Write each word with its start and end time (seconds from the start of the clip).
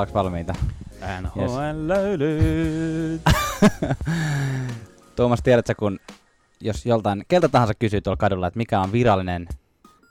Ollaanko 0.00 0.18
valmiita? 0.18 0.54
NHL-löylyt. 1.20 3.22
Tuomas, 5.16 5.42
tiedätkö, 5.42 5.74
kun 5.78 5.98
jos 6.60 6.86
joltain, 6.86 7.24
keltä 7.28 7.48
tahansa 7.48 7.74
kysyy 7.74 8.00
tuolla 8.00 8.16
kadulla, 8.16 8.46
että 8.46 8.58
mikä 8.58 8.80
on 8.80 8.92
virallinen 8.92 9.48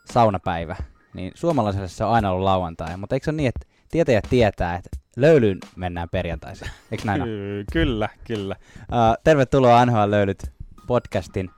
saunapäivä, 0.04 0.76
niin 1.14 1.32
suomalaiselle 1.34 1.88
se 1.88 2.04
on 2.04 2.12
aina 2.12 2.30
ollut 2.30 2.44
lauantai. 2.44 2.96
Mutta 2.96 3.16
eikö 3.16 3.24
se 3.24 3.30
ole 3.30 3.36
niin, 3.36 3.48
että 3.48 3.66
tietäjät 3.90 4.24
tietää, 4.30 4.76
että 4.76 4.90
löylyyn 5.16 5.58
mennään 5.76 6.08
perjantaisin? 6.08 6.68
Eikö 6.90 7.04
näin? 7.04 7.22
Ky- 7.22 7.64
kyllä, 7.72 8.08
kyllä. 8.24 8.56
Uh, 8.80 9.22
tervetuloa 9.24 9.86
NHL 9.86 10.10
Löylyt 10.10 10.52
podcastin 10.86 11.50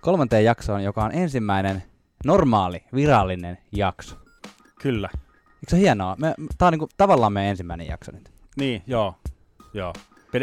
kolmanteen 0.00 0.44
jaksoon, 0.44 0.84
joka 0.84 1.04
on 1.04 1.12
ensimmäinen 1.12 1.82
normaali, 2.24 2.84
virallinen 2.94 3.58
jakso. 3.72 4.16
Kyllä. 4.82 5.08
Eikö 5.58 5.70
se 5.70 5.76
ole 5.76 5.82
hienoa? 5.82 6.16
Me, 6.18 6.34
tää 6.58 6.68
on 6.68 6.72
niinku 6.72 6.88
tavallaan 6.96 7.32
meidän 7.32 7.50
ensimmäinen 7.50 7.86
jakso 7.86 8.12
nyt. 8.12 8.30
Niin, 8.56 8.82
joo. 8.86 9.14
Joo. 9.74 9.92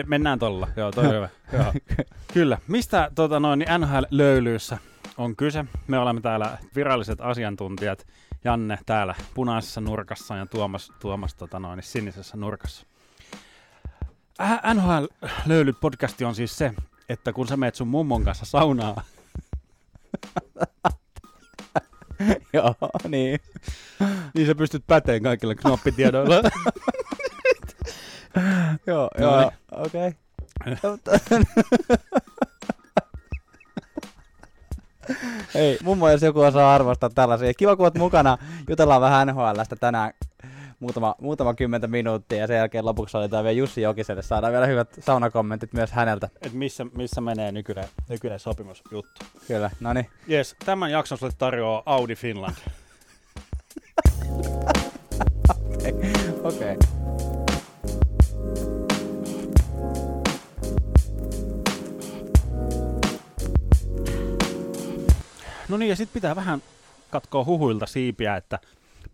Mennään 0.05 0.39
tolla. 0.39 0.67
Joo, 0.75 0.91
toi 0.91 1.05
on 1.05 1.13
hyvä. 1.15 1.29
Joo. 1.53 1.73
Kyllä. 2.33 2.57
Mistä 2.67 3.11
tota, 3.15 3.39
noin, 3.39 3.59
niin 3.59 3.69
NHL-löylyissä 3.81 4.77
on 5.17 5.35
kyse? 5.35 5.65
Me 5.87 5.97
olemme 5.99 6.21
täällä 6.21 6.57
viralliset 6.75 7.21
asiantuntijat. 7.21 8.07
Janne 8.43 8.79
täällä 8.85 9.15
punaisessa 9.33 9.81
nurkassa 9.81 10.35
ja 10.35 10.45
Tuomas, 10.45 10.91
Tuomas 10.99 11.35
tota, 11.35 11.59
noin, 11.59 11.83
sinisessä 11.83 12.37
nurkassa. 12.37 12.85
Ä- 14.39 14.73
NHL-löylyt 14.73 15.77
podcasti 15.81 16.25
on 16.25 16.35
siis 16.35 16.57
se, 16.57 16.73
että 17.09 17.33
kun 17.33 17.47
sä 17.47 17.57
meet 17.57 17.75
sun 17.75 17.87
mummon 17.87 18.23
kanssa 18.23 18.45
saunaa, 18.45 18.95
Joo, 22.53 22.75
niin. 23.07 23.39
niin 24.33 24.47
sä 24.47 24.55
pystyt 24.55 24.83
päteen 24.87 25.23
kaikilla 25.23 25.55
knoppitiedoilla. 25.55 26.35
Joo, 28.87 29.09
No 29.19 29.25
joo, 29.25 29.39
niin. 29.39 29.51
okei. 29.71 30.11
Hei, 35.53 35.77
mummo, 35.83 36.09
jos 36.09 36.21
joku 36.21 36.41
osaa 36.41 36.75
arvostaa 36.75 37.09
tällaisia. 37.09 37.53
Kiva, 37.53 37.75
kun 37.75 37.85
oot 37.85 37.97
mukana. 37.97 38.37
Jutellaan 38.69 39.01
vähän 39.01 39.27
NHLstä 39.27 39.75
tänään 39.75 40.11
muutama, 40.79 41.15
muutama 41.21 41.53
kymmentä 41.53 41.87
minuuttia 41.87 42.37
ja 42.37 42.47
sen 42.47 42.57
jälkeen 42.57 42.85
lopuksi 42.85 43.17
otetaan 43.17 43.43
vielä 43.43 43.57
Jussi 43.57 43.81
Jokiselle. 43.81 44.21
Saadaan 44.21 44.53
vielä 44.53 44.65
hyvät 44.65 44.89
saunakommentit 44.99 45.73
myös 45.73 45.91
häneltä. 45.91 46.29
Et 46.41 46.53
missä, 46.53 46.85
missä 46.97 47.21
menee 47.21 47.51
nykyinen, 47.51 47.85
nykyinen 48.09 48.39
sopimusjuttu. 48.39 49.25
Kyllä, 49.47 49.69
no 49.79 49.93
niin. 49.93 50.09
Jes, 50.27 50.55
tämän 50.65 50.91
jakson 50.91 51.17
sulle 51.17 51.33
tarjoaa 51.37 51.83
Audi 51.85 52.15
Finland. 52.15 52.55
Okei. 56.43 56.75
Okay. 56.75 56.77
No 65.69 65.77
niin, 65.77 65.89
ja 65.89 65.95
sitten 65.95 66.13
pitää 66.13 66.35
vähän 66.35 66.61
katkoa 67.09 67.45
huhuilta 67.45 67.85
siipiä, 67.85 68.35
että 68.35 68.59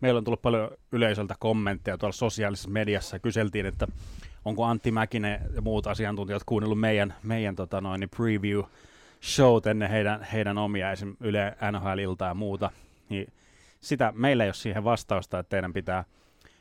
meillä 0.02 0.18
on 0.18 0.24
tullut 0.24 0.42
paljon 0.42 0.70
yleisöltä 0.92 1.34
kommentteja 1.38 1.98
tuolla 1.98 2.12
sosiaalisessa 2.12 2.70
mediassa. 2.70 3.18
Kyseltiin, 3.18 3.66
että 3.66 3.86
onko 4.44 4.64
Antti 4.64 4.90
Mäkinen 4.90 5.40
ja 5.54 5.62
muut 5.62 5.86
asiantuntijat 5.86 6.44
kuunnellut 6.46 6.80
meidän, 6.80 7.14
meidän 7.22 7.56
tota 7.56 7.80
noin, 7.80 8.00
niin 8.00 8.10
preview 8.10 8.62
showt 9.22 9.66
ennen 9.66 9.90
heidän, 9.90 10.22
heidän 10.22 10.58
omia 10.58 10.92
esim. 10.92 11.16
Yle 11.20 11.56
NHL-iltaa 11.72 12.28
ja 12.28 12.34
muuta. 12.34 12.70
Niin 13.08 13.32
sitä 13.80 14.12
meillä 14.16 14.44
ei 14.44 14.48
ole 14.48 14.54
siihen 14.54 14.84
vastausta, 14.84 15.38
että 15.38 15.50
teidän 15.50 15.72
pitää 15.72 16.04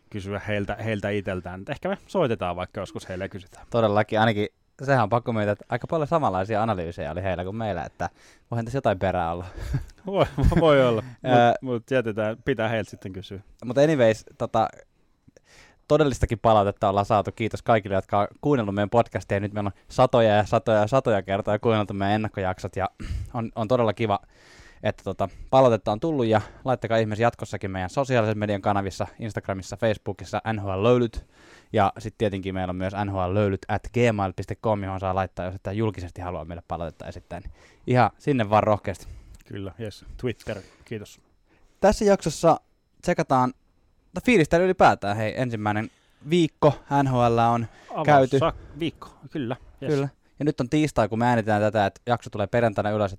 kysyä 0.09 0.41
heiltä, 0.47 0.75
heiltä 0.75 1.09
itseltään. 1.09 1.63
Ehkä 1.69 1.89
me 1.89 1.97
soitetaan 2.07 2.55
vaikka 2.55 2.79
joskus 2.79 3.09
heille 3.09 3.29
kysytään. 3.29 3.67
Todellakin, 3.69 4.19
ainakin 4.19 4.47
sehän 4.83 5.03
on 5.03 5.09
pakko 5.09 5.33
myöntää, 5.33 5.53
että 5.53 5.65
aika 5.69 5.87
paljon 5.87 6.07
samanlaisia 6.07 6.63
analyysejä 6.63 7.11
oli 7.11 7.23
heillä 7.23 7.43
kuin 7.43 7.55
meillä, 7.55 7.83
että 7.83 8.09
voihan 8.51 8.65
tässä 8.65 8.77
jotain 8.77 8.99
perää 8.99 9.31
olla. 9.31 9.45
Voi, 10.05 10.25
voi 10.59 10.87
olla, 10.87 11.01
mutta 11.21 11.55
mut 11.61 11.91
jätetään, 11.91 12.37
pitää 12.45 12.69
heiltä 12.69 12.89
sitten 12.89 13.13
kysyä. 13.13 13.39
Mutta 13.65 13.81
anyways, 13.81 14.25
tota, 14.37 14.67
todellistakin 15.87 16.39
palautetta 16.39 16.89
ollaan 16.89 17.05
saatu. 17.05 17.31
Kiitos 17.31 17.61
kaikille, 17.61 17.95
jotka 17.95 18.19
on 18.19 18.27
kuunnellut 18.41 18.75
meidän 18.75 18.89
podcastia. 18.89 19.39
Nyt 19.39 19.53
meillä 19.53 19.67
on 19.67 19.81
satoja 19.89 20.35
ja 20.35 20.45
satoja 20.45 20.79
ja 20.79 20.87
satoja 20.87 21.21
kertaa 21.21 21.59
kuunneltu 21.59 21.93
meidän 21.93 22.15
ennakkojaksot 22.15 22.75
ja 22.75 22.89
on, 23.33 23.51
on 23.55 23.67
todella 23.67 23.93
kiva, 23.93 24.19
että 24.83 25.03
tota, 25.03 25.29
palautetta 25.49 25.91
on 25.91 25.99
tullut 25.99 26.25
ja 26.25 26.41
laittakaa 26.65 26.97
ihmeessä 26.97 27.23
jatkossakin 27.23 27.71
meidän 27.71 27.89
sosiaalisen 27.89 28.37
median 28.37 28.61
kanavissa, 28.61 29.07
Instagramissa, 29.19 29.77
Facebookissa 29.77 30.41
NHL 30.53 30.83
Löylyt. 30.83 31.25
Ja 31.73 31.93
sitten 31.97 32.17
tietenkin 32.17 32.53
meillä 32.53 32.71
on 32.71 32.75
myös 32.75 32.93
nhlöylyt 33.05 33.65
at 33.67 33.83
gmail.com, 33.93 34.83
johon 34.83 34.99
saa 34.99 35.15
laittaa, 35.15 35.45
jos 35.45 35.55
että 35.55 35.71
julkisesti 35.71 36.21
haluaa 36.21 36.45
meille 36.45 36.63
palautetta 36.67 37.07
esittää. 37.07 37.39
Niin 37.39 37.51
ihan 37.87 38.11
sinne 38.17 38.49
vaan 38.49 38.63
rohkeasti. 38.63 39.07
Kyllä, 39.45 39.71
yes. 39.79 40.05
Twitter, 40.17 40.61
kiitos. 40.85 41.21
Tässä 41.79 42.05
jaksossa 42.05 42.59
tsekataan, 43.01 43.53
no 44.15 44.21
fiilistely 44.25 44.65
ylipäätään, 44.65 45.17
hei, 45.17 45.41
ensimmäinen 45.41 45.91
viikko 46.29 46.73
NHL 47.03 47.37
on, 47.37 47.67
Käyty. 48.05 48.37
Avaus- 48.37 48.79
viikko, 48.79 49.09
kyllä. 49.29 49.55
Yes. 49.83 49.93
kyllä. 49.93 50.09
Ja 50.39 50.45
nyt 50.45 50.61
on 50.61 50.69
tiistai, 50.69 51.09
kun 51.09 51.19
me 51.19 51.25
äänitään 51.25 51.61
tätä, 51.61 51.85
että 51.85 52.01
jakso 52.05 52.29
tulee 52.29 52.47
perjantaina 52.47 52.89
ylös, 52.89 53.17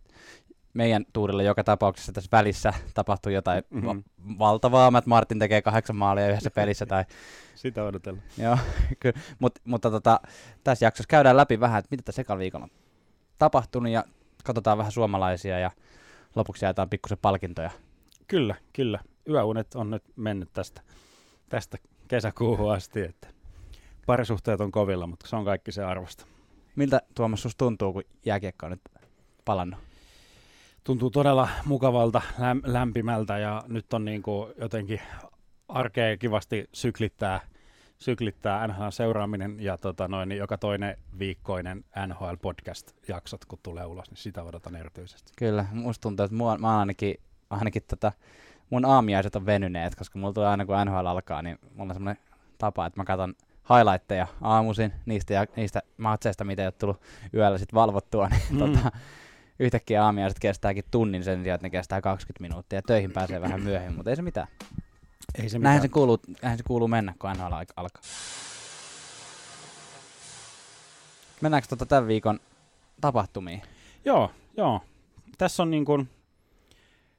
meidän 0.75 1.05
tuurilla 1.13 1.43
joka 1.43 1.65
tapauksessa 1.65 2.13
tässä 2.13 2.29
välissä 2.33 2.73
tapahtuu 2.95 3.33
jotain 3.33 3.65
Mhm. 3.71 3.87
mm-hmm. 3.87 4.39
valtavaa, 4.39 4.91
Matt 4.91 5.07
Martin 5.07 5.39
tekee 5.39 5.63
kahdeksan 5.63 5.97
maalia 5.97 6.29
yhdessä 6.29 6.51
pelissä 6.61 6.87
tai 6.87 7.05
Sitä 7.55 7.85
odotellaan. 7.85 8.25
Joo, 8.39 8.59
kyllä. 9.01 9.21
Mut, 9.39 9.59
mutta 9.65 9.91
tota, 9.91 10.21
tässä 10.65 10.87
jaksossa 10.87 11.09
käydään 11.09 11.37
läpi 11.37 11.61
vähän, 11.61 11.79
että 11.79 11.89
mitä 11.91 12.03
tässä 12.03 12.39
viikolla 12.39 12.65
on 12.65 12.71
tapahtunut 13.39 13.93
ja 13.93 14.05
katsotaan 14.45 14.79
vähän 14.79 14.93
suomalaisia 14.93 15.59
ja 15.59 15.71
lopuksi 16.37 16.65
jaetaan 16.65 16.91
pikkusen 16.91 17.19
palkintoja. 17.23 17.71
Kyllä, 18.27 18.55
kyllä. 18.73 18.99
Yöunet 19.29 19.75
on 19.75 19.91
nyt 19.91 20.03
mennyt 20.17 20.53
tästä, 20.53 20.81
tästä 21.49 21.79
kesäkuuhun 22.09 22.73
asti, 22.73 23.01
että 23.01 23.29
parisuhteet 24.07 24.61
on 24.61 24.73
kovilla, 24.73 25.07
mutta 25.07 25.29
se 25.29 25.37
on 25.37 25.45
kaikki 25.45 25.73
se 25.73 25.85
arvosta. 25.85 26.27
Miltä 26.77 27.01
Tuomas 27.15 27.43
susta 27.43 27.59
tuntuu, 27.59 27.93
kun 27.93 28.03
jääkiekko 28.25 28.67
on 28.67 28.71
nyt 28.73 28.81
palannut? 29.45 29.81
Tuntuu 30.85 31.11
todella 31.11 31.49
mukavalta, 31.65 32.23
läm- 32.39 32.63
lämpimältä 32.73 33.39
ja 33.39 33.63
nyt 33.69 33.93
on 33.93 34.05
niin 34.05 34.23
kuin 34.23 34.53
jotenkin 34.61 35.01
arkea 35.69 36.17
kivasti 36.17 36.69
syklittää, 36.73 37.41
syklittää 37.99 38.67
NHL-seuraaminen 38.67 39.57
ja 39.61 39.79
tota 39.79 40.09
noin, 40.09 40.29
niin 40.29 40.39
joka 40.39 40.59
toinen 40.59 40.97
viikkoinen 41.19 41.85
NHL-podcast-jaksot, 42.07 43.45
kun 43.49 43.59
tulee 43.63 43.87
ulos, 43.87 44.11
niin 44.11 44.19
sitä 44.19 44.43
odotan 44.43 44.77
erityisesti. 44.77 45.33
Kyllä, 45.37 45.67
musta 45.73 46.03
tuntuu, 46.03 46.25
että 46.25 46.37
mua, 46.37 46.59
mä 46.59 46.79
ainakin, 46.79 47.15
ainakin 47.51 47.83
tota, 47.89 48.13
mun 48.71 48.85
aamiaiset 48.85 49.37
on 49.37 49.47
venyneet, 49.47 49.95
koska 49.95 50.19
mulla 50.19 50.33
tulee 50.33 50.49
aina 50.49 50.67
kun 50.67 50.77
NHL 50.85 51.07
alkaa, 51.07 51.43
niin 51.43 51.59
mulla 51.75 51.91
on 51.91 51.95
semmoinen 51.95 52.23
tapa, 52.59 52.87
että 52.87 53.01
mä 53.01 53.05
katson 53.05 53.35
highlightteja 53.71 54.27
aamuisin 54.41 54.93
niistä, 55.07 55.35
ja, 55.35 55.47
niistä 55.57 55.83
matseista, 55.97 56.45
mitä 56.45 56.63
ei 56.63 56.67
ole 56.67 56.73
tullut 56.73 57.01
yöllä 57.35 57.59
sit 57.59 57.75
valvottua, 57.75 58.29
niin 58.29 58.43
mm. 58.51 58.59
tota, 58.59 58.93
yhtäkkiä 59.59 60.05
aamiaiset 60.05 60.39
kestääkin 60.39 60.85
tunnin 60.91 61.25
sen 61.25 61.43
sijaan, 61.43 61.55
että 61.55 61.67
ne 61.67 61.71
kestää 61.71 62.01
20 62.01 62.43
minuuttia, 62.43 62.77
ja 62.79 62.83
töihin 62.83 63.13
pääsee 63.13 63.41
vähän 63.41 63.63
myöhemmin, 63.63 63.97
mutta 63.97 64.11
ei 64.11 64.17
se 64.17 64.23
mitään. 64.23 64.49
Ei 65.43 65.49
se 65.49 65.59
Näinhän 65.59 65.77
mitään. 65.77 65.83
se, 65.83 65.89
kuuluu, 65.89 66.19
näinhän 66.43 66.59
se 66.59 66.65
kuuluu 66.67 66.89
mennä, 66.89 67.15
kun 67.19 67.31
NHL 67.31 67.43
al- 67.53 67.65
alkaa. 67.77 68.03
Mennäänkö 71.41 71.69
tota 71.69 71.87
tämän 71.87 72.07
viikon 72.09 72.41
tapahtumiin? 73.01 73.63
Joo, 74.05 74.31
joo. 74.57 74.81
Tässä 75.39 75.63
on 75.63 75.71
niin 75.71 75.85
kuin 75.85 76.09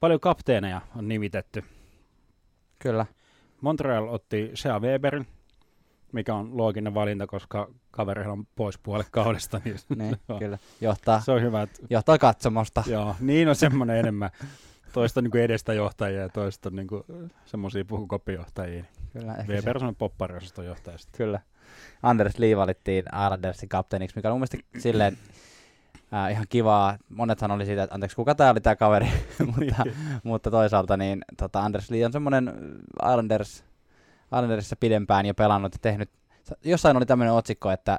paljon 0.00 0.20
kapteeneja 0.20 0.80
on 0.96 1.08
nimitetty. 1.08 1.64
Kyllä. 2.78 3.06
Montreal 3.60 4.08
otti 4.08 4.50
Shea 4.54 4.80
Weberin, 4.80 5.26
mikä 6.14 6.34
on 6.34 6.56
looginen 6.56 6.94
valinta, 6.94 7.26
koska 7.26 7.68
kaverilla 7.90 8.32
on 8.32 8.46
pois 8.56 8.78
puolet 8.78 9.06
kaudesta. 9.10 9.60
Niin 9.64 9.76
Niin, 9.98 10.16
Joo. 10.28 10.38
kyllä. 10.38 10.58
Johtaa, 10.80 11.20
Se 11.20 11.32
on 11.32 11.42
hyvä, 11.42 11.62
että 11.62 11.80
johtaa 11.90 12.18
katsomosta. 12.18 12.82
joo, 12.86 13.16
niin 13.20 13.48
on 13.48 13.56
semmoinen 13.56 13.96
enemmän. 13.96 14.30
Toista 14.92 15.22
niin 15.22 15.30
kuin 15.30 15.42
edestä 15.42 15.72
johtajia 15.72 16.20
ja 16.20 16.28
toista 16.28 16.70
niin 16.70 16.86
kuin 16.86 17.02
semmoisia 17.46 17.84
puhukoppijohtajia. 17.84 18.84
Kyllä, 19.12 19.32
ehkä 19.34 19.46
se- 19.46 19.52
Weber 19.52 19.76
on 19.76 19.80
semmoinen 19.80 19.96
poppariosaston 19.98 20.66
johtaja. 20.66 20.96
Kyllä. 21.16 21.40
Anders 22.02 22.38
Lee 22.38 22.56
valittiin 22.56 23.04
Islandersin 23.24 23.68
kapteeniksi, 23.68 24.16
mikä 24.16 24.28
on 24.28 24.32
mun 24.32 24.46
mielestä 24.50 24.80
silleen 24.80 25.16
äh, 26.14 26.30
ihan 26.30 26.46
kivaa. 26.48 26.98
Monethan 27.08 27.50
oli 27.50 27.66
siitä, 27.66 27.82
että 27.82 27.94
anteeksi, 27.94 28.16
kuka 28.16 28.34
tää 28.34 28.50
oli 28.50 28.60
tää 28.60 28.76
kaveri, 28.76 29.08
mutta, 29.56 29.84
mutta 30.24 30.50
toisaalta 30.50 30.96
niin 30.96 31.24
tota 31.36 31.60
Anders 31.64 31.90
Lee 31.90 32.06
on 32.06 32.12
semmoinen 32.12 32.52
Islanders, 33.10 33.64
Islandersissa 34.36 34.76
pidempään 34.76 35.26
jo 35.26 35.34
pelannut 35.34 35.72
ja 35.74 35.78
tehnyt, 35.82 36.10
jossain 36.64 36.96
oli 36.96 37.06
tämmöinen 37.06 37.34
otsikko, 37.34 37.70
että 37.70 37.92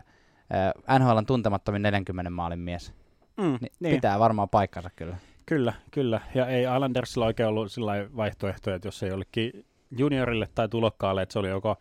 äh, 0.90 1.00
NHL 1.00 1.18
on 1.18 1.26
tuntemattomin 1.26 1.82
40 1.82 2.30
maalin 2.30 2.60
mies. 2.60 2.94
Mm, 3.38 3.58
Niin, 3.62 3.72
niin. 3.80 3.96
Pitää 3.96 4.20
varmaan 4.20 4.50
paikkansa 4.50 4.90
kyllä. 4.96 5.18
Kyllä, 5.46 5.74
kyllä. 5.92 6.22
Ja 6.36 6.48
ei 6.48 6.64
Islandersilla 6.64 7.26
oikein 7.26 7.50
ollut 7.50 7.72
sillä 7.72 7.94
vaihtoehtoja, 8.16 8.76
että 8.76 8.88
jos 8.88 9.04
ei 9.04 9.10
jollekin 9.10 9.66
juniorille 9.92 10.50
tai 10.56 10.70
tulokkaalle, 10.70 11.22
että 11.22 11.34
se 11.34 11.40
oli 11.40 11.50
joko 11.50 11.78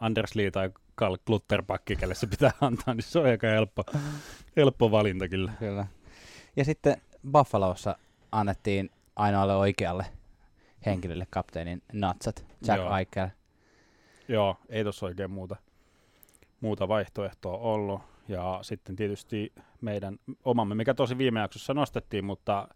Anders 0.00 0.34
Lee 0.34 0.50
tai 0.50 0.70
Karl 0.94 1.16
Klutterpakki, 1.26 1.96
kelle 1.96 2.14
se 2.14 2.26
pitää 2.26 2.50
antaa, 2.60 2.94
niin 2.94 3.02
se 3.02 3.18
on 3.18 3.26
aika 3.26 3.46
helppo, 3.46 3.82
helppo 4.56 4.90
valinta 4.90 5.28
kyllä. 5.28 5.52
Kyllä. 5.58 5.86
Ja 6.56 6.64
sitten 6.64 6.96
Buffalossa 7.32 7.98
annettiin 8.32 8.90
ainoalle 9.16 9.56
oikealle 9.56 10.06
henkilölle 10.86 11.26
kapteenin 11.30 11.82
natsat, 11.92 12.46
Jack. 12.66 12.82
Eichel. 12.98 13.28
Joo, 14.28 14.56
ei 14.68 14.82
tuossa 14.82 15.06
oikein 15.06 15.30
muuta, 15.30 15.56
muuta 16.60 16.88
vaihtoehtoa 16.88 17.58
ollut. 17.58 18.00
Ja 18.28 18.58
sitten 18.62 18.96
tietysti 18.96 19.52
meidän 19.80 20.18
omamme, 20.44 20.74
mikä 20.74 20.94
tosi 20.94 21.18
viime 21.18 21.40
jaksossa 21.40 21.74
nostettiin, 21.74 22.24
mutta 22.24 22.68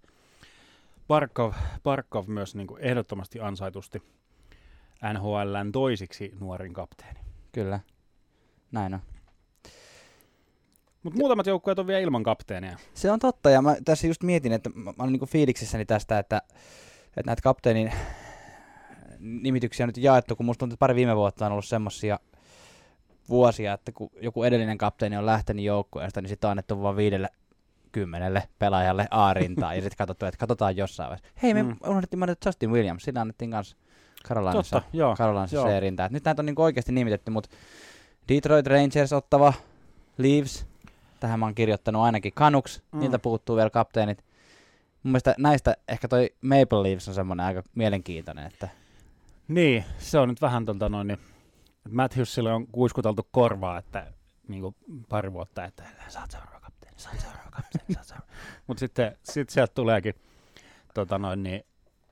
Barkov, 1.09 1.53
Barkov 1.83 2.29
myös 2.29 2.55
niin 2.55 2.67
kuin 2.67 2.83
ehdottomasti 2.83 3.41
ansaitusti 3.41 4.03
NHLn 5.13 5.73
toisiksi 5.73 6.35
nuorin 6.41 6.73
kapteeni. 6.75 7.21
Kyllä, 7.53 7.81
näin 8.73 8.95
on. 8.95 9.01
Mutta 11.03 11.19
muutamat 11.19 11.47
joukkueet 11.47 11.79
on 11.79 11.87
vielä 11.87 12.01
ilman 12.01 12.23
kapteenia. 12.23 12.79
Se 12.95 13.11
on 13.11 13.19
totta, 13.19 13.51
ja 13.51 13.63
mä 13.63 13.77
tässä 13.85 14.07
just 14.07 14.23
mietin, 14.23 14.53
että 14.53 14.71
mä, 14.75 14.85
mä 14.85 15.03
olin 15.03 15.13
niinku 15.13 15.27
fiiliksissäni 15.27 15.87
tästä, 15.87 16.19
että, 16.19 16.43
että 17.07 17.23
näitä 17.27 17.43
kapteenin 17.43 17.93
nimityksiä 19.21 19.85
on 19.85 19.89
nyt 19.89 19.97
jaettu, 19.97 20.37
kun 20.37 20.47
musta 20.47 20.59
tuntuu, 20.59 20.75
että 20.75 20.81
pari 20.81 20.95
viime 20.95 21.17
vuotta 21.17 21.47
on 21.47 21.53
ollut 21.53 21.65
semmosia 21.65 22.19
vuosia, 23.29 23.73
että 23.73 23.93
kun 23.93 24.11
joku 24.23 24.43
edellinen 24.45 24.79
kapteeni 24.79 25.17
on 25.17 25.27
lähtenyt 25.27 25.65
joukkueesta, 25.65 26.21
niin 26.21 26.29
sitten 26.29 26.49
on 26.49 26.51
annettu 26.51 26.83
vain 26.83 26.97
viidelle 26.97 27.29
kymmenelle 27.93 28.43
pelaajalle 28.59 29.07
A-rintaa, 29.11 29.75
ja 29.75 29.81
sitten 29.83 29.97
katsottu, 29.99 30.27
että 30.27 30.39
katsotaan 30.39 30.77
jossain 30.77 31.09
vaiheessa. 31.11 31.33
Hei, 31.43 31.55
me 31.55 31.63
Mm. 31.63 31.77
unohdettiin 31.87 32.19
mainita 32.19 32.49
Justin 32.49 32.71
Williams, 32.71 33.03
sillä 33.03 33.21
annettiin 33.21 33.51
kanssa 33.51 33.77
Carolinassa, 34.29 34.77
Totta, 34.81 34.97
joo. 34.97 35.15
Carolinassa 35.17 35.57
joo. 35.57 35.67
se 35.67 35.81
rinta. 35.81 36.05
Et 36.05 36.13
nyt 36.13 36.25
näitä 36.25 36.43
on 36.43 36.47
niinku 36.47 36.63
oikeasti 36.63 36.93
nimitetty, 36.93 37.31
mutta 37.31 37.49
Detroit 38.29 38.67
Rangers 38.67 39.13
ottava, 39.13 39.53
Leaves, 40.19 40.67
tähän 41.21 41.41
mä 41.41 41.47
oon 41.47 41.55
kirjoittanut 41.55 42.03
ainakin 42.03 42.33
Canucks, 42.33 42.79
Mm. 42.79 42.97
mm. 42.97 43.01
niiltä 43.01 43.19
puuttuu 43.19 43.57
vielä 43.57 43.71
kapteenit. 43.71 44.25
Mun 45.03 45.11
mielestä 45.13 45.35
näistä 45.39 45.77
ehkä 45.89 46.09
toi 46.09 46.31
Maple 46.43 46.83
Leafs 46.83 47.09
on 47.09 47.15
semmoinen 47.15 47.47
aika 47.47 47.63
mielenkiintoinen, 47.75 48.47
että 48.47 48.69
Niin, 49.51 49.85
se 49.99 50.19
on 50.19 50.29
nyt 50.29 50.41
vähän 50.41 50.65
tuolta 50.65 50.89
noin, 50.89 51.07
niin 51.07 51.19
Matthewsille 51.91 52.53
on 52.53 52.67
kuiskuteltu 52.67 53.29
korvaa, 53.31 53.79
että 53.79 54.13
niin 54.49 54.63
kuin 54.63 54.77
pari 55.09 55.33
vuotta, 55.33 55.65
että 55.65 55.83
saat 56.09 56.31
seuraava 56.31 56.61
kapteeni, 56.61 56.99
saat 56.99 57.21
seuraava 57.21 57.51
kapteeni, 57.51 57.95
saat 57.95 58.07
seuraava. 58.07 58.33
Mutta 58.67 58.79
sitten 58.81 59.17
sit 59.23 59.51
sieltä 59.51 59.75
tuleekin 59.75 60.15
tota 60.95 61.19
noin, 61.19 61.43
niin, 61.43 61.63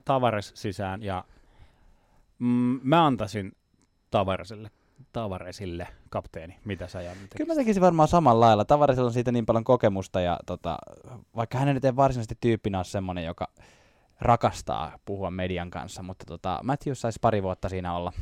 Tavares 0.05 0.53
sisään 0.55 1.03
ja 1.03 1.25
mm, 2.39 2.81
mä 2.83 3.07
antaisin 3.07 3.53
Tavaresille, 4.11 4.71
Tavaresille 5.13 5.89
kapteeni. 6.11 6.57
Mitä 6.65 6.89
sä 6.89 7.03
Janne 7.03 7.29
kyllä 7.37 7.55
mä 7.55 7.55
tekisin 7.55 7.83
varmaan 7.83 8.09
samalla 8.09 8.47
lailla. 8.47 8.65
Tavaresilla 8.65 9.07
on 9.07 9.13
siitä 9.13 9.33
niin 9.33 9.47
paljon 9.47 9.65
kokemusta 9.65 10.21
ja 10.21 10.39
tota, 10.47 10.79
vaikka 11.37 11.59
hän 11.59 11.75
nyt 11.75 11.85
ei 11.85 11.97
varsinaisesti 11.97 12.39
tyyppinä 12.41 12.79
ole 12.79 12.85
semmoinen, 12.85 13.25
joka 13.25 13.49
rakastaa 14.21 14.99
puhua 15.05 15.31
median 15.31 15.71
kanssa, 15.71 16.03
mutta 16.03 16.25
tota, 16.25 16.61
Matthews 16.63 17.01
saisi 17.01 17.19
pari 17.23 17.43
vuotta 17.43 17.69
siinä 17.69 17.95
olla 17.95 18.13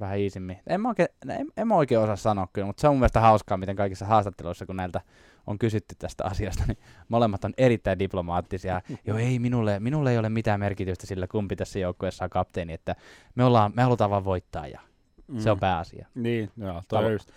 vähän 0.00 0.18
iisimmin. 0.18 0.58
En 0.66 0.80
mä, 0.80 0.88
oikein, 0.88 1.08
en, 1.28 1.46
en 1.56 1.68
mä 1.68 1.74
oikein 1.74 2.00
osaa 2.00 2.16
sanoa 2.16 2.48
kyllä, 2.52 2.66
mutta 2.66 2.80
se 2.80 2.88
on 2.88 2.94
mun 2.94 3.00
mielestä 3.00 3.20
hauskaa, 3.20 3.56
miten 3.56 3.76
kaikissa 3.76 4.06
haastatteluissa, 4.06 4.66
kun 4.66 4.76
näiltä 4.76 5.00
on 5.46 5.58
kysytty 5.58 5.94
tästä 5.98 6.24
asiasta, 6.30 6.64
niin 6.68 6.78
molemmat 7.08 7.44
on 7.44 7.54
erittäin 7.58 7.98
diplomaattisia. 7.98 8.80
Joo, 9.06 9.18
ei, 9.18 9.38
minulle, 9.38 9.80
minulle 9.80 10.12
ei 10.12 10.18
ole 10.18 10.28
mitään 10.28 10.60
merkitystä 10.60 11.06
sillä, 11.06 11.26
kumpi 11.26 11.56
tässä 11.56 11.78
joukkueessa 11.78 12.24
on 12.24 12.30
kapteeni, 12.30 12.72
että 12.72 12.96
me, 13.34 13.44
ollaan, 13.44 13.72
me 13.76 13.82
halutaan 13.82 14.10
vaan 14.10 14.24
voittaa 14.24 14.66
ja 14.66 14.80
mm. 15.28 15.38
se 15.38 15.50
on 15.50 15.60
pääasia. 15.60 16.06
Niin, 16.14 16.50
joo, 16.56 16.82
toi 16.88 17.12
just. 17.12 17.30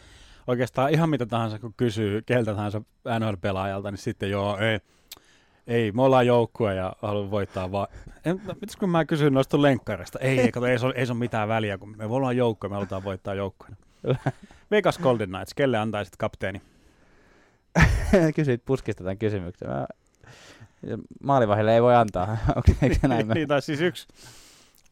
Oikeastaan 0.48 0.92
ihan 0.92 1.10
mitä 1.10 1.26
tahansa, 1.26 1.60
kun 1.60 1.74
kysyy 1.78 2.22
keltä 2.22 2.56
tahansa 2.56 2.82
NHL-pelaajalta, 3.20 3.92
niin 3.92 3.98
sitten 3.98 4.30
joo, 4.30 4.58
ei, 4.58 4.80
ei, 5.68 5.92
me 5.92 6.02
ollaan 6.02 6.28
joukkue 6.28 6.76
ja 6.76 6.94
haluan 7.02 7.32
voittaa 7.32 7.72
vaan. 7.72 7.88
En, 8.26 8.42
no, 8.46 8.56
mitäs 8.62 8.76
kun 8.76 8.90
mä 8.90 9.06
kysyn 9.06 9.34
noista 9.34 9.62
lenkkareista? 9.62 10.20
Ei, 10.20 10.40
ei, 10.40 10.52
kato, 10.52 10.66
ei, 10.66 10.80
se 10.80 10.86
ole, 10.86 10.94
ei 10.98 11.06
se 11.06 11.12
ole 11.12 11.20
mitään 11.20 11.48
väliä, 11.48 11.78
kun 11.78 11.98
me 11.98 12.06
ollaan 12.06 12.38
joukkue, 12.38 12.70
me 12.70 12.76
halutaan 12.76 13.04
voittaa 13.04 13.34
joukkueena. 13.34 13.76
Vegas 14.72 15.00
Golden 15.00 15.30
Knights, 15.30 15.54
kelle 15.54 15.78
antaisit 15.78 16.18
kapteeni? 16.18 16.62
Kysyit 18.36 18.66
puskista 18.66 19.04
tämän 19.04 19.18
kysymyksen. 19.18 19.70
Mä... 19.70 19.88
Maalivahille 21.24 21.74
ei 21.74 21.82
voi 21.82 21.96
antaa. 21.96 22.38
Eikö 22.82 23.08
näin? 23.08 23.28
niin, 23.28 23.48
tai 23.48 23.62
siis 23.62 23.82
yksi, 23.82 24.08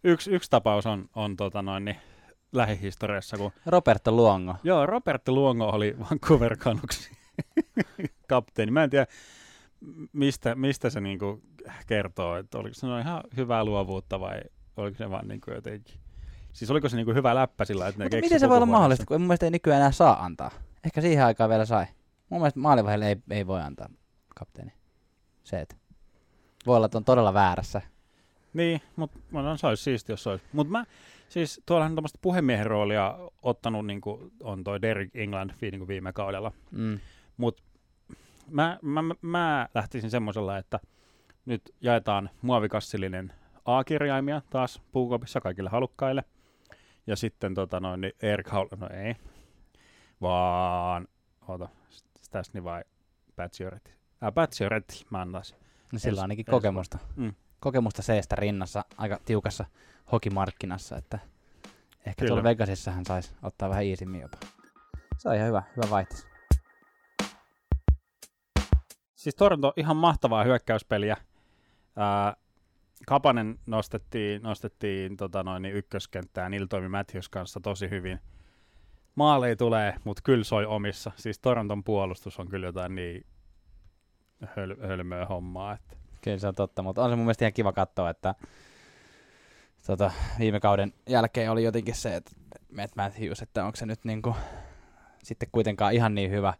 yksi, 0.04 0.31
yksi 0.31 0.50
tapaus 0.50 0.86
on, 0.86 1.10
on 1.16 1.36
tota 1.36 1.62
noin, 1.62 1.86
niin, 1.86 1.98
lähihistoriassa, 2.51 3.38
kun 3.38 3.51
Roberto 3.66 4.12
Luongo. 4.12 4.56
Joo, 4.63 4.86
Robert 4.86 5.27
Luongo 5.27 5.66
oli 5.66 5.95
Vancouver 6.00 6.57
Canucks 6.57 7.10
kapteeni. 8.27 8.72
Mä 8.72 8.83
en 8.83 8.89
tiedä, 8.89 9.06
mistä, 10.13 10.55
mistä 10.55 10.89
se 10.89 11.01
niinku 11.01 11.41
kertoo, 11.87 12.37
että 12.37 12.57
oliko 12.57 12.73
se 12.73 12.87
ihan 13.01 13.23
hyvää 13.37 13.65
luovuutta 13.65 14.19
vai 14.19 14.41
oliko 14.77 14.97
se 14.97 15.09
vaan 15.09 15.27
niinku 15.27 15.51
jotenkin... 15.51 15.95
Siis 16.53 16.71
oliko 16.71 16.89
se 16.89 16.95
niinku 16.95 17.13
hyvä 17.13 17.35
läppä 17.35 17.65
sillä, 17.65 17.87
että 17.87 17.99
ne 17.99 18.05
Mutta 18.05 18.17
miten 18.17 18.39
se 18.39 18.49
voi 18.49 18.57
olla 18.57 18.65
mahdollista, 18.65 19.05
kun 19.05 19.21
mun 19.21 19.27
mielestä 19.27 19.45
ei 19.45 19.51
nykyään 19.51 19.79
enää 19.79 19.91
saa 19.91 20.25
antaa. 20.25 20.51
Ehkä 20.83 21.01
siihen 21.01 21.25
aikaan 21.25 21.49
vielä 21.49 21.65
sai. 21.65 21.85
Mun 22.29 22.41
mielestä 22.41 22.59
maalivahille 22.59 23.07
ei, 23.07 23.15
ei 23.29 23.47
voi 23.47 23.61
antaa 23.61 23.89
kapteeni. 24.35 24.73
Se, 25.43 25.61
että 25.61 25.75
voi 26.65 26.75
olla, 26.75 26.85
että 26.85 26.97
on 26.97 27.05
todella 27.05 27.33
väärässä. 27.33 27.81
Niin, 28.53 28.81
mutta 28.95 29.19
no, 29.31 29.57
se 29.57 29.67
olisi 29.67 29.83
siisti, 29.83 30.11
jos 30.11 30.23
se 30.23 30.29
olisi. 30.29 30.45
Mutta 30.53 30.71
mä, 30.71 30.85
siis 31.29 31.61
tuollahan 31.65 31.91
on 31.91 31.95
tämmöistä 31.95 32.19
puhemiehen 32.21 32.65
roolia 32.65 33.17
ottanut, 33.41 33.85
niin 33.85 34.01
kuin 34.01 34.31
on 34.43 34.63
toi 34.63 34.81
Derek 34.81 35.09
England 35.15 35.51
niin 35.61 35.79
kuin 35.79 35.88
viime 35.88 36.13
kaudella. 36.13 36.51
Mm. 36.71 36.99
Mutta 37.38 37.63
mä, 38.47 38.80
mä, 38.81 39.01
mä, 39.01 39.15
mä 39.21 39.69
lähtisin 39.74 40.12
semmoisella, 40.12 40.57
että 40.57 40.80
nyt 41.45 41.75
jaetaan 41.81 42.30
muovikassillinen 42.42 43.33
A-kirjaimia 43.65 44.42
taas 44.50 44.81
puukopissa 44.92 45.42
kaikille 45.42 45.69
halukkaille. 45.69 46.24
Ja 47.07 47.15
sitten 47.15 47.53
tota 47.53 47.80
noin, 47.80 48.01
niin 48.01 48.13
Erik 48.21 48.47
Haul... 48.47 48.68
No 48.80 48.89
ei. 48.89 49.15
Vaan... 50.21 51.07
Oota, 51.47 51.69
Stasny 52.18 52.63
vai 52.63 52.83
Batsioretti? 53.36 53.92
Äh, 54.24 54.31
Batsioretti 54.33 55.06
mä 55.09 55.21
antaisin. 55.21 55.57
No 55.94 56.00
sillä 56.00 56.19
on 56.19 56.24
ainakin 56.24 56.45
kokemusta. 56.45 56.98
Mm. 57.15 57.33
Kokemusta 57.59 58.01
seestä 58.01 58.36
rinnassa 58.36 58.86
aika 58.98 59.19
tiukassa 59.25 59.65
hokimarkkinassa, 60.12 60.98
että 60.98 61.19
ehkä 62.05 62.19
Kyllä. 62.19 62.27
tuolla 62.27 62.43
Vegasissa 62.43 62.91
hän 62.91 63.05
saisi 63.05 63.34
ottaa 63.43 63.69
vähän 63.69 63.84
iisimmin 63.84 64.22
jopa. 64.22 64.38
Se 65.17 65.29
on 65.29 65.36
ihan 65.36 65.48
hyvä, 65.48 65.63
hyvä 65.75 65.89
vaihtis. 65.89 66.35
Siis 69.25 69.36
Toronto 69.36 69.74
ihan 69.77 69.98
mahtavaa 69.98 70.44
hyökkäyspeliä. 70.44 71.17
Ää, 71.96 72.36
Kapanen 73.08 73.60
nostettiin, 73.65 74.41
nostettiin 74.41 75.17
tota 75.17 75.44
noin, 75.44 75.62
niin 75.62 75.75
ykköskenttään, 75.75 76.51
niillä 76.51 76.67
toimi 76.67 76.89
Matthews 76.89 77.29
kanssa 77.29 77.60
tosi 77.60 77.89
hyvin. 77.89 78.20
Maaleja 79.15 79.55
tulee, 79.55 79.96
mutta 80.03 80.22
kyllä 80.24 80.44
soi 80.44 80.65
omissa. 80.65 81.12
Siis 81.15 81.39
Toronton 81.39 81.84
puolustus 81.84 82.39
on 82.39 82.48
kyllä 82.48 82.65
jotain 82.65 82.96
niin 82.96 83.25
höl- 84.44 84.88
hölmöä 84.88 85.25
hommaa. 85.25 85.74
Että. 85.74 85.98
Kyllä 86.22 86.38
se 86.38 86.48
on 86.48 86.55
totta, 86.55 86.82
mutta 86.82 87.03
on 87.03 87.10
se 87.10 87.15
mun 87.15 87.25
mielestä 87.25 87.46
ihan 87.46 87.53
kiva 87.53 87.74
katsoa, 87.74 88.10
että 88.10 88.36
tota, 89.88 90.12
viime 90.39 90.60
kauden 90.60 90.94
jälkeen 91.10 91.51
oli 91.51 91.63
jotenkin 91.63 91.96
se, 91.96 92.15
että 92.15 92.32
Matt 92.75 92.96
Matthews, 92.96 93.41
että 93.41 93.65
onko 93.65 93.75
se 93.75 93.86
nyt 93.86 94.05
niinku, 94.05 94.36
sitten 95.24 95.50
kuitenkaan 95.51 95.94
ihan 95.94 96.15
niin 96.15 96.32
hyvä, 96.32 96.53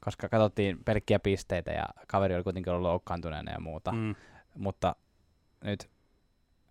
koska 0.00 0.28
katsottiin 0.28 0.84
pelkkiä 0.84 1.18
pisteitä 1.18 1.70
ja 1.72 1.84
kaveri 2.06 2.34
oli 2.34 2.42
kuitenkin 2.42 2.72
ollut 2.72 2.88
loukkaantuneena 2.88 3.52
ja 3.52 3.60
muuta, 3.60 3.92
mm. 3.92 4.14
Mutta 4.54 4.96
nyt 5.64 5.90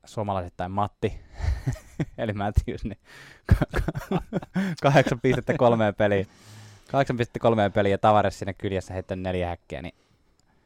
suomalaisittain 0.05 0.71
Matti, 0.71 1.19
eli 2.17 2.33
Matthews, 2.33 2.83
niin 2.83 2.99
kahdeksan 4.83 5.19
pistettä 5.21 5.53
kolmeen 5.57 5.95
peliin. 5.95 6.27
Kahdeksan 6.91 7.17
pistettä 7.17 7.39
kolmeen 7.39 7.71
peliin 7.71 7.91
ja 7.91 7.97
Tavares 7.97 8.39
sinne 8.39 8.53
kyljessä 8.53 8.93
heittänyt 8.93 9.23
neljä 9.23 9.47
häkkiä, 9.47 9.81
niin 9.81 9.95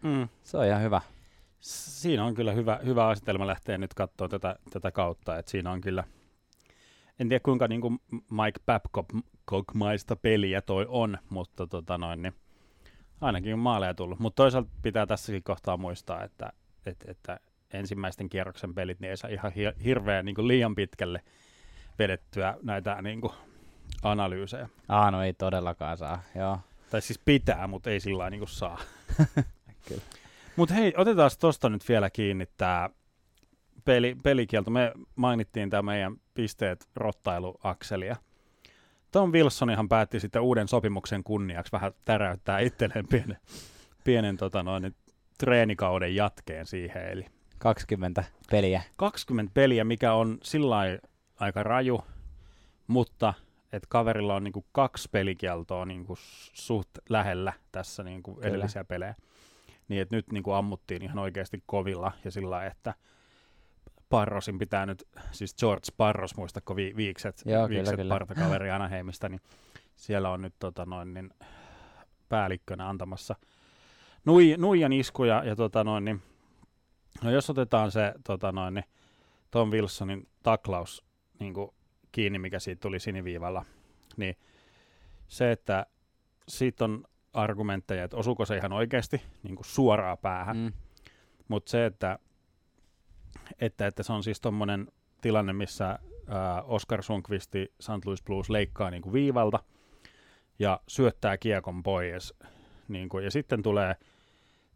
Mm. 0.02 0.28
se 0.44 0.58
on 0.58 0.66
ihan 0.66 0.82
hyvä. 0.82 1.02
Siinä 1.60 2.26
on 2.26 2.34
kyllä 2.36 2.52
hyvä, 2.52 2.80
hyvä 2.86 3.08
asetelma 3.08 3.48
lähteä 3.48 3.78
nyt 3.78 3.94
katsoa 3.94 4.28
tätä, 4.28 4.56
tätä 4.70 4.92
kautta. 4.92 5.38
Et 5.38 5.48
siinä 5.48 5.72
on 5.72 5.82
kyllä, 5.82 6.04
en 7.20 7.30
tiedä 7.30 7.44
kuinka 7.44 7.68
niin 7.68 7.82
kuin 7.82 8.00
Mike 8.12 8.60
Babcock-maista 8.66 10.16
peliä 10.16 10.62
toi 10.62 10.86
on, 10.90 11.18
mutta 11.30 11.68
tota 11.68 11.98
noin, 11.98 12.22
niin 12.22 12.34
ainakin 13.22 13.54
on 13.54 13.60
maaleja 13.60 13.94
tullut. 13.94 14.20
Mutta 14.20 14.36
toisaalta 14.36 14.70
pitää 14.82 15.06
tässäkin 15.06 15.44
kohtaa 15.44 15.78
muistaa, 15.78 16.24
että, 16.24 16.54
että, 16.86 17.12
että 17.12 17.40
ensimmäisten 17.74 18.30
kierroksen 18.30 18.74
pelit 18.76 19.00
niin 19.00 19.10
ei 19.10 19.18
saa 19.18 19.30
ihan 19.30 19.52
hi- 19.52 19.84
hirveän 19.84 20.26
niin 20.26 20.48
liian 20.48 20.76
pitkälle 20.76 21.22
vedettyä 22.00 22.58
näitä 22.64 23.02
niin 23.02 23.22
kuin 23.22 23.34
analyysejä. 24.04 24.70
Aa, 24.88 25.12
no 25.12 25.24
ei 25.24 25.34
todellakaan 25.34 25.98
saa, 25.98 26.22
joo. 26.36 26.60
Tai 26.92 27.02
siis 27.02 27.20
pitää, 27.26 27.68
mutta 27.68 27.90
ei 27.90 28.00
sillä 28.00 28.18
lailla 28.18 28.30
niin 28.30 28.40
kuin 28.40 28.50
saa. 28.50 28.80
Kyllä. 29.88 30.02
Mutta 30.56 30.76
hei, 30.76 30.94
otetaan 30.98 31.32
tuosta 31.40 31.70
nyt 31.70 31.90
vielä 31.90 32.10
kiinni 32.10 32.46
tämä 32.58 32.90
peli, 33.86 34.18
pelikielto. 34.24 34.72
Me 34.72 34.92
mainittiin 35.16 35.70
tämä 35.70 35.82
meidän 35.82 36.16
pisteet 36.34 36.90
rottailuakselia. 36.96 38.16
Tom 39.12 39.32
Wilsonihan 39.32 39.90
päätti 39.90 40.20
sitten 40.20 40.42
uuden 40.42 40.68
sopimuksen 40.68 41.24
kunniaksi 41.24 41.72
vähän 41.72 41.92
täräyttää 42.06 42.60
itselleen 42.60 43.08
pienen, 43.08 43.38
pienen 44.04 44.38
tota 44.38 44.64
noin, 44.64 44.96
treenikauden 45.38 46.16
jatkeen 46.16 46.66
siihen. 46.66 47.10
Eli 47.10 47.26
20 47.58 48.24
peliä. 48.52 48.82
20 48.98 49.54
peliä, 49.54 49.84
mikä 49.84 50.14
on 50.14 50.38
sillä 50.44 50.78
aika 51.40 51.64
raju, 51.64 52.02
mutta 52.88 53.34
että 53.74 53.88
kaverilla 53.90 54.36
on 54.36 54.44
niinku 54.44 54.66
kaksi 54.72 55.10
pelikieltoa 55.12 55.86
niinku 55.86 56.18
suht 56.54 56.90
lähellä 57.10 57.54
tässä 57.72 58.04
niinku 58.04 58.40
edellisiä 58.42 58.84
pelejä. 58.84 59.16
Niin 59.88 60.02
että 60.02 60.16
nyt 60.16 60.32
niinku 60.32 60.52
ammuttiin 60.52 61.04
ihan 61.04 61.20
oikeasti 61.20 61.64
kovilla 61.66 62.12
ja 62.26 62.32
sillä 62.32 62.66
että 62.66 62.94
Parrosin 64.10 64.60
pitää 64.60 64.86
nyt, 64.86 65.04
siis 65.32 65.56
George 65.56 65.88
Parros, 65.98 66.38
muistako 66.38 66.76
vi, 66.76 66.94
viikset, 66.96 67.42
Joo, 67.46 67.70
viikset 67.70 67.96
kyllä, 67.96 68.14
partakaveri 68.14 68.72
Anaheimista, 68.72 69.30
niin 69.30 69.42
siellä 69.96 70.30
on 70.30 70.42
nyt 70.42 70.54
tota 70.60 70.86
noin, 70.86 71.14
niin 71.14 71.30
päällikkönä 72.30 72.90
antamassa 72.90 73.36
nui, 74.26 74.56
nuijan 74.58 74.94
iskuja 74.94 75.44
ja 75.44 75.56
tota 75.56 75.84
noin, 75.84 76.06
niin, 76.06 76.22
no 77.24 77.32
jos 77.32 77.50
otetaan 77.50 77.92
se 77.92 78.14
tota 78.24 78.52
noin, 78.52 78.74
niin 78.74 78.86
Tom 79.52 79.70
Wilsonin 79.70 80.28
taklaus 80.44 81.06
niin 81.40 81.54
kuin 81.54 81.70
kiinni, 82.12 82.40
mikä 82.40 82.60
siitä 82.60 82.80
tuli 82.80 83.00
siniviivalla, 83.00 83.66
niin 84.18 84.38
se, 85.28 85.52
että 85.52 85.86
siitä 86.48 86.86
on 86.86 87.04
argumentteja, 87.34 88.04
että 88.04 88.18
osuuko 88.18 88.46
se 88.46 88.58
ihan 88.58 88.74
oikeasti 88.74 89.22
niin 89.44 89.56
kuin 89.56 89.66
suoraa 89.66 90.18
päähän, 90.18 90.58
mm. 90.58 90.74
mutta 91.48 91.72
se, 91.72 91.86
että, 91.86 92.20
että, 93.60 93.88
että 93.88 94.04
se 94.04 94.14
on 94.14 94.24
siis 94.24 94.42
tuommoinen 94.42 94.88
tilanne, 95.22 95.54
missä 95.54 95.90
äh, 95.90 96.00
Oscar 96.64 97.04
Sundqvisti 97.04 97.74
St. 97.80 98.06
Louis 98.06 98.24
Blues 98.24 98.50
leikkaa 98.50 98.90
niin 98.90 99.02
kuin 99.02 99.14
viivalta 99.14 99.60
ja 100.60 100.80
syöttää 100.88 101.38
kiekon 101.38 101.84
pois, 101.84 102.34
niin 102.88 103.10
kuin, 103.10 103.24
ja 103.24 103.32
sitten 103.32 103.64
tulee 103.64 103.96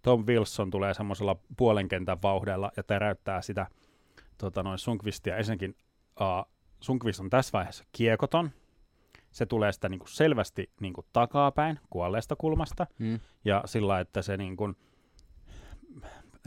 Tom 0.02 0.26
Wilson 0.26 0.72
tulee 0.72 0.94
semmoisella 0.94 1.36
puolenkentän 1.58 2.22
vauhdella 2.22 2.72
ja 2.78 2.84
täräyttää 2.84 3.42
sitä 3.42 3.68
tota, 4.38 4.64
noin 4.64 4.78
Sundqvistia. 4.78 5.38
Ensinnäkin 5.38 5.76
uh, 6.22 6.54
Sunkvist 6.80 7.20
on 7.20 7.30
tässä 7.30 7.52
vaiheessa 7.54 7.86
kiekoton. 7.92 8.52
Se 9.32 9.46
tulee 9.46 9.72
sitä 9.72 9.90
niin 9.90 10.00
kuin 10.00 10.10
selvästi 10.10 10.72
niin 10.82 10.94
kuin 10.94 11.06
takapäin 11.14 11.80
kuolleesta 11.90 12.36
kulmasta. 12.36 12.88
Mm. 13.00 13.20
Ja 13.46 13.64
sillä 13.66 14.00
että 14.00 14.22
se 14.22 14.38
niin 14.38 14.58
kuin, 14.58 14.76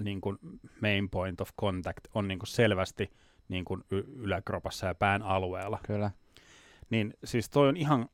niin 0.02 0.20
kuin 0.20 0.38
main 0.82 1.10
point 1.10 1.40
of 1.40 1.50
contact 1.60 2.00
on 2.14 2.28
niin 2.28 2.38
kuin 2.38 2.48
selvästi 2.48 3.10
niin 3.48 3.64
kuin 3.64 3.84
y- 3.90 4.04
yläkropassa 4.16 4.86
ja 4.86 4.94
pään 4.94 5.22
alueella. 5.22 5.78
Kyllä. 5.86 6.10
Niin 6.90 7.14
siis 7.24 7.50
toi 7.50 7.68
on 7.68 7.76
ihan, 7.76 8.08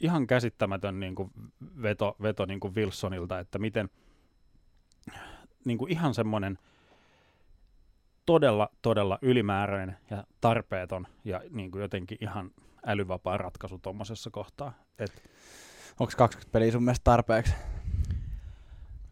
ihan 0.00 0.26
käsittämätön 0.26 1.00
niin 1.00 1.14
kuin 1.14 1.30
veto, 1.82 2.16
veto 2.22 2.46
niin 2.46 2.60
kuin 2.60 2.74
Wilsonilta, 2.74 3.38
että 3.38 3.58
miten 3.58 3.88
niin 5.64 5.78
kuin 5.78 5.92
ihan 5.92 6.14
semmoinen– 6.14 6.58
todella, 8.26 8.68
todella 8.82 9.18
ylimääräinen 9.22 9.96
ja 10.10 10.24
tarpeeton 10.40 11.06
ja 11.24 11.40
niin 11.50 11.70
kuin 11.70 11.82
jotenkin 11.82 12.18
ihan 12.20 12.50
älyvapaa 12.86 13.38
ratkaisu 13.38 13.78
tuommoisessa 13.78 14.30
kohtaa. 14.30 14.72
Et, 14.98 15.22
Onko 16.00 16.12
20 16.16 16.52
peliä 16.52 16.72
sun 16.72 16.82
mielestä 16.84 17.04
tarpeeksi? 17.04 17.54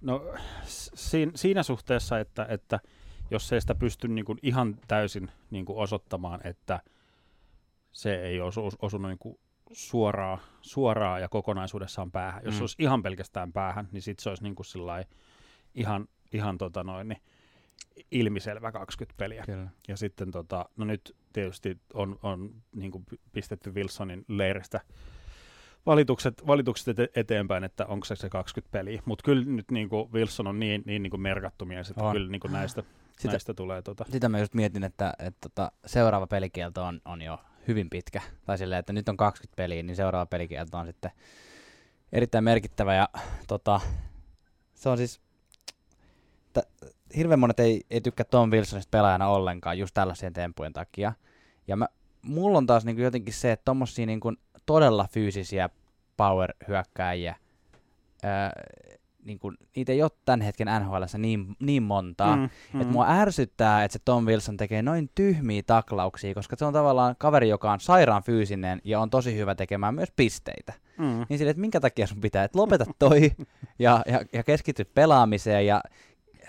No 0.04 0.34
siinä, 0.94 1.32
siinä 1.34 1.62
suhteessa, 1.62 2.18
että, 2.18 2.46
että 2.48 2.80
jos 3.30 3.52
ei 3.52 3.60
sitä 3.60 3.74
pysty 3.74 4.08
niin 4.08 4.24
kuin 4.24 4.38
ihan 4.42 4.78
täysin 4.88 5.30
niin 5.50 5.64
kuin 5.64 5.78
osoittamaan, 5.78 6.40
että 6.46 6.80
se 7.92 8.22
ei 8.22 8.40
osu, 8.40 8.70
osunut 8.82 9.10
niin 9.10 9.18
kuin 9.18 9.38
suoraa, 9.72 10.38
suoraa 10.62 11.18
ja 11.18 11.28
kokonaisuudessaan 11.28 12.10
päähän. 12.10 12.42
Jos 12.44 12.54
mm. 12.54 12.56
se 12.58 12.62
olisi 12.62 12.76
ihan 12.78 13.02
pelkästään 13.02 13.52
päähän, 13.52 13.88
niin 13.92 14.02
sitten 14.02 14.22
se 14.22 14.28
olisi 14.28 14.42
niin 14.42 14.54
kuin 14.54 14.66
ihan, 15.74 16.08
ihan 16.32 16.58
tota 16.58 16.84
noin, 16.84 17.08
niin 17.08 17.20
ilmiselvä 18.10 18.72
20 18.72 19.14
peliä. 19.18 19.42
Kyllä. 19.46 19.68
Ja 19.88 19.96
sitten 19.96 20.30
tota, 20.30 20.68
no 20.76 20.84
nyt 20.84 21.16
tietysti 21.32 21.80
on, 21.94 22.18
on 22.22 22.62
niin 22.76 22.90
kuin 22.90 23.04
pistetty 23.32 23.70
Wilsonin 23.70 24.24
leiristä 24.28 24.80
valitukset, 25.86 26.46
valitukset 26.46 26.96
eteenpäin, 27.16 27.64
että 27.64 27.86
onko 27.86 28.04
se 28.04 28.16
se 28.16 28.28
20 28.28 28.72
peliä. 28.72 29.02
Mutta 29.04 29.24
kyllä 29.24 29.44
nyt 29.44 29.70
niin 29.70 29.88
kuin 29.88 30.12
Wilson 30.12 30.46
on 30.46 30.60
niin, 30.60 30.82
niin, 30.86 31.02
niin 31.02 31.10
kuin 31.10 31.20
merkattu 31.20 31.64
mies, 31.64 31.90
että 31.90 32.04
on. 32.04 32.12
kyllä 32.12 32.30
niin 32.30 32.40
kuin 32.40 32.52
näistä, 32.52 32.82
sitä, 33.18 33.32
näistä 33.32 33.54
tulee... 33.54 33.82
Tota. 33.82 34.04
Sitä 34.10 34.28
mä 34.28 34.38
just 34.38 34.54
mietin, 34.54 34.84
että, 34.84 35.14
että 35.18 35.48
tota, 35.48 35.72
seuraava 35.86 36.26
pelikielto 36.26 36.84
on, 36.84 37.00
on 37.04 37.22
jo 37.22 37.40
hyvin 37.68 37.90
pitkä. 37.90 38.20
Tai 38.46 38.58
silleen, 38.58 38.78
että 38.78 38.92
nyt 38.92 39.08
on 39.08 39.16
20 39.16 39.56
peliä, 39.56 39.82
niin 39.82 39.96
seuraava 39.96 40.26
pelikielto 40.26 40.78
on 40.78 40.86
sitten 40.86 41.10
erittäin 42.12 42.44
merkittävä. 42.44 42.94
Ja 42.94 43.08
tota, 43.48 43.80
se 44.74 44.88
on 44.88 44.96
siis... 44.96 45.20
T- 46.52 46.94
hirveän 47.16 47.40
monet 47.40 47.60
ei, 47.60 47.82
ei 47.90 48.00
tykkää 48.00 48.24
Tom 48.30 48.50
Wilsonista 48.50 48.90
pelaajana 48.90 49.28
ollenkaan 49.28 49.78
just 49.78 49.94
tällaisien 49.94 50.32
tempujen 50.32 50.72
takia. 50.72 51.12
Ja 51.68 51.76
mä, 51.76 51.88
mulla 52.24 52.58
on 52.58 52.66
taas 52.66 52.84
niin 52.84 52.96
kuin 52.96 53.04
jotenkin 53.04 53.34
se, 53.34 53.52
että 53.52 53.64
tommosia 53.64 54.06
niin 54.06 54.20
kuin 54.20 54.36
todella 54.66 55.08
fyysisiä 55.10 55.68
power-hyökkääjiä, 56.16 57.36
ää, 58.22 58.52
niin 59.24 59.38
kuin, 59.38 59.56
niitä 59.76 59.92
ei 59.92 60.02
ole 60.02 60.10
tämän 60.24 60.40
hetken 60.40 60.68
NHL 60.80 61.02
niin, 61.18 61.56
niin 61.60 61.82
montaa, 61.82 62.36
mm, 62.36 62.48
mm. 62.72 62.80
että 62.80 62.92
mua 62.92 63.06
ärsyttää, 63.08 63.84
että 63.84 63.92
se 63.92 63.98
Tom 64.04 64.24
Wilson 64.24 64.56
tekee 64.56 64.82
noin 64.82 65.10
tyhmiä 65.14 65.62
taklauksia, 65.66 66.34
koska 66.34 66.56
se 66.58 66.64
on 66.64 66.72
tavallaan 66.72 67.14
kaveri, 67.18 67.48
joka 67.48 67.72
on 67.72 67.80
sairaan 67.80 68.22
fyysinen 68.22 68.80
ja 68.84 69.00
on 69.00 69.10
tosi 69.10 69.36
hyvä 69.36 69.54
tekemään 69.54 69.94
myös 69.94 70.12
pisteitä. 70.16 70.72
Mm. 70.98 71.26
Niin 71.28 71.38
sille, 71.38 71.50
että 71.50 71.60
minkä 71.60 71.80
takia 71.80 72.06
sun 72.06 72.20
pitää, 72.20 72.44
että 72.44 72.58
lopeta 72.58 72.84
toi 72.98 73.32
ja, 73.78 74.02
ja, 74.06 74.20
ja 74.32 74.42
keskity 74.42 74.84
pelaamiseen 74.84 75.66
ja, 75.66 75.80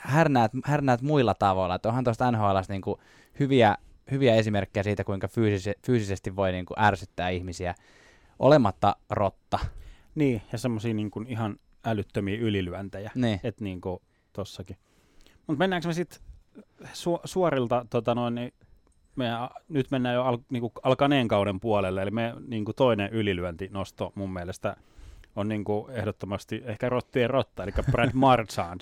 härnäät, 0.05 0.51
härnäät 0.65 1.01
muilla 1.01 1.33
tavoilla. 1.33 1.75
Että 1.75 1.89
onhan 1.89 2.03
tuosta 2.03 2.31
NHL 2.31 2.57
niin 2.69 2.81
kuin 2.81 2.99
hyviä, 3.39 3.77
hyviä 4.11 4.35
esimerkkejä 4.35 4.83
siitä, 4.83 5.03
kuinka 5.03 5.27
fyysise, 5.27 5.73
fyysisesti 5.85 6.35
voi 6.35 6.51
niin 6.51 6.65
kuin 6.65 6.79
ärsyttää 6.79 7.29
ihmisiä 7.29 7.75
olematta 8.39 8.95
rotta. 9.09 9.59
Niin, 10.15 10.41
ja 10.51 10.57
semmoisia 10.57 10.93
niin 10.93 11.11
kuin 11.11 11.27
ihan 11.27 11.59
älyttömiä 11.85 12.37
ylilyöntejä. 12.39 13.11
Niin. 13.15 13.39
Että 13.43 13.63
niin 13.63 13.81
kuin 13.81 13.99
tossakin. 14.33 14.77
Mutta 15.47 15.57
mennäänkö 15.59 15.87
me 15.87 15.93
sitten 15.93 16.19
su- 16.83 17.21
suorilta, 17.25 17.85
tota 17.89 18.15
noin, 18.15 18.35
niin 18.35 18.53
me 19.15 19.25
nyt 19.69 19.91
mennään 19.91 20.15
jo 20.15 20.23
al, 20.23 20.37
niin 20.49 20.61
kuin 20.61 20.71
alkaneen 20.83 21.27
kauden 21.27 21.59
puolelle, 21.59 22.01
eli 22.01 22.11
me 22.11 22.33
niin 22.47 22.65
kuin 22.65 22.75
toinen 22.75 23.09
ylilyöntinosto 23.11 24.11
mun 24.15 24.33
mielestä 24.33 24.77
on 25.35 25.47
niin 25.47 25.63
kuin 25.63 25.91
ehdottomasti 25.91 26.61
ehkä 26.65 26.89
rottien 26.89 27.29
rotta, 27.29 27.63
eli 27.63 27.71
Brad 27.91 28.09
Marchand. 28.25 28.81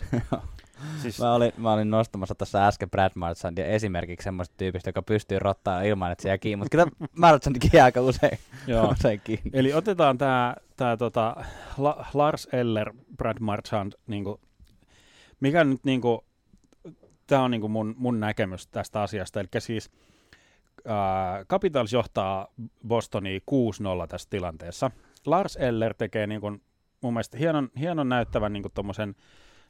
Siis... 1.01 1.19
Mä, 1.19 1.33
olin, 1.33 1.51
mä 1.57 1.73
olin 1.73 1.89
nostamassa 1.89 2.35
tässä 2.35 2.67
äsken 2.67 2.89
Brad 2.89 3.11
Marchandia 3.15 3.65
esimerkiksi 3.65 4.23
semmoista 4.23 4.55
tyypistä, 4.57 4.89
joka 4.89 5.01
pystyy 5.01 5.39
rottaa 5.39 5.81
ilman, 5.81 6.11
että 6.11 6.21
se 6.21 6.29
jää 6.29 6.37
kiinni, 6.37 6.55
mutta 6.55 6.69
kyllä 6.69 6.85
Marchandikin 7.17 7.69
jää 7.73 7.85
aika 7.85 8.01
usein, 8.01 8.37
Joo. 8.67 8.87
usein 8.87 9.21
kiinni. 9.23 9.51
Eli 9.53 9.73
otetaan 9.73 10.17
tämä 10.17 10.55
tää, 10.77 10.97
tota, 10.97 11.35
La, 11.77 12.05
Lars 12.13 12.47
Eller, 12.51 12.93
Brad 13.17 13.37
Marchand, 13.39 13.93
niinku, 14.07 14.41
mikä 15.39 15.63
nyt 15.63 15.83
niinku, 15.83 16.25
tämä 17.27 17.43
on 17.43 17.51
niinku 17.51 17.67
mun, 17.67 17.95
mun 17.97 18.19
näkemys 18.19 18.67
tästä 18.67 19.01
asiasta, 19.01 19.39
eli 19.39 19.49
siis 19.59 19.91
äh, 20.89 21.45
Capitals 21.47 21.93
johtaa 21.93 22.47
Bostonia 22.87 23.39
6-0 23.39 23.43
tässä 24.07 24.29
tilanteessa. 24.29 24.91
Lars 25.25 25.55
Eller 25.55 25.93
tekee 25.93 26.27
niinku, 26.27 26.51
mun 27.01 27.13
mielestä 27.13 27.37
hienon, 27.37 27.69
hienon 27.79 28.09
näyttävän 28.09 28.53
niinku 28.53 28.69
tommosen 28.69 29.15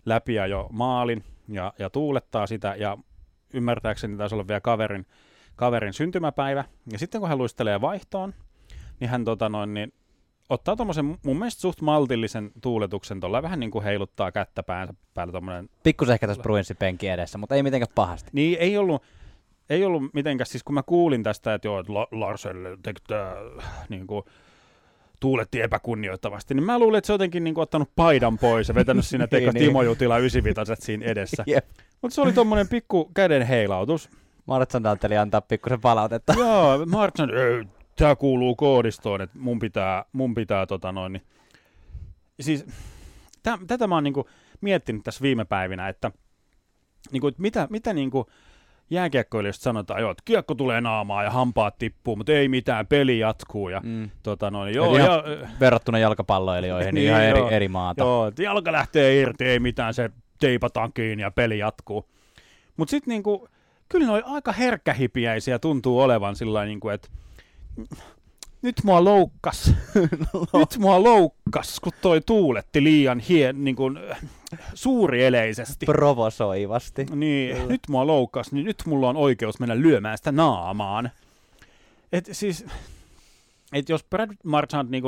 läpi 0.05 0.33
jo 0.33 0.67
maalin 0.71 1.23
ja, 1.47 1.73
ja 1.79 1.89
tuulettaa 1.89 2.47
sitä 2.47 2.75
ja 2.75 2.97
ymmärtääkseni 3.53 4.17
taisi 4.17 4.35
olla 4.35 4.47
vielä 4.47 4.61
kaverin, 4.61 5.05
kaverin 5.55 5.93
syntymäpäivä. 5.93 6.65
Ja 6.91 6.99
sitten 6.99 7.21
kun 7.21 7.29
hän 7.29 7.37
luistelee 7.37 7.81
vaihtoon, 7.81 8.33
niin 8.99 9.09
hän 9.09 9.25
tota 9.25 9.49
noin, 9.49 9.73
niin 9.73 9.93
ottaa 10.49 10.75
tuommoisen 10.75 11.05
mun 11.05 11.37
mielestä 11.39 11.61
suht 11.61 11.81
maltillisen 11.81 12.51
tuuletuksen 12.61 13.19
tuolla 13.19 13.41
vähän 13.41 13.59
niin 13.59 13.71
kuin 13.71 13.83
heiluttaa 13.83 14.31
kättä 14.31 14.63
päänsä 14.63 14.93
päällä 15.13 15.31
tuommoinen. 15.31 15.69
Pikkusen 15.83 16.13
ehkä 16.13 16.27
tässä 16.27 16.43
Bruinsin 16.43 16.77
penki 16.77 17.07
edessä, 17.07 17.37
mutta 17.37 17.55
ei 17.55 17.63
mitenkään 17.63 17.91
pahasti. 17.95 18.29
Niin 18.33 18.57
ei 18.59 18.77
ollut, 18.77 19.03
ei 19.69 19.85
ollut 19.85 20.13
mitenkään, 20.13 20.47
siis 20.47 20.63
kun 20.63 20.73
mä 20.73 20.83
kuulin 20.83 21.23
tästä, 21.23 21.53
että 21.53 21.67
joo, 21.67 21.79
että 21.79 21.93
Larselle 22.11 22.77
teki 22.83 23.01
tämä 23.07 23.35
niin 23.89 24.07
kuin, 24.07 24.23
tuuletti 25.23 25.61
epäkunnioittavasti, 25.61 26.53
niin 26.53 26.63
mä 26.63 26.79
luulen, 26.79 26.97
että 26.97 27.05
se 27.05 27.13
on 27.13 27.15
jotenkin 27.15 27.43
niin 27.43 27.53
kuin, 27.53 27.63
ottanut 27.63 27.89
paidan 27.95 28.37
pois 28.37 28.67
ja 28.67 28.75
vetänyt 28.75 29.05
sinne 29.05 29.27
teikka 29.27 29.51
niin, 29.53 29.65
Timo 29.65 29.83
Jutila 29.83 30.17
95 30.17 30.85
siinä 30.85 31.05
edessä. 31.05 31.43
yep. 31.51 31.65
Mutta 32.01 32.15
se 32.15 32.21
oli 32.21 32.33
tuommoinen 32.33 32.67
pikku 32.67 33.11
käden 33.13 33.41
heilautus. 33.41 34.09
Martsan 34.45 34.85
ajattelin 34.85 35.19
antaa 35.19 35.41
pikkusen 35.41 35.81
palautetta. 35.81 36.33
Joo, 36.39 36.85
Martsan, 36.85 37.29
tämä 37.95 38.15
kuuluu 38.15 38.55
koodistoon, 38.55 39.21
että 39.21 39.39
mun 39.39 39.59
pitää, 39.59 40.05
mun 40.13 40.35
pitää 40.35 40.65
tota 40.65 40.91
noin. 40.91 41.13
Niin. 41.13 41.23
Siis, 42.39 42.65
täm, 43.43 43.67
tätä 43.67 43.87
mä 43.87 43.95
oon 43.95 44.03
niin 44.03 44.13
kuin, 44.13 44.27
miettinyt 44.61 45.03
tässä 45.03 45.21
viime 45.21 45.45
päivinä, 45.45 45.89
että, 45.89 46.11
niin 47.11 47.21
kuin, 47.21 47.31
että 47.31 47.41
mitä, 47.41 47.67
mitä 47.69 47.93
niin 47.93 48.11
kuin, 48.11 48.25
jääkiekkoilijoista 48.93 49.63
sanotaan, 49.63 50.01
joo, 50.01 50.11
että 50.11 50.21
kiekko 50.25 50.55
tulee 50.55 50.81
naamaan 50.81 51.25
ja 51.25 51.31
hampaat 51.31 51.77
tippuu, 51.77 52.15
mutta 52.15 52.31
ei 52.31 52.47
mitään, 52.47 52.87
peli 52.87 53.19
jatkuu. 53.19 53.69
Ja, 53.69 53.81
Mm. 53.83 54.09
tota 54.23 54.51
noin, 54.51 54.73
joo, 54.75 54.95
Eli 54.95 55.03
ja, 55.03 55.23
Verrattuna 55.59 55.99
jalkapalloilijoihin, 55.99 56.95
niin, 56.95 57.11
Niin, 57.13 57.21
ihan 57.23 57.29
joo. 57.29 57.47
eri, 57.47 57.55
eri 57.55 57.67
maata. 57.67 58.03
joo, 58.03 58.31
jalka 58.39 58.71
lähtee 58.71 59.19
irti, 59.21 59.45
ei 59.45 59.59
mitään, 59.59 59.93
se 59.93 60.09
teipataan 60.39 60.93
kiinni 60.93 61.21
ja 61.23 61.31
peli 61.31 61.59
jatkuu. 61.59 62.09
Mutta 62.77 62.89
sitten 62.91 63.11
niinku, 63.11 63.47
kyllä 63.89 64.07
noi 64.07 64.21
aika 64.25 64.51
herkkähipiäisiä 64.51 65.59
tuntuu 65.59 65.99
olevan 65.99 66.35
sillä 66.35 66.65
niinku, 66.65 66.89
että 66.89 67.07
nyt 68.61 68.75
mua 68.83 69.03
loukkas, 69.03 69.73
nyt 70.59 70.77
mua 70.79 71.03
loukkas, 71.03 71.79
kun 71.79 71.91
toi 72.01 72.21
tuuletti 72.21 72.83
liian 72.83 73.19
hien, 73.19 73.63
niinku, 73.63 73.91
suurieleisesti. 74.73 75.85
Provosoivasti. 75.85 77.05
Niin, 77.15 77.55
Kyllä. 77.55 77.67
nyt 77.67 77.81
mua 77.89 78.07
loukkas, 78.07 78.51
niin 78.51 78.65
nyt 78.65 78.83
mulla 78.85 79.09
on 79.09 79.17
oikeus 79.17 79.59
mennä 79.59 79.77
lyömään 79.77 80.17
sitä 80.17 80.31
naamaan. 80.31 81.09
Et 82.11 82.29
siis, 82.31 82.65
et 83.73 83.89
jos 83.89 84.03
Brad 84.03 84.31
Marchand 84.43 84.89
niin 84.89 85.03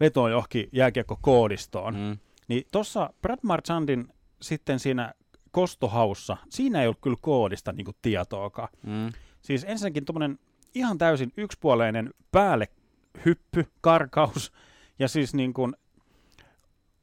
vetoo 0.00 0.28
johonkin 0.28 0.68
jääkiekko-koodistoon. 0.72 1.94
Mm. 1.94 2.18
niin 2.48 2.64
tuossa 2.72 3.12
Brad 3.22 3.38
Marchandin 3.42 4.08
sitten 4.42 4.78
siinä 4.78 5.12
kostohaussa, 5.50 6.36
siinä 6.48 6.80
ei 6.80 6.86
ollut 6.86 7.00
kyllä 7.00 7.16
koodista 7.20 7.72
niin 7.72 7.86
tietoakaan. 8.02 8.68
Mm. 8.82 9.12
Siis 9.42 9.64
ensinnäkin 9.68 10.04
tuommoinen 10.04 10.38
ihan 10.74 10.98
täysin 10.98 11.32
yksipuoleinen 11.36 12.14
päälle 12.32 12.68
hyppy, 13.24 13.66
karkaus, 13.80 14.52
ja 14.98 15.08
siis 15.08 15.34
niin 15.34 15.54
kuin 15.54 15.76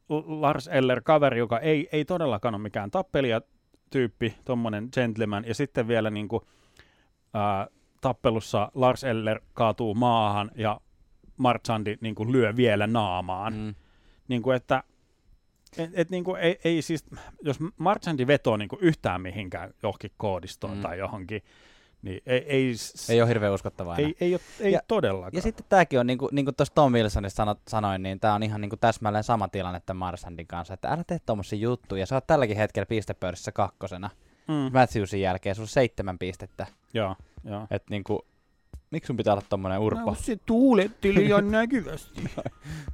Lars 0.10 0.68
Eller 0.68 1.02
kaveri, 1.02 1.40
joka 1.40 1.60
ei, 1.60 1.90
ei 1.92 2.06
todellakaan 2.06 2.56
ole 2.56 2.62
mikään 2.62 2.92
tappelija 2.92 3.42
tyyppi, 3.90 4.36
tuommoinen 4.46 4.90
gentleman, 4.94 5.46
ja 5.48 5.56
sitten 5.56 5.88
vielä 5.88 6.10
niin 6.10 6.28
kuin, 6.28 6.44
ää, 7.34 7.68
tappelussa 8.02 8.72
Lars 8.76 9.04
Eller 9.04 9.42
kaatuu 9.54 9.96
maahan 9.96 10.52
ja 10.56 10.82
Marchandi 11.38 11.98
niin 12.02 12.16
kuin 12.16 12.32
lyö 12.32 12.56
vielä 12.56 12.88
naamaan. 12.88 13.54
Mm. 13.54 13.76
Niin 14.28 14.42
kuin, 14.42 14.56
että 14.58 14.84
et, 15.78 15.90
et, 15.94 16.10
niin 16.10 16.24
kuin, 16.24 16.42
ei, 16.42 16.60
ei 16.64 16.82
siis, 16.82 17.06
jos 17.42 17.58
Marchandi 17.78 18.28
vetoo 18.28 18.58
niin 18.58 18.70
kuin 18.70 18.82
yhtään 18.82 19.22
mihinkään 19.22 19.74
johonkin 19.84 20.12
koodistoon 20.18 20.78
mm. 20.78 20.82
tai 20.82 21.00
johonkin, 21.00 21.42
niin 22.01 22.22
ei, 22.25 22.46
ei, 22.48 22.74
Ei 23.10 23.22
ole 23.22 23.30
hirveän 23.30 23.54
uskottavaa 23.54 23.98
enää. 23.98 24.08
ei, 24.10 24.16
ei, 24.22 24.34
ole, 24.34 24.42
ei 24.60 24.72
Ja- 24.72 24.80
todellakaan. 24.88 25.32
Ja 25.34 25.42
sitten 25.42 25.66
tämäkin 25.70 26.00
on, 26.00 26.08
niin 26.08 26.18
kuin, 26.18 26.30
niin 26.32 26.46
kuin 26.46 26.56
tuossa 26.56 26.74
Tom 26.75 26.94
Wilsonista 26.94 27.38
sano, 27.38 27.56
sanoin, 27.68 28.04
niin 28.04 28.20
tämä 28.20 28.34
on 28.34 28.44
ihan 28.44 28.62
niin 28.62 28.70
kuin 28.70 28.80
täsmälleen 28.80 29.24
sama 29.24 29.48
tilanne 29.48 29.82
tämän 29.86 29.98
Marsandin 30.00 30.48
kanssa, 30.48 30.74
että 30.74 30.88
älä 30.88 31.04
tee 31.08 31.20
tuommoisia 31.25 31.60
juttuja. 31.60 32.06
Sä 32.06 32.16
oot 32.16 32.27
tälläkin 32.27 32.58
hetkellä 32.58 32.86
pistepörssissä 32.86 33.51
kakkosena. 33.51 34.10
mm. 34.48 34.54
Matthewsin 34.74 35.22
jälkeen 35.22 35.56
sulla 35.56 35.63
on 35.66 35.70
seitsemän 35.70 36.20
pistettä. 36.20 36.68
Joo, 36.94 37.16
joo. 37.44 37.68
Että 37.72 37.88
niin 37.89 38.04
kuin, 38.04 38.20
miksi 38.92 39.08
sun 39.08 39.18
pitää 39.18 39.34
olla 39.34 39.44
tommonen 39.50 39.80
urpo? 39.80 40.16
se 40.16 40.38
tuuletti 40.46 41.13
liian 41.16 41.51
näkyvästi. 41.60 42.24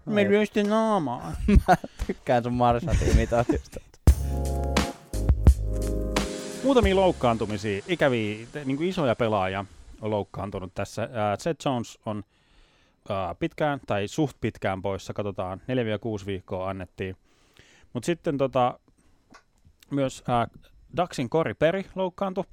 Me 0.06 0.24
lyön 0.24 0.46
sitten 0.46 0.70
naamaan. 0.70 1.38
Tykkään 2.08 2.44
sun 2.44 2.54
Marsandin 2.54 3.12
imitaatiosta. 3.12 3.80
Muutamia 6.64 6.96
loukkaantumisia, 6.96 7.84
ikäviä, 7.88 8.48
niin 8.66 8.78
kuin 8.78 8.90
isoja 8.90 9.16
pelaajia 9.16 9.66
on 10.02 10.12
loukkaantunut 10.12 10.74
tässä. 10.76 11.10
Seth 11.40 11.66
Jones 11.66 12.00
on 12.06 12.24
ää, 13.10 13.36
pitkään 13.36 13.80
tai 13.88 14.08
suht 14.08 14.38
pitkään 14.42 14.82
poissa, 14.82 15.14
katsotaan 15.14 15.62
4-6 16.22 16.26
viikkoa 16.26 16.70
annettiin. 16.70 17.18
Mutta 17.94 18.06
sitten 18.06 18.38
tota, 18.38 18.80
myös 19.92 20.24
ää, 20.28 20.48
Daxin 20.98 21.30
Kori 21.30 21.54
Peri 21.54 21.86
loukkaantui. 21.96 22.44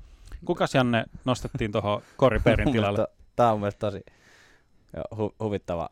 Kukas 0.44 0.74
Janne 0.74 1.04
nostettiin 1.24 1.72
tuohon 1.72 2.02
Kori 2.16 2.38
Perin 2.38 2.72
tilalle? 2.72 3.06
Tämä 3.36 3.48
on 3.48 3.54
mun 3.54 3.60
mielestä 3.60 3.90
tosi 3.90 4.02
hu- 5.14 5.34
huvittava. 5.40 5.88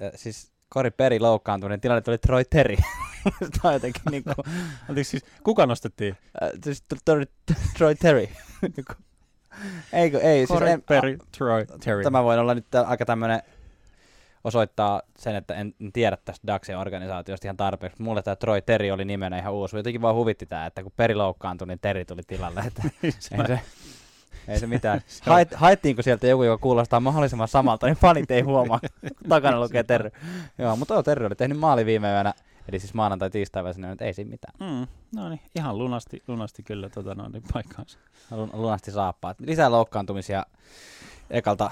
Ja 0.00 0.10
siis 0.14 0.52
Kori 0.76 0.90
Peri 0.90 1.20
loukkaantui, 1.20 1.68
niin 1.68 1.80
tilanne 1.80 2.00
tuli 2.00 2.18
Troy 2.18 2.44
Terry. 2.44 2.76
Tämä 3.40 3.64
on 3.64 3.72
jotenkin 3.72 4.02
niinku, 4.10 4.30
Anteeksi, 4.88 5.10
siis, 5.10 5.24
kuka 5.42 5.66
nostettiin? 5.66 6.16
äh, 6.42 6.50
siis 6.64 6.84
Troy, 7.78 7.94
Terry. 7.94 8.28
Eikö, 9.92 10.20
ei, 10.20 10.38
siis 10.38 10.48
Kori 10.48 10.70
en, 10.70 10.82
Peri, 10.82 11.18
Troy 11.38 11.66
Terry. 11.84 12.02
Tämä 12.02 12.24
voi 12.24 12.38
olla 12.38 12.54
nyt 12.54 12.74
aika 12.74 13.04
tämmöinen 13.04 13.42
osoittaa 14.44 15.02
sen, 15.18 15.36
että 15.36 15.54
en, 15.54 15.74
en 15.80 15.92
tiedä 15.92 16.18
tästä 16.24 16.46
Daxin 16.46 16.76
organisaatiosta 16.76 17.46
ihan 17.46 17.56
tarpeeksi. 17.56 18.02
Mulle 18.02 18.22
tämä 18.22 18.36
Troy 18.36 18.60
Terry 18.60 18.90
oli 18.90 19.04
nimenä 19.04 19.38
ihan 19.38 19.52
uusi. 19.52 19.76
Jotenkin 19.76 20.02
vaan 20.02 20.14
huvitti 20.14 20.46
tämä, 20.46 20.66
että 20.66 20.82
kun 20.82 20.92
Peri 20.96 21.14
loukkaantui, 21.14 21.68
niin 21.68 21.80
Terry 21.80 22.04
tuli 22.04 22.22
tilalle. 22.26 22.60
Että 22.60 22.82
ei, 23.02 23.12
se, 23.18 23.60
ei 24.48 24.60
se 24.60 24.66
mitään. 24.66 25.00
Se 25.06 25.30
Hait, 25.30 25.54
haettiinko 25.54 26.02
sieltä 26.02 26.26
joku, 26.26 26.42
joka 26.42 26.62
kuulostaa 26.62 27.00
mahdollisimman 27.00 27.48
samalta, 27.48 27.86
niin 27.86 27.96
fanit 27.96 28.30
ei 28.30 28.40
huomaa, 28.40 28.80
takana 29.28 29.60
lukee 29.60 29.84
Terry. 29.84 30.10
Joo, 30.58 30.76
mutta 30.76 30.94
joo, 30.94 31.02
Terry 31.02 31.26
oli 31.26 31.34
tehnyt 31.34 31.58
maali 31.58 31.86
viime 31.86 32.12
yönä, 32.12 32.34
eli 32.68 32.78
siis 32.78 32.94
maanantai 32.94 33.30
tiistai 33.30 33.64
välisenä, 33.64 33.92
että 33.92 34.04
ei 34.04 34.14
siinä 34.14 34.30
mitään. 34.30 34.54
Mm, 34.60 34.86
no 35.16 35.28
niin, 35.28 35.40
ihan 35.54 35.78
lunasti, 35.78 36.22
lunasti 36.28 36.62
kyllä 36.62 36.88
tota, 36.88 37.14
no, 37.14 37.28
niin 37.28 37.42
paikkaansa. 37.52 37.98
Lun, 38.30 38.50
lunasti 38.52 38.90
saappaat. 38.90 39.40
Lisää 39.40 39.70
loukkaantumisia 39.70 40.46
ekalta 41.30 41.70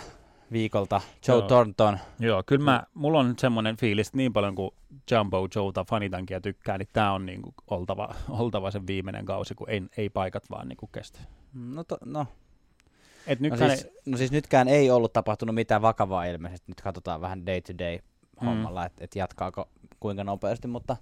viikolta. 0.52 1.00
Joe 1.28 1.38
Joo. 1.38 1.48
Thornton, 1.48 1.98
Joo, 2.18 2.42
kyllä 2.46 2.64
mä, 2.64 2.82
mulla 2.94 3.18
on 3.18 3.34
semmoinen 3.38 3.76
fiilis, 3.76 4.08
että 4.08 4.16
niin 4.16 4.32
paljon 4.32 4.54
kuin 4.54 4.70
Jumbo 5.10 5.48
Joeta 5.54 5.84
fanitankin 5.84 6.34
ja 6.34 6.40
tykkää, 6.40 6.78
niin 6.78 6.88
tää 6.92 7.12
on 7.12 7.26
niinku 7.26 7.54
oltava, 7.70 8.14
oltava 8.28 8.70
sen 8.70 8.86
viimeinen 8.86 9.24
kausi, 9.24 9.54
kun 9.54 9.70
ei, 9.70 9.82
ei 9.96 10.08
paikat 10.08 10.50
vaan 10.50 10.68
niinku 10.68 10.86
kestä. 10.86 11.20
no, 11.54 11.84
to, 11.84 11.98
no 12.04 12.26
Et 13.26 13.40
nyt 13.40 13.52
No 13.60 13.68
siis, 13.68 13.88
no 14.06 14.16
siis 14.16 14.32
nytkään 14.32 14.68
ei 14.68 14.90
ollut 14.90 15.12
tapahtunut 15.12 15.54
mitään 15.54 15.82
vakavaa 15.82 16.24
ilmeisesti. 16.24 16.64
Nyt 16.70 16.80
katsotaan 16.80 17.20
vähän 17.20 17.46
day 17.46 17.60
to 17.60 17.72
day 17.78 17.98
Mm. 18.40 18.46
hommalla, 18.46 18.86
että 18.86 19.04
et 19.04 19.16
jatkaako 19.16 19.68
kuinka 20.00 20.24
nopeasti, 20.24 20.68
mutta, 20.68 20.96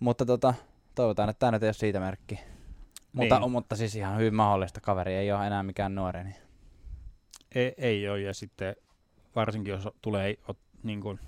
mutta 0.00 0.26
tota, 0.26 0.54
toivotaan, 0.94 1.28
että 1.28 1.38
tämä 1.38 1.52
nyt 1.52 1.62
ei 1.62 1.66
ole 1.66 1.72
siitä 1.72 2.00
merkki. 2.00 2.40
Mutta, 3.12 3.38
Niin. 3.38 3.50
mutta 3.50 3.76
siis 3.76 3.96
ihan 3.96 4.18
hyvin 4.18 4.34
mahdollista. 4.34 4.80
Kaveri 4.80 5.14
ei 5.14 5.32
ole 5.32 5.46
enää 5.46 5.62
mikään 5.62 5.94
nuori. 5.94 6.24
Niin. 6.24 6.36
ei, 7.54 7.74
ei 7.78 8.08
ole, 8.08 8.20
ja 8.20 8.34
sitten 8.34 8.76
varsinkin 9.36 9.72
jos 9.72 9.88
tulee, 10.02 10.34
niin 10.82 11.00
kuin, 11.00 11.20